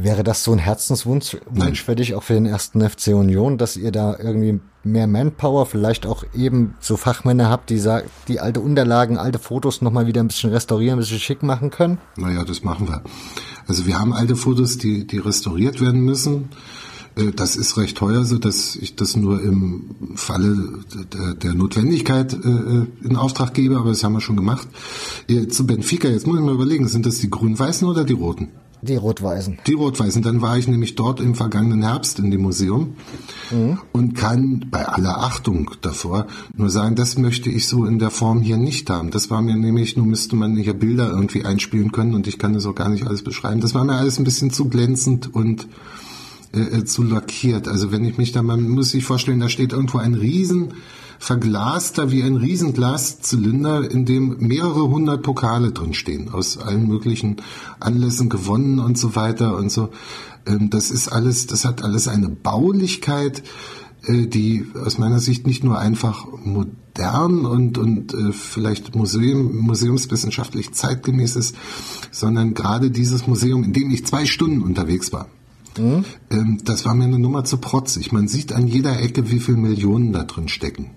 [0.00, 3.76] Wäre das so ein Herzenswunsch Wunsch für dich auch für den ersten FC Union, dass
[3.76, 7.82] ihr da irgendwie mehr Manpower, vielleicht auch eben so Fachmänner habt, die
[8.28, 11.98] die alte Unterlagen, alte Fotos nochmal wieder ein bisschen restaurieren, ein bisschen schick machen können?
[12.16, 13.02] Naja, das machen wir.
[13.66, 16.50] Also wir haben alte Fotos, die, die restauriert werden müssen.
[17.16, 22.34] Äh, das ist recht teuer, so dass ich das nur im Falle der, der Notwendigkeit
[22.34, 24.68] äh, in Auftrag gebe, aber das haben wir schon gemacht.
[25.48, 28.48] Zu Benfica, jetzt muss ich mal überlegen, sind das die grün-weißen oder die roten?
[28.82, 29.58] Die Rot-Weißen.
[29.66, 30.22] Die Rot-Weißen.
[30.22, 32.94] Dann war ich nämlich dort im vergangenen Herbst in dem Museum
[33.50, 33.78] mhm.
[33.92, 36.26] und kann bei aller Achtung davor
[36.56, 39.10] nur sagen, das möchte ich so in der Form hier nicht haben.
[39.10, 42.54] Das war mir nämlich, nur müsste man hier Bilder irgendwie einspielen können und ich kann
[42.54, 43.60] das auch gar nicht alles beschreiben.
[43.60, 45.66] Das war mir alles ein bisschen zu glänzend und
[46.54, 47.66] äh, äh zu lackiert.
[47.66, 50.74] Also wenn ich mich da, man muss sich vorstellen, da steht irgendwo ein riesen
[51.18, 57.36] verglaster wie ein Riesenglaszylinder, in dem mehrere hundert Pokale drinstehen, aus allen möglichen
[57.80, 59.90] Anlässen gewonnen und so weiter und so.
[60.46, 63.42] Ähm, das ist alles, das hat alles eine Baulichkeit,
[64.04, 70.72] äh, die aus meiner Sicht nicht nur einfach modern und, und äh, vielleicht Museum, museumswissenschaftlich
[70.72, 71.56] zeitgemäß ist,
[72.10, 75.28] sondern gerade dieses Museum, in dem ich zwei Stunden unterwegs war,
[75.76, 76.04] mhm.
[76.30, 78.12] Ähm, das war mir eine Nummer zu protzig.
[78.12, 80.90] Man sieht an jeder Ecke, wie viele Millionen da drin stecken.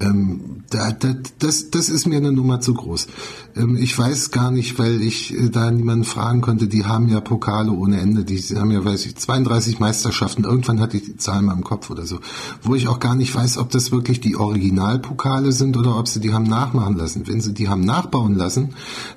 [0.00, 3.06] Ähm, da, da, das, das ist mir eine Nummer zu groß.
[3.54, 7.20] Ähm, ich weiß gar nicht, weil ich äh, da niemanden fragen konnte, die haben ja
[7.20, 11.42] Pokale ohne Ende, die haben ja, weiß ich, 32 Meisterschaften, irgendwann hatte ich die Zahl
[11.42, 12.18] mal im Kopf oder so,
[12.62, 16.20] wo ich auch gar nicht weiß, ob das wirklich die Originalpokale sind oder ob sie
[16.20, 17.28] die haben nachmachen lassen.
[17.28, 18.70] Wenn sie die haben nachbauen lassen,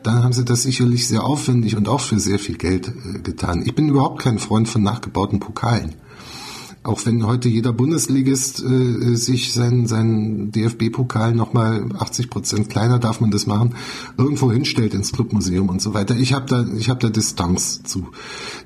[0.03, 3.63] dann haben sie das sicherlich sehr aufwendig und auch für sehr viel Geld äh, getan.
[3.65, 5.95] Ich bin überhaupt kein Freund von nachgebauten Pokalen
[6.87, 13.19] auch wenn heute jeder Bundesligist äh, sich seinen, seinen DFB-Pokal nochmal 80 Prozent kleiner darf
[13.19, 13.75] man das machen,
[14.17, 16.15] irgendwo hinstellt ins Clubmuseum und so weiter.
[16.15, 18.07] Ich habe da, habe da Distanz zu.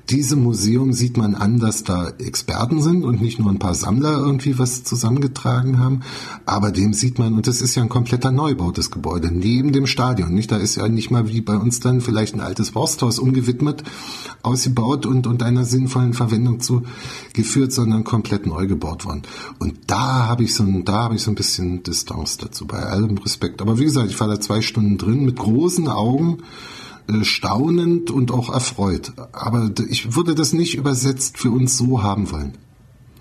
[0.08, 4.18] Diesem Museum sieht man an, dass da Experten sind und nicht nur ein paar Sammler
[4.18, 6.00] irgendwie was zusammengetragen haben,
[6.46, 9.86] aber dem sieht man, und das ist ja ein kompletter Neubau, das Gebäude, neben dem
[9.86, 10.52] Stadion, nicht?
[10.52, 13.82] Da ist ja nicht mal wie bei uns dann vielleicht ein altes Forsthaus umgewidmet,
[14.42, 19.22] ausgebaut und, und einer sinnvollen Verwendung zugeführt, sondern komplett neu gebaut worden.
[19.58, 22.76] Und da habe ich so ein, da habe ich so ein bisschen Distanz dazu, bei
[22.76, 23.62] allem Respekt.
[23.62, 26.42] Aber wie gesagt, ich war da zwei Stunden drin mit großen Augen,
[27.08, 29.14] äh, staunend und auch erfreut.
[29.32, 32.58] Aber ich würde das nicht übersetzt für uns so haben wollen.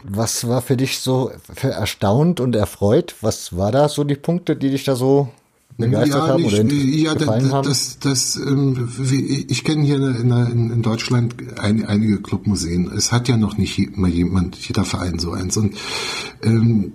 [0.03, 3.15] Was war für dich so für erstaunt und erfreut?
[3.22, 5.30] Was war da so die Punkte, die dich da so
[5.77, 7.68] begeistert ja, haben oder ja, gefallen haben?
[7.68, 8.89] Das, das, ähm,
[9.48, 12.91] ich kenne hier in, in, in Deutschland ein, einige Clubmuseen.
[12.91, 15.57] Es hat ja noch nicht mal jemand, jeder Verein so eins.
[15.57, 15.76] Und
[16.43, 16.93] ähm,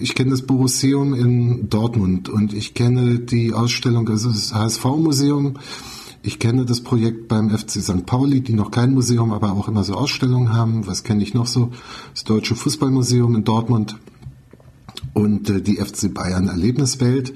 [0.00, 5.54] ich kenne das Borusseum in Dortmund und ich kenne die Ausstellung, also das HSV-Museum.
[6.22, 8.04] Ich kenne das Projekt beim FC St.
[8.04, 10.86] Pauli, die noch kein Museum, aber auch immer so Ausstellungen haben.
[10.86, 11.70] Was kenne ich noch so?
[12.12, 13.96] Das Deutsche Fußballmuseum in Dortmund
[15.14, 17.32] und äh, die FC Bayern Erlebniswelt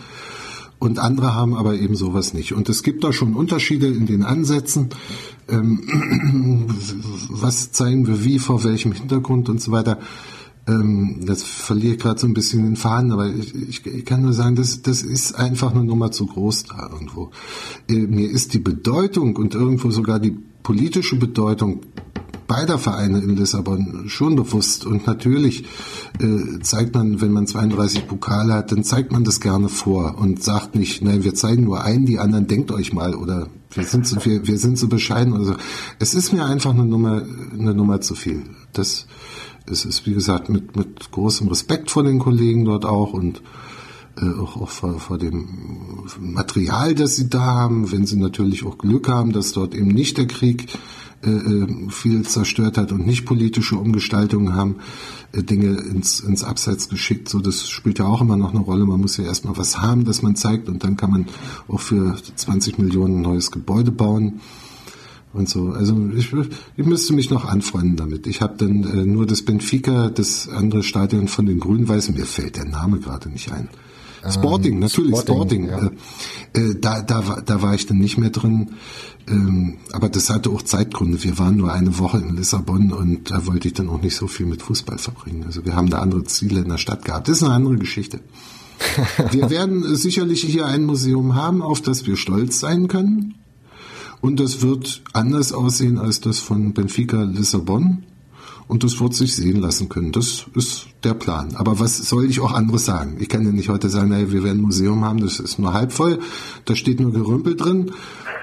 [0.84, 2.52] und andere haben aber eben sowas nicht.
[2.52, 4.90] Und es gibt da schon Unterschiede in den Ansätzen.
[5.48, 6.68] Ähm,
[7.30, 9.98] was zeigen wir wie, vor welchem Hintergrund und so weiter.
[10.66, 14.22] Ähm, das verliere ich gerade so ein bisschen den Faden, aber ich, ich, ich, kann
[14.22, 17.30] nur sagen, das, das ist einfach eine Nummer zu groß da irgendwo.
[17.88, 21.80] Äh, mir ist die Bedeutung und irgendwo sogar die politische Bedeutung
[22.46, 24.86] beider Vereine in Lissabon schon bewusst.
[24.86, 25.64] Und natürlich
[26.20, 30.42] äh, zeigt man, wenn man 32 Pokale hat, dann zeigt man das gerne vor und
[30.42, 34.06] sagt nicht, nein, wir zeigen nur einen, die anderen denkt euch mal oder wir sind
[34.06, 35.54] so, wir, wir sind so bescheiden oder so.
[35.98, 37.22] Es ist mir einfach eine Nummer,
[37.58, 38.42] eine Nummer zu viel.
[38.72, 39.06] Das
[39.66, 43.42] es ist, wie gesagt, mit, mit großem Respekt vor den Kollegen dort auch und
[44.20, 48.78] äh, auch, auch vor, vor dem Material, das sie da haben, wenn sie natürlich auch
[48.78, 50.66] Glück haben, dass dort eben nicht der Krieg
[51.30, 54.76] äh, viel zerstört hat und nicht politische Umgestaltungen haben,
[55.32, 57.28] äh, Dinge ins, ins Abseits geschickt.
[57.28, 58.84] So, das spielt ja auch immer noch eine Rolle.
[58.84, 61.26] Man muss ja erstmal was haben, das man zeigt und dann kann man
[61.68, 64.40] auch für 20 Millionen ein neues Gebäude bauen
[65.32, 65.70] und so.
[65.70, 66.32] Also ich,
[66.76, 68.26] ich müsste mich noch anfreunden damit.
[68.26, 72.56] Ich habe dann äh, nur das Benfica, das andere Stadion von den Grün-Weißen, mir fällt
[72.56, 73.68] der Name gerade nicht ein.
[74.24, 75.66] Ähm, Sporting, natürlich Sporting.
[75.66, 75.68] Sporting.
[75.68, 75.90] Ja.
[76.54, 78.70] Äh, äh, da, da, da war ich dann nicht mehr drin.
[79.26, 81.22] Ähm, aber das hatte auch Zeitgründe.
[81.22, 84.26] Wir waren nur eine Woche in Lissabon und da wollte ich dann auch nicht so
[84.26, 85.44] viel mit Fußball verbringen.
[85.44, 87.28] Also wir haben da andere Ziele in der Stadt gehabt.
[87.28, 88.20] Das ist eine andere Geschichte.
[89.30, 93.34] wir werden sicherlich hier ein Museum haben, auf das wir stolz sein können.
[94.20, 98.04] Und das wird anders aussehen als das von Benfica Lissabon.
[98.66, 100.12] Und das wird sich sehen lassen können.
[100.12, 101.54] Das ist der Plan.
[101.56, 103.16] Aber was soll ich auch anderes sagen?
[103.20, 105.72] Ich kann ja nicht heute sagen, naja, wir werden ein Museum haben, das ist nur
[105.72, 106.18] halb voll,
[106.64, 107.92] da steht nur Gerümpel drin.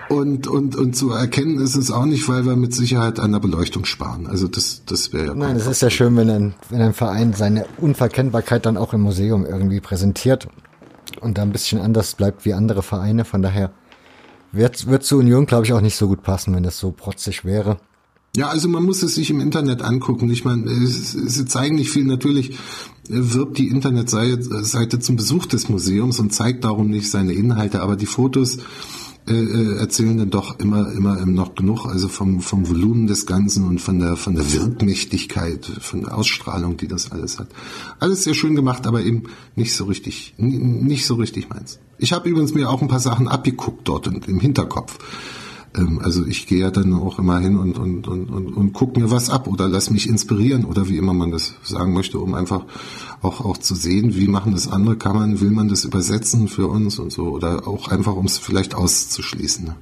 [0.10, 3.40] Und, und, und zu erkennen ist es auch nicht, weil wir mit Sicherheit an der
[3.40, 4.28] Beleuchtung sparen.
[4.28, 5.34] Also das, das wäre ja.
[5.34, 9.02] Nein, es ist ja schön, wenn ein, wenn ein Verein seine Unverkennbarkeit dann auch im
[9.02, 10.50] Museum irgendwie präsentiert
[11.22, 13.24] und da ein bisschen anders bleibt wie andere Vereine.
[13.24, 13.72] Von daher
[14.52, 17.46] wird, wird zur Union, glaube ich, auch nicht so gut passen, wenn das so protzig
[17.46, 17.78] wäre.
[18.36, 20.30] Ja, also man muss es sich im Internet angucken.
[20.30, 22.06] Ich meine, sie zeigen nicht viel.
[22.06, 22.58] Natürlich
[23.10, 28.06] wirbt die Internetseite zum Besuch des Museums und zeigt darum nicht seine Inhalte, aber die
[28.06, 28.60] Fotos
[29.28, 33.68] äh, äh, erzählen dann doch immer immer noch genug, also vom vom Volumen des Ganzen
[33.68, 37.50] und von der von der Wirkmächtigkeit, von der Ausstrahlung, die das alles hat.
[38.00, 39.24] Alles sehr schön gemacht, aber eben
[39.56, 41.80] nicht so richtig nicht so richtig meins.
[42.00, 44.98] Ich habe übrigens mir auch ein paar Sachen abgeguckt dort im Hinterkopf.
[45.76, 49.00] Ähm, also ich gehe ja dann auch immer hin und, und, und, und, und gucke
[49.00, 52.34] mir was ab oder lass mich inspirieren oder wie immer man das sagen möchte, um
[52.34, 52.66] einfach
[53.22, 56.68] auch, auch zu sehen, wie machen das andere, kann man, will man das übersetzen für
[56.68, 59.66] uns und so oder auch einfach, um es vielleicht auszuschließen.
[59.66, 59.76] Ne?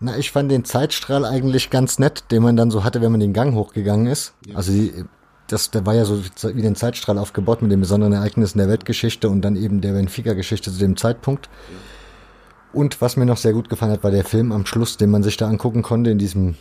[0.00, 3.20] Na, ich fand den Zeitstrahl eigentlich ganz nett, den man dann so hatte, wenn man
[3.20, 4.34] den Gang hochgegangen ist.
[4.46, 4.56] Ja.
[4.56, 4.92] Also die,
[5.46, 6.22] das, der war ja so
[6.54, 10.72] wie den Zeitstrahl aufgebaut mit den besonderen Ereignissen der Weltgeschichte und dann eben der Benfica-Geschichte
[10.72, 11.46] zu dem Zeitpunkt.
[11.46, 11.76] Ja.
[12.74, 15.22] Und was mir noch sehr gut gefallen hat, war der Film am Schluss, den man
[15.22, 16.56] sich da angucken konnte in diesem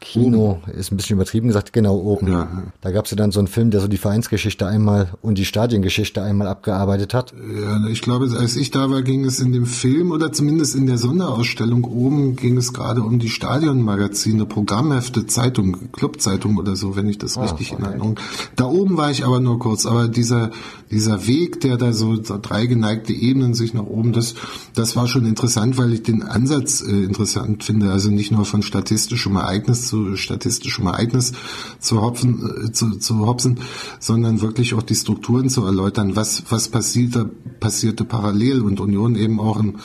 [0.00, 2.28] Kino ist ein bisschen übertrieben gesagt, genau oben.
[2.28, 2.62] Ja.
[2.80, 5.44] Da gab es ja dann so einen Film, der so die Vereinsgeschichte einmal und die
[5.44, 7.34] Stadiengeschichte einmal abgearbeitet hat.
[7.60, 10.86] Ja, ich glaube, als ich da war, ging es in dem Film oder zumindest in
[10.86, 17.08] der Sonderausstellung oben ging es gerade um die Stadionmagazine, Programmhefte, Zeitung, Clubzeitung oder so, wenn
[17.08, 17.82] ich das ah, richtig okay.
[17.82, 18.20] in Erinnerung.
[18.56, 20.50] Da oben war ich aber nur kurz, aber dieser
[20.90, 24.34] dieser Weg, der da so, so drei geneigte Ebenen sich nach oben, das
[24.74, 28.62] das war schon interessant, weil ich den Ansatz äh, interessant finde, also nicht nur von
[28.62, 31.32] statistischem Ereignis zu statistischem Ereignis
[31.78, 33.60] zu, hopfen, äh, zu, zu hopsen,
[33.98, 39.40] sondern wirklich auch die Strukturen zu erläutern, was, was passierte, passierte parallel und Union eben
[39.40, 39.76] auch im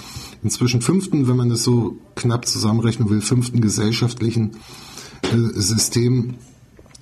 [0.43, 4.51] inzwischen fünften, wenn man das so knapp zusammenrechnen will, fünften gesellschaftlichen
[5.23, 6.35] äh, System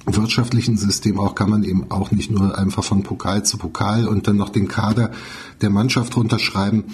[0.05, 4.27] wirtschaftlichen System auch kann man eben auch nicht nur einfach von Pokal zu Pokal und
[4.27, 5.11] dann noch den Kader
[5.61, 6.85] der Mannschaft runterschreiben,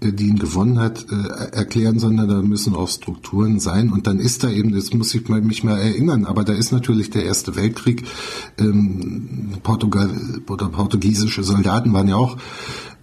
[0.00, 3.90] die ihn gewonnen hat, äh, erklären, sondern da müssen auch Strukturen sein.
[3.90, 7.10] Und dann ist da eben, das muss ich mich mal erinnern, aber da ist natürlich
[7.10, 8.04] der Erste Weltkrieg,
[8.58, 10.10] ähm, Portugal
[10.48, 12.36] oder portugiesische Soldaten waren ja auch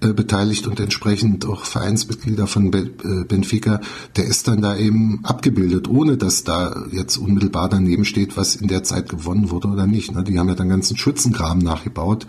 [0.02, 3.82] äh, beteiligt und entsprechend auch Vereinsmitglieder von Benfica,
[4.16, 8.68] der ist dann da eben abgebildet, ohne dass da jetzt unmittelbar daneben steht, was in
[8.68, 10.14] der Zeit gewonnen wurde oder nicht.
[10.14, 10.24] Ne?
[10.24, 12.28] Die haben ja dann ganzen Schützengraben nachgebaut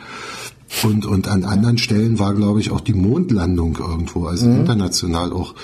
[0.82, 4.60] und, und an anderen Stellen war, glaube ich, auch die Mondlandung irgendwo, also mhm.
[4.60, 5.54] international auch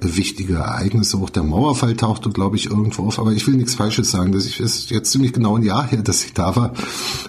[0.00, 1.16] wichtige Ereignisse.
[1.18, 3.20] Auch der Mauerfall tauchte, glaube ich, irgendwo auf.
[3.20, 4.32] Aber ich will nichts Falsches sagen.
[4.32, 6.72] Das ist jetzt ziemlich genau ein Jahr her, dass ich da war.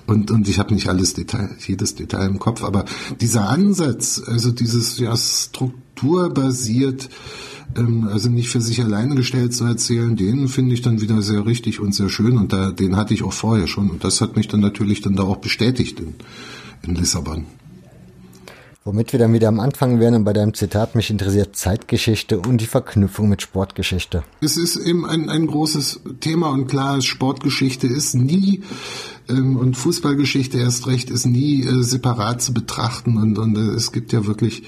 [0.07, 2.63] Und, und ich habe nicht alles Detail, jedes Detail im Kopf.
[2.63, 2.85] Aber
[3.21, 7.09] dieser Ansatz, also dieses ja strukturbasiert,
[7.77, 11.45] ähm, also nicht für sich alleine gestellt zu erzählen, den finde ich dann wieder sehr
[11.45, 12.37] richtig und sehr schön.
[12.37, 13.91] Und da, den hatte ich auch vorher schon.
[13.91, 15.99] Und das hat mich dann natürlich dann da auch bestätigt.
[15.99, 16.15] In,
[16.83, 17.45] in Lissabon.
[18.85, 22.59] Womit wir dann wieder am Anfang wären und bei deinem Zitat mich interessiert Zeitgeschichte und
[22.59, 24.23] die Verknüpfung mit Sportgeschichte.
[24.41, 28.63] Es ist eben ein, ein großes Thema und klar, Sportgeschichte ist nie
[29.27, 33.91] ähm, und Fußballgeschichte erst recht ist nie äh, separat zu betrachten und, und äh, es
[33.91, 34.63] gibt ja wirklich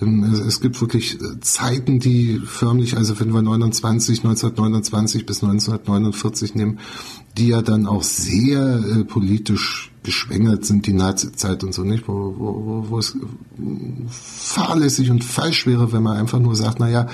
[0.00, 6.78] es gibt wirklich äh, Zeiten, die förmlich, also wenn wir 29, 1929 bis 1949 nehmen,
[7.36, 12.34] die ja dann auch sehr äh, politisch geschwängert sind, die Nazi-Zeit und so nicht, wo,
[12.38, 13.16] wo, wo es
[14.08, 17.08] fahrlässig und falsch wäre, wenn man einfach nur sagt, na ja,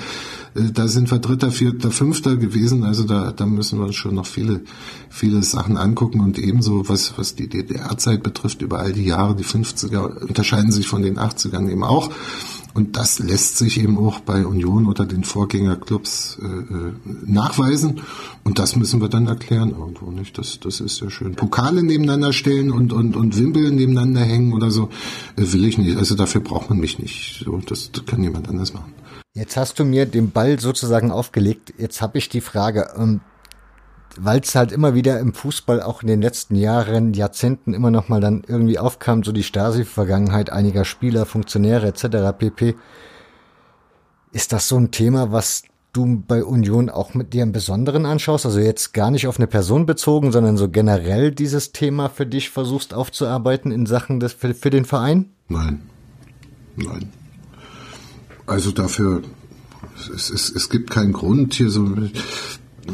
[0.55, 2.85] Äh, da sind wir Dritter, Vierter, Fünfter gewesen.
[2.85, 4.63] Also da, da müssen wir uns schon noch viele,
[5.11, 6.21] viele Sachen angucken.
[6.21, 10.89] Und ebenso, was, was die DDR-Zeit betrifft, über all die Jahre, die 50er unterscheiden sich
[10.89, 12.11] von den 80ern eben auch.
[12.75, 16.93] Und das lässt sich eben auch bei Union oder den Vorgängerclubs äh, äh,
[17.25, 18.01] nachweisen.
[18.43, 20.37] Und das müssen wir dann erklären irgendwo, nicht?
[20.37, 21.37] Das, das ist ja schön.
[21.37, 24.89] Pokale nebeneinander stellen und, und, und Wimpel nebeneinander hängen oder so,
[25.37, 25.97] äh, will ich nicht.
[25.97, 27.45] Also dafür braucht man mich nicht.
[27.45, 28.93] So, das, kann jemand anders machen.
[29.35, 31.75] Jetzt hast du mir den Ball sozusagen aufgelegt.
[31.79, 33.21] Jetzt habe ich die Frage, ähm,
[34.19, 38.09] weil es halt immer wieder im Fußball auch in den letzten Jahren, Jahrzehnten immer noch
[38.09, 42.37] mal dann irgendwie aufkam, so die Stasi-Vergangenheit einiger Spieler, Funktionäre etc.
[42.39, 42.75] pp.
[44.33, 45.63] Ist das so ein Thema, was
[45.93, 48.47] du bei Union auch mit dir im Besonderen anschaust?
[48.47, 52.51] Also jetzt gar nicht auf eine Person bezogen, sondern so generell dieses Thema für dich
[52.51, 55.31] versuchst aufzuarbeiten in Sachen des, für, für den Verein?
[55.49, 55.83] Nein.
[56.77, 57.11] Nein.
[58.47, 59.23] Also dafür,
[60.15, 61.89] es, es, es gibt keinen Grund hier so,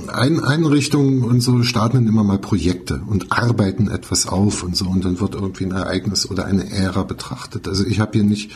[0.09, 5.05] ein, Einrichtungen und so starten immer mal Projekte und arbeiten etwas auf und so und
[5.05, 7.67] dann wird irgendwie ein Ereignis oder eine Ära betrachtet.
[7.67, 8.53] Also ich habe hier nicht,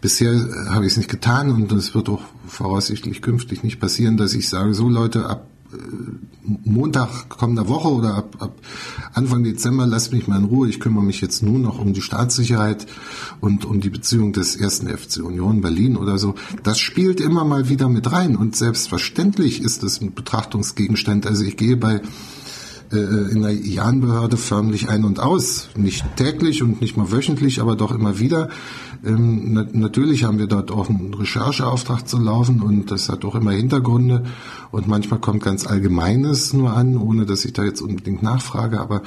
[0.00, 0.32] bisher
[0.70, 4.48] habe ich es nicht getan und das wird auch voraussichtlich künftig nicht passieren, dass ich
[4.48, 5.51] sage, so Leute, ab
[6.64, 8.58] Montag kommender Woche oder ab, ab
[9.14, 10.68] Anfang Dezember lasst mich mal in Ruhe.
[10.68, 12.86] Ich kümmere mich jetzt nur noch um die Staatssicherheit
[13.40, 16.34] und um die Beziehung des ersten FC Union Berlin oder so.
[16.62, 21.26] Das spielt immer mal wieder mit rein und selbstverständlich ist es ein Betrachtungsgegenstand.
[21.26, 22.02] Also ich gehe bei
[22.92, 25.70] äh, in der Jahnbehörde förmlich ein und aus.
[25.76, 28.48] Nicht täglich und nicht mal wöchentlich, aber doch immer wieder.
[29.04, 33.34] Ähm, na, natürlich haben wir dort auch einen Rechercheauftrag zu laufen und das hat auch
[33.34, 34.24] immer Hintergründe
[34.70, 39.02] und manchmal kommt ganz Allgemeines nur an, ohne dass ich da jetzt unbedingt nachfrage, aber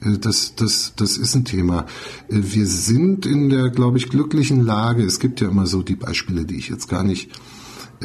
[0.00, 1.86] äh, das, das, das ist ein Thema.
[2.28, 5.04] Äh, wir sind in der, glaube ich, glücklichen Lage.
[5.04, 7.30] Es gibt ja immer so die Beispiele, die ich jetzt gar nicht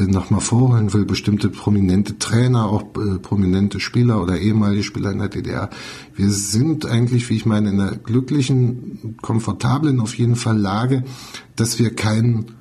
[0.07, 5.29] nochmal vorholen will, bestimmte prominente Trainer, auch äh, prominente Spieler oder ehemalige Spieler in der
[5.29, 5.69] DDR.
[6.15, 11.03] Wir sind eigentlich, wie ich meine, in einer glücklichen, komfortablen auf jeden Fall Lage,
[11.55, 12.58] dass wir keinen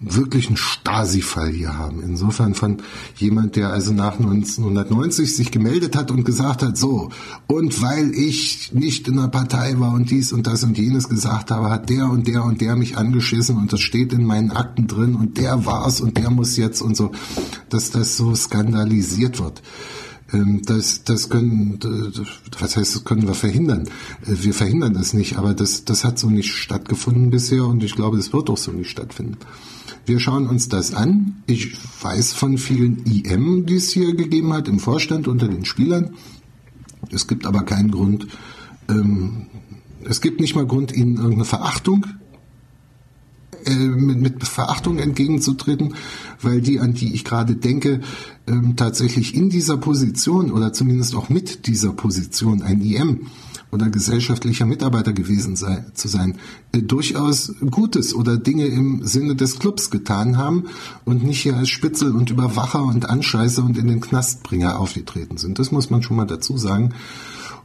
[0.00, 2.02] wirklich einen Stasi-Fall hier haben.
[2.02, 2.78] Insofern von
[3.16, 7.10] jemand, der also nach 1990 sich gemeldet hat und gesagt hat, so,
[7.46, 11.50] und weil ich nicht in der Partei war und dies und das und jenes gesagt
[11.50, 14.86] habe, hat der und der und der mich angeschissen und das steht in meinen Akten
[14.86, 17.12] drin und der war's und der muss jetzt und so,
[17.68, 19.60] dass das so skandalisiert wird.
[20.32, 21.78] Ähm, das, das können,
[22.58, 23.88] was heißt, das können wir verhindern?
[24.26, 27.94] Äh, wir verhindern das nicht, aber das, das hat so nicht stattgefunden bisher und ich
[27.94, 29.38] glaube, das wird auch so nicht stattfinden.
[30.06, 31.42] Wir schauen uns das an.
[31.46, 36.14] Ich weiß von vielen IM, die es hier gegeben hat, im Vorstand unter den Spielern.
[37.10, 38.26] Es gibt aber keinen Grund,
[38.88, 39.46] ähm,
[40.04, 42.06] es gibt nicht mal Grund, ihnen irgendeine Verachtung
[43.66, 45.94] äh, mit, mit Verachtung entgegenzutreten,
[46.40, 48.00] weil die, an die ich gerade denke,
[48.46, 53.26] ähm, tatsächlich in dieser Position oder zumindest auch mit dieser Position ein IM
[53.72, 56.36] oder gesellschaftlicher Mitarbeiter gewesen sei, zu sein,
[56.72, 60.64] äh, durchaus Gutes oder Dinge im Sinne des Clubs getan haben
[61.04, 65.58] und nicht hier als Spitzel und Überwacher und Anscheißer und in den Knastbringer aufgetreten sind.
[65.58, 66.94] Das muss man schon mal dazu sagen.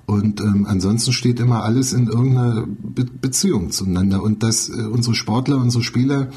[0.06, 4.22] Und ähm, ansonsten steht immer alles in irgendeiner Be Beziehung zueinander.
[4.22, 6.30] Und dass äh, unsere Sportler, unsere Spieler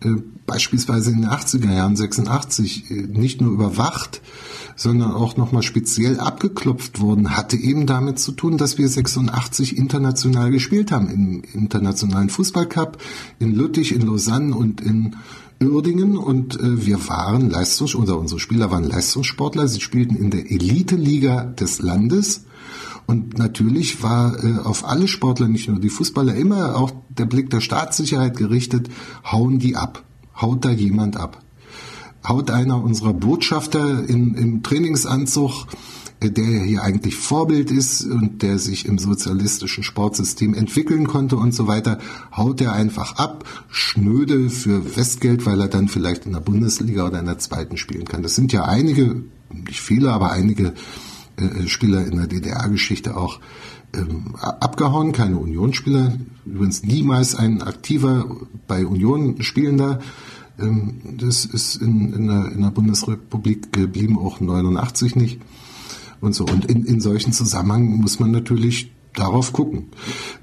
[0.00, 0.10] äh,
[0.44, 4.22] beispielsweise in den 80er Jahren, 86, äh, nicht nur überwacht,
[4.76, 10.50] sondern auch nochmal speziell abgeklopft wurden, hatte eben damit zu tun, dass wir 86 international
[10.50, 11.08] gespielt haben.
[11.08, 12.98] Im internationalen Fußballcup,
[13.38, 15.16] in Lüttich, in Lausanne und in
[15.62, 19.66] Uerdingen und äh, wir waren Leistungs- oder unsere Spieler waren Leistungssportler.
[19.68, 22.44] Sie spielten in der Elite-Liga des Landes.
[23.06, 27.50] Und natürlich war äh, auf alle Sportler, nicht nur die Fußballer, immer auch der Blick
[27.50, 28.88] der Staatssicherheit gerichtet,
[29.30, 30.02] hauen die ab.
[30.40, 31.42] Haut da jemand ab
[32.28, 35.66] haut einer unserer Botschafter in, im Trainingsanzug,
[36.20, 41.54] äh, der hier eigentlich Vorbild ist und der sich im sozialistischen Sportsystem entwickeln konnte und
[41.54, 41.98] so weiter,
[42.34, 47.20] haut er einfach ab, schnöde für Westgeld, weil er dann vielleicht in der Bundesliga oder
[47.20, 48.22] in der zweiten spielen kann.
[48.22, 50.74] Das sind ja einige, nicht viele, aber einige
[51.36, 53.40] äh, Spieler in der DDR-Geschichte auch
[53.94, 56.12] ähm, abgehauen, keine Unionsspieler,
[56.44, 58.26] übrigens niemals ein aktiver
[58.66, 60.00] bei Union spielender
[60.58, 65.40] ähm, das ist in, in, der, in der Bundesrepublik geblieben, auch 89 nicht.
[66.20, 66.44] Und so.
[66.44, 69.88] Und in, in solchen Zusammenhängen muss man natürlich darauf gucken.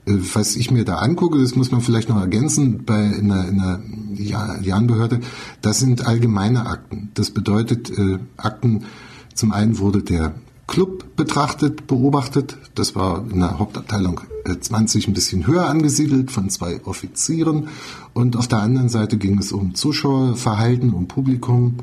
[0.06, 3.48] Äh, was ich mir da angucke, das muss man vielleicht noch ergänzen, bei in der,
[3.48, 5.20] in der
[5.62, 7.10] das sind allgemeine Akten.
[7.16, 8.86] Das bedeutet äh, Akten,
[9.34, 10.36] zum einen wurde der
[10.68, 12.58] Club betrachtet, beobachtet.
[12.76, 14.22] Das war in der Hauptabteilung
[14.60, 17.68] 20 ein bisschen höher angesiedelt von zwei Offizieren.
[18.14, 21.78] Und auf der anderen Seite ging es um Zuschauerverhalten, um Publikum.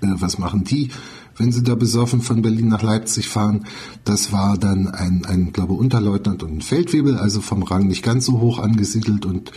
[0.00, 0.90] Was machen die?
[1.38, 3.66] wenn sie da besoffen von Berlin nach Leipzig fahren.
[4.04, 8.26] Das war dann ein, ein glaube Unterleutnant und ein Feldwebel, also vom Rang nicht ganz
[8.26, 9.26] so hoch angesiedelt.
[9.26, 9.52] Und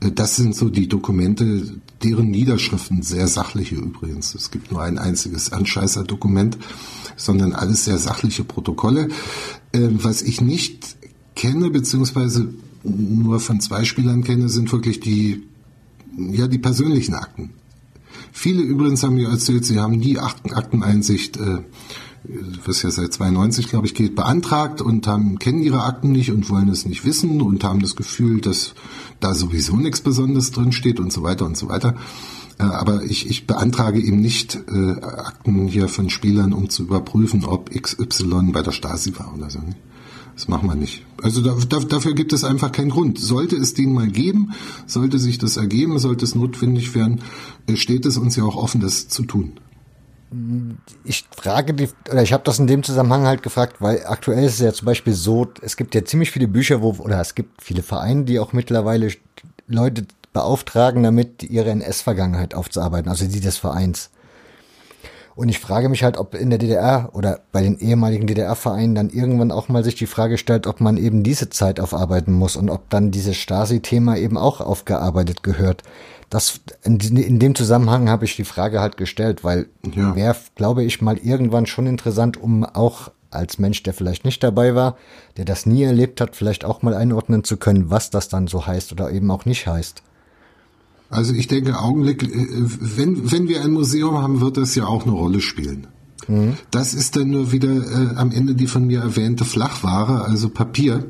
[0.00, 1.62] äh, das sind so die Dokumente,
[2.02, 4.34] deren Niederschriften sehr sachliche übrigens.
[4.34, 6.58] Es gibt nur ein einziges Anscheißer-Dokument,
[7.16, 9.08] sondern alles sehr sachliche Protokolle.
[9.72, 10.96] Äh, was ich nicht
[11.34, 12.52] kenne, beziehungsweise
[12.84, 15.44] nur von zwei Spielern kenne, sind wirklich die,
[16.16, 17.50] ja, die persönlichen Akten.
[18.32, 21.58] Viele übrigens haben mir erzählt, sie haben nie Akten, Akteneinsicht, äh,
[22.64, 26.48] was ja seit 92, glaube ich, geht, beantragt und haben, kennen ihre Akten nicht und
[26.50, 28.74] wollen es nicht wissen und haben das Gefühl, dass
[29.20, 31.96] da sowieso nichts Besonderes drin steht und so weiter und so weiter.
[32.58, 37.44] Äh, aber ich, ich beantrage eben nicht äh, Akten hier von Spielern, um zu überprüfen,
[37.44, 39.60] ob XY bei der Stasi war oder so.
[39.60, 39.78] Nicht?
[40.34, 41.04] Das machen wir nicht.
[41.22, 43.18] Also da, da, dafür gibt es einfach keinen Grund.
[43.18, 44.52] Sollte es den mal geben,
[44.86, 47.20] sollte sich das ergeben, sollte es notwendig werden,
[47.66, 49.52] äh, steht es uns ja auch offen, das zu tun.
[51.04, 54.54] Ich frage die, oder ich habe das in dem Zusammenhang halt gefragt, weil aktuell ist
[54.54, 57.62] es ja zum Beispiel so, es gibt ja ziemlich viele Bücher, wo, oder es gibt
[57.62, 59.12] viele Vereine, die auch mittlerweile
[59.66, 64.10] Leute beauftragen, damit ihre NS-Vergangenheit aufzuarbeiten, also die des Vereins.
[65.34, 69.08] Und ich frage mich halt, ob in der DDR oder bei den ehemaligen DDR-Vereinen dann
[69.08, 72.68] irgendwann auch mal sich die Frage stellt, ob man eben diese Zeit aufarbeiten muss und
[72.68, 75.82] ob dann dieses Stasi-Thema eben auch aufgearbeitet gehört.
[76.28, 80.14] Das, in, in dem Zusammenhang habe ich die Frage halt gestellt, weil ja.
[80.14, 84.74] wäre, glaube ich, mal irgendwann schon interessant, um auch als Mensch, der vielleicht nicht dabei
[84.74, 84.96] war,
[85.38, 88.66] der das nie erlebt hat, vielleicht auch mal einordnen zu können, was das dann so
[88.66, 90.02] heißt oder eben auch nicht heißt.
[91.12, 95.04] Also ich denke, Augenblick, äh, wenn, wenn wir ein Museum haben, wird das ja auch
[95.04, 95.86] eine Rolle spielen.
[96.26, 96.54] Mhm.
[96.70, 101.04] Das ist dann nur wieder äh, am Ende die von mir erwähnte Flachware, also Papier.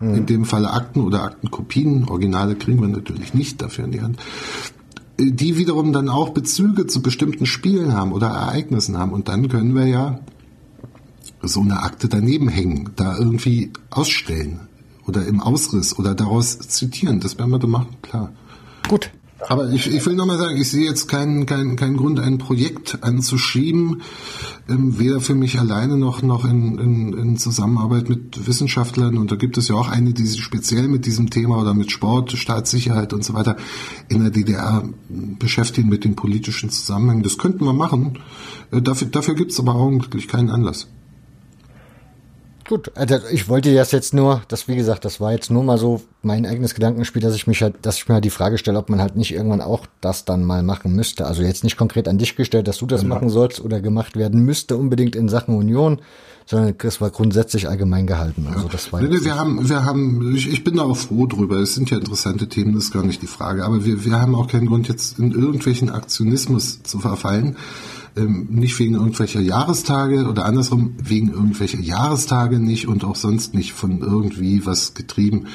[0.00, 0.14] Mhm.
[0.14, 2.08] In dem Falle Akten oder Aktenkopien.
[2.08, 4.18] Originale kriegen wir natürlich nicht dafür in die Hand.
[5.18, 9.12] Äh, die wiederum dann auch Bezüge zu bestimmten Spielen haben oder Ereignissen haben.
[9.12, 10.20] Und dann können wir ja
[11.42, 14.60] so eine Akte daneben hängen, da irgendwie ausstellen
[15.06, 17.20] oder im Ausriss oder daraus zitieren.
[17.20, 18.32] Das werden wir da machen, klar.
[18.88, 19.10] Gut,
[19.48, 23.02] aber ich, ich will nochmal sagen, ich sehe jetzt keinen, keinen, keinen Grund, ein Projekt
[23.02, 24.02] anzuschieben,
[24.68, 29.18] ähm, weder für mich alleine noch, noch in, in, in Zusammenarbeit mit Wissenschaftlern.
[29.18, 31.90] Und da gibt es ja auch eine, die sich speziell mit diesem Thema oder mit
[31.90, 33.56] Sport, Staatssicherheit und so weiter
[34.08, 37.22] in der DDR beschäftigen mit den politischen Zusammenhängen.
[37.22, 38.18] Das könnten wir machen.
[38.70, 40.86] Äh, dafür, dafür gibt es aber augenblicklich keinen Anlass.
[42.72, 45.76] Gut, also ich wollte das jetzt nur, das wie gesagt, das war jetzt nur mal
[45.76, 48.78] so mein eigenes Gedankenspiel, dass ich mich halt, dass ich mir halt die Frage stelle,
[48.78, 51.26] ob man halt nicht irgendwann auch das dann mal machen müsste.
[51.26, 53.08] Also jetzt nicht konkret an dich gestellt, dass du das ja.
[53.08, 56.00] machen sollst oder gemacht werden müsste unbedingt in Sachen Union,
[56.46, 58.48] sondern das war grundsätzlich allgemein gehalten.
[58.50, 61.26] Also das war nee, nee, wir haben, wir haben, ich, ich bin da auch froh
[61.26, 61.56] drüber.
[61.56, 63.66] Es sind ja interessante Themen, das ist gar nicht die Frage.
[63.66, 67.58] Aber wir, wir haben auch keinen Grund jetzt in irgendwelchen Aktionismus zu verfallen
[68.16, 73.72] ähm, nicht wegen irgendwelcher Jahrestage oder andersrum wegen irgendwelcher Jahrestage nicht und auch sonst nicht
[73.72, 75.46] von irgendwie was getrieben.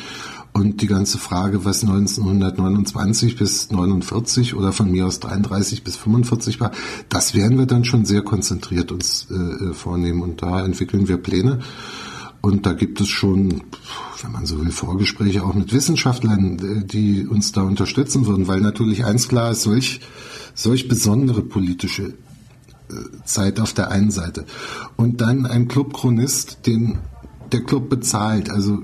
[0.54, 6.60] Und die ganze Frage, was 1929 bis 49 oder von mir aus 33 bis 45
[6.60, 6.72] war,
[7.10, 10.24] das werden wir dann schon sehr konzentriert uns äh, vornehmen.
[10.24, 11.60] Und da entwickeln wir Pläne.
[12.42, 13.66] Und da gibt es schon,
[14.22, 18.62] wenn man so will, Vorgespräche auch mit Wissenschaftlern, äh, die uns da unterstützen würden, weil
[18.62, 20.00] natürlich eins klar ist, solch,
[20.56, 22.16] solch besondere politische
[23.26, 24.46] Zeit auf der einen Seite.
[24.96, 27.00] Und dann ein Clubchronist, den
[27.52, 28.50] der Club bezahlt.
[28.50, 28.84] Also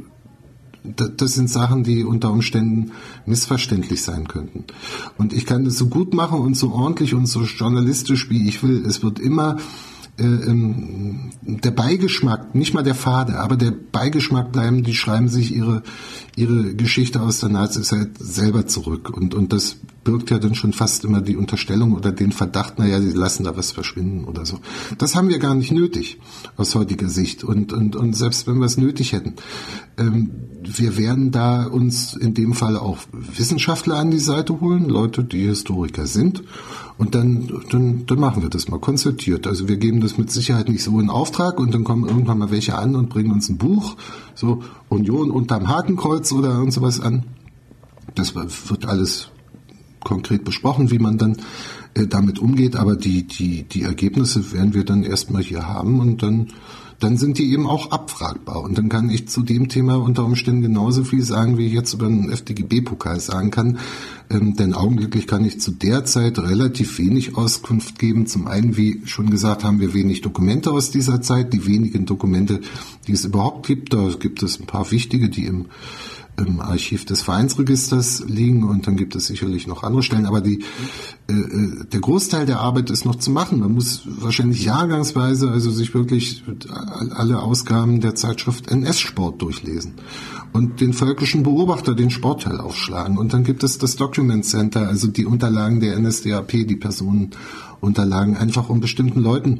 [0.84, 2.92] das sind Sachen, die unter Umständen
[3.26, 4.66] missverständlich sein könnten.
[5.18, 8.64] Und ich kann das so gut machen und so ordentlich und so journalistisch, wie ich
[8.64, 8.86] will.
[8.86, 9.58] Es wird immer
[10.18, 15.56] äh, ähm, der Beigeschmack, nicht mal der Fade, aber der Beigeschmack bleiben, die schreiben sich
[15.56, 15.84] ihre,
[16.36, 19.10] ihre Geschichte aus der Nazizeit selber zurück.
[19.10, 23.02] Und, und das birgt ja dann schon fast immer die Unterstellung oder den Verdacht, naja,
[23.02, 24.60] sie lassen da was verschwinden oder so.
[24.98, 26.20] Das haben wir gar nicht nötig
[26.58, 27.44] aus heutiger Sicht.
[27.44, 29.36] Und, und, und selbst wenn wir es nötig hätten,
[29.98, 30.32] ähm,
[30.62, 35.46] wir werden da uns in dem Fall auch Wissenschaftler an die Seite holen, Leute, die
[35.46, 36.44] Historiker sind.
[36.98, 39.48] Und dann, dann, dann machen wir das mal konzertiert.
[39.48, 42.52] Also wir geben das mit Sicherheit nicht so in Auftrag und dann kommen irgendwann mal
[42.52, 43.96] welche an und bringen uns ein Buch,
[44.36, 47.24] so Union unterm Hakenkreuz oder irgend sowas an.
[48.16, 49.30] Das wird alles
[50.04, 51.38] konkret besprochen, wie man dann
[51.94, 56.24] äh, damit umgeht, aber die, die, die Ergebnisse werden wir dann erstmal hier haben und
[56.24, 56.48] dann
[57.04, 58.62] dann sind die eben auch abfragbar.
[58.62, 61.94] Und dann kann ich zu dem Thema unter Umständen genauso viel sagen, wie ich jetzt
[61.94, 63.80] über einen FDGB-Pokal sagen kann.
[64.30, 68.26] Ähm, denn augenblicklich kann ich zu der Zeit relativ wenig Auskunft geben.
[68.26, 71.52] Zum einen, wie schon gesagt, haben wir wenig Dokumente aus dieser Zeit.
[71.52, 72.62] Die wenigen Dokumente,
[73.06, 75.66] die es überhaupt gibt, da gibt es ein paar wichtige, die im
[76.38, 80.64] im Archiv des Vereinsregisters liegen und dann gibt es sicherlich noch andere Stellen, aber die,
[81.30, 83.60] äh, äh der Großteil der Arbeit ist noch zu machen.
[83.60, 86.44] Man muss wahrscheinlich jahrgangsweise also sich wirklich
[87.16, 89.94] alle Ausgaben der Zeitschrift NS-Sport durchlesen
[90.54, 95.08] und den völkischen Beobachter, den Sportteil aufschlagen und dann gibt es das Document Center, also
[95.08, 99.60] die Unterlagen der NSDAP, die Personenunterlagen, einfach um bestimmten Leuten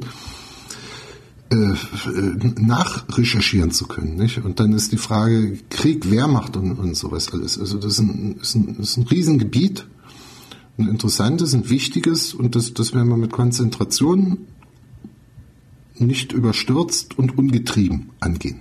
[1.50, 4.16] nachrecherchieren zu können.
[4.16, 4.38] Nicht?
[4.38, 7.58] Und dann ist die Frage Krieg, Wehrmacht und, und sowas alles.
[7.58, 9.86] Also das ist ein, ist ein, ist ein Riesengebiet,
[10.78, 14.38] ein interessantes, ein wichtiges und das, das werden wir mit Konzentration
[15.96, 18.60] nicht überstürzt und ungetrieben angehen.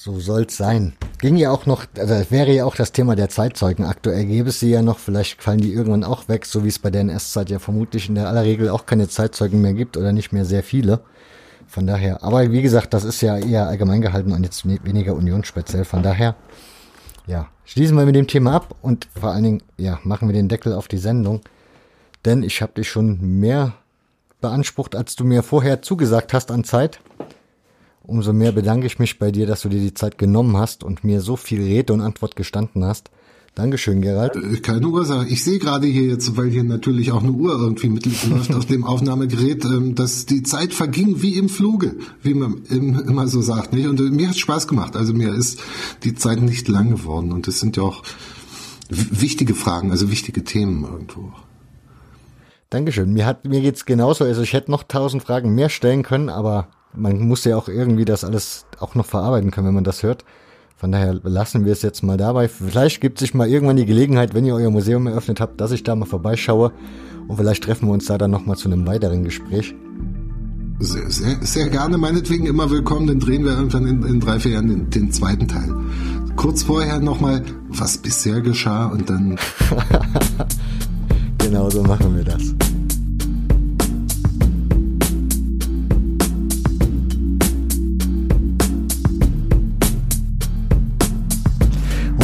[0.00, 0.92] So soll's sein.
[1.18, 3.84] Ging ja auch noch, also wäre ja auch das Thema der Zeitzeugen.
[3.84, 6.78] Aktuell gäbe es sie ja noch, vielleicht fallen die irgendwann auch weg, so wie es
[6.78, 10.12] bei der NS-Zeit ja vermutlich in der aller Regel auch keine Zeitzeugen mehr gibt oder
[10.12, 11.00] nicht mehr sehr viele.
[11.66, 15.42] Von daher, aber wie gesagt, das ist ja eher allgemein gehalten und jetzt weniger Union
[15.42, 15.84] speziell.
[15.84, 16.36] Von daher,
[17.26, 20.48] ja, schließen wir mit dem Thema ab und vor allen Dingen, ja, machen wir den
[20.48, 21.40] Deckel auf die Sendung.
[22.24, 23.72] Denn ich habe dich schon mehr
[24.40, 27.00] beansprucht, als du mir vorher zugesagt hast an Zeit.
[28.08, 31.04] Umso mehr bedanke ich mich bei dir, dass du dir die Zeit genommen hast und
[31.04, 33.10] mir so viel Rede und Antwort gestanden hast.
[33.54, 34.34] Dankeschön, Gerald.
[34.34, 35.28] Äh, keine Ursache.
[35.28, 38.84] Ich sehe gerade hier jetzt, weil hier natürlich auch eine Uhr irgendwie mitläuft auf dem
[38.84, 43.74] Aufnahmegerät, ähm, dass die Zeit verging wie im Fluge, wie man immer so sagt.
[43.74, 43.86] Nicht?
[43.86, 44.96] Und äh, mir hat es Spaß gemacht.
[44.96, 45.60] Also mir ist
[46.02, 47.30] die Zeit nicht lang geworden.
[47.30, 48.02] Und es sind ja auch
[48.88, 51.34] wichtige Fragen, also wichtige Themen irgendwo.
[52.70, 53.12] Dankeschön.
[53.12, 54.24] Mir hat, mir geht's genauso.
[54.24, 58.04] Also ich hätte noch tausend Fragen mehr stellen können, aber man muss ja auch irgendwie
[58.04, 60.24] das alles auch noch verarbeiten können, wenn man das hört.
[60.76, 62.48] Von daher lassen wir es jetzt mal dabei.
[62.48, 65.82] Vielleicht gibt sich mal irgendwann die Gelegenheit, wenn ihr euer Museum eröffnet habt, dass ich
[65.82, 66.72] da mal vorbeischaue.
[67.26, 69.74] Und vielleicht treffen wir uns da dann nochmal zu einem weiteren Gespräch.
[70.78, 73.08] Sehr, sehr, sehr gerne, meinetwegen immer willkommen.
[73.08, 75.74] Dann drehen wir irgendwann in, in drei, vier Jahren den, den zweiten Teil.
[76.36, 79.36] Kurz vorher nochmal, was bisher geschah und dann.
[81.38, 82.54] genau so machen wir das.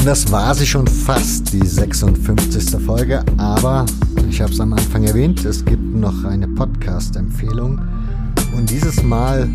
[0.04, 2.78] Das war sie schon fast, die 56.
[2.84, 3.24] Folge.
[3.38, 3.86] Aber
[4.28, 7.80] ich habe es am Anfang erwähnt, es gibt noch eine Podcast-Empfehlung.
[8.54, 9.48] Und dieses Mal,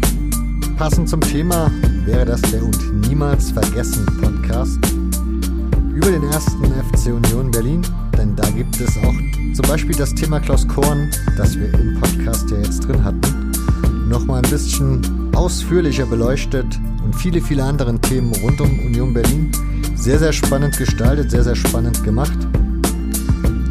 [0.75, 1.69] passend zum Thema,
[2.03, 4.79] wäre das der und niemals vergessen Podcast
[5.93, 7.83] über den ersten FC Union Berlin.
[8.17, 9.13] Denn da gibt es auch
[9.53, 13.51] zum Beispiel das Thema Klaus Korn, das wir im Podcast ja jetzt drin hatten,
[14.09, 16.67] nochmal ein bisschen ausführlicher beleuchtet
[17.01, 19.49] und viele, viele andere Themen rund um Union Berlin.
[19.95, 22.37] Sehr, sehr spannend gestaltet, sehr, sehr spannend gemacht.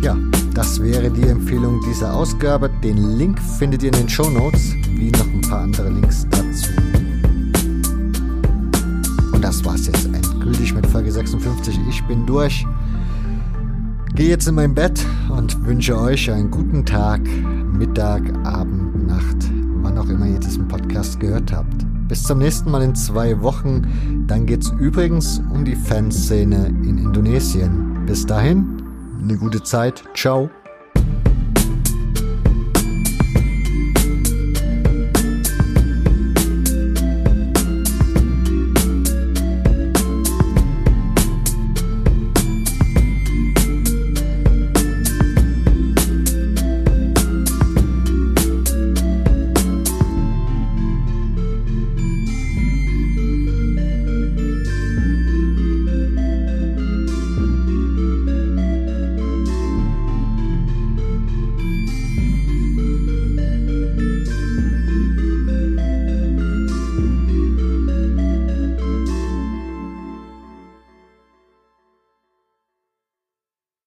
[0.02, 0.16] Ja,
[0.54, 2.70] das wäre die Empfehlung dieser Ausgabe.
[2.82, 6.70] Den Link findet ihr in den Show Notes, wie noch ein paar andere Links dazu.
[9.34, 11.78] Und das war's jetzt endgültig mit Folge 56.
[11.90, 12.64] Ich bin durch.
[14.14, 17.20] Gehe jetzt in mein Bett und wünsche euch einen guten Tag,
[17.74, 19.57] Mittag, Abend, Nacht,
[19.98, 21.86] auch immer ihr diesen Podcast gehört habt.
[22.08, 24.24] Bis zum nächsten Mal in zwei Wochen.
[24.26, 28.06] Dann geht's übrigens um die Fanszene in Indonesien.
[28.06, 28.82] Bis dahin,
[29.22, 30.04] eine gute Zeit.
[30.14, 30.48] Ciao.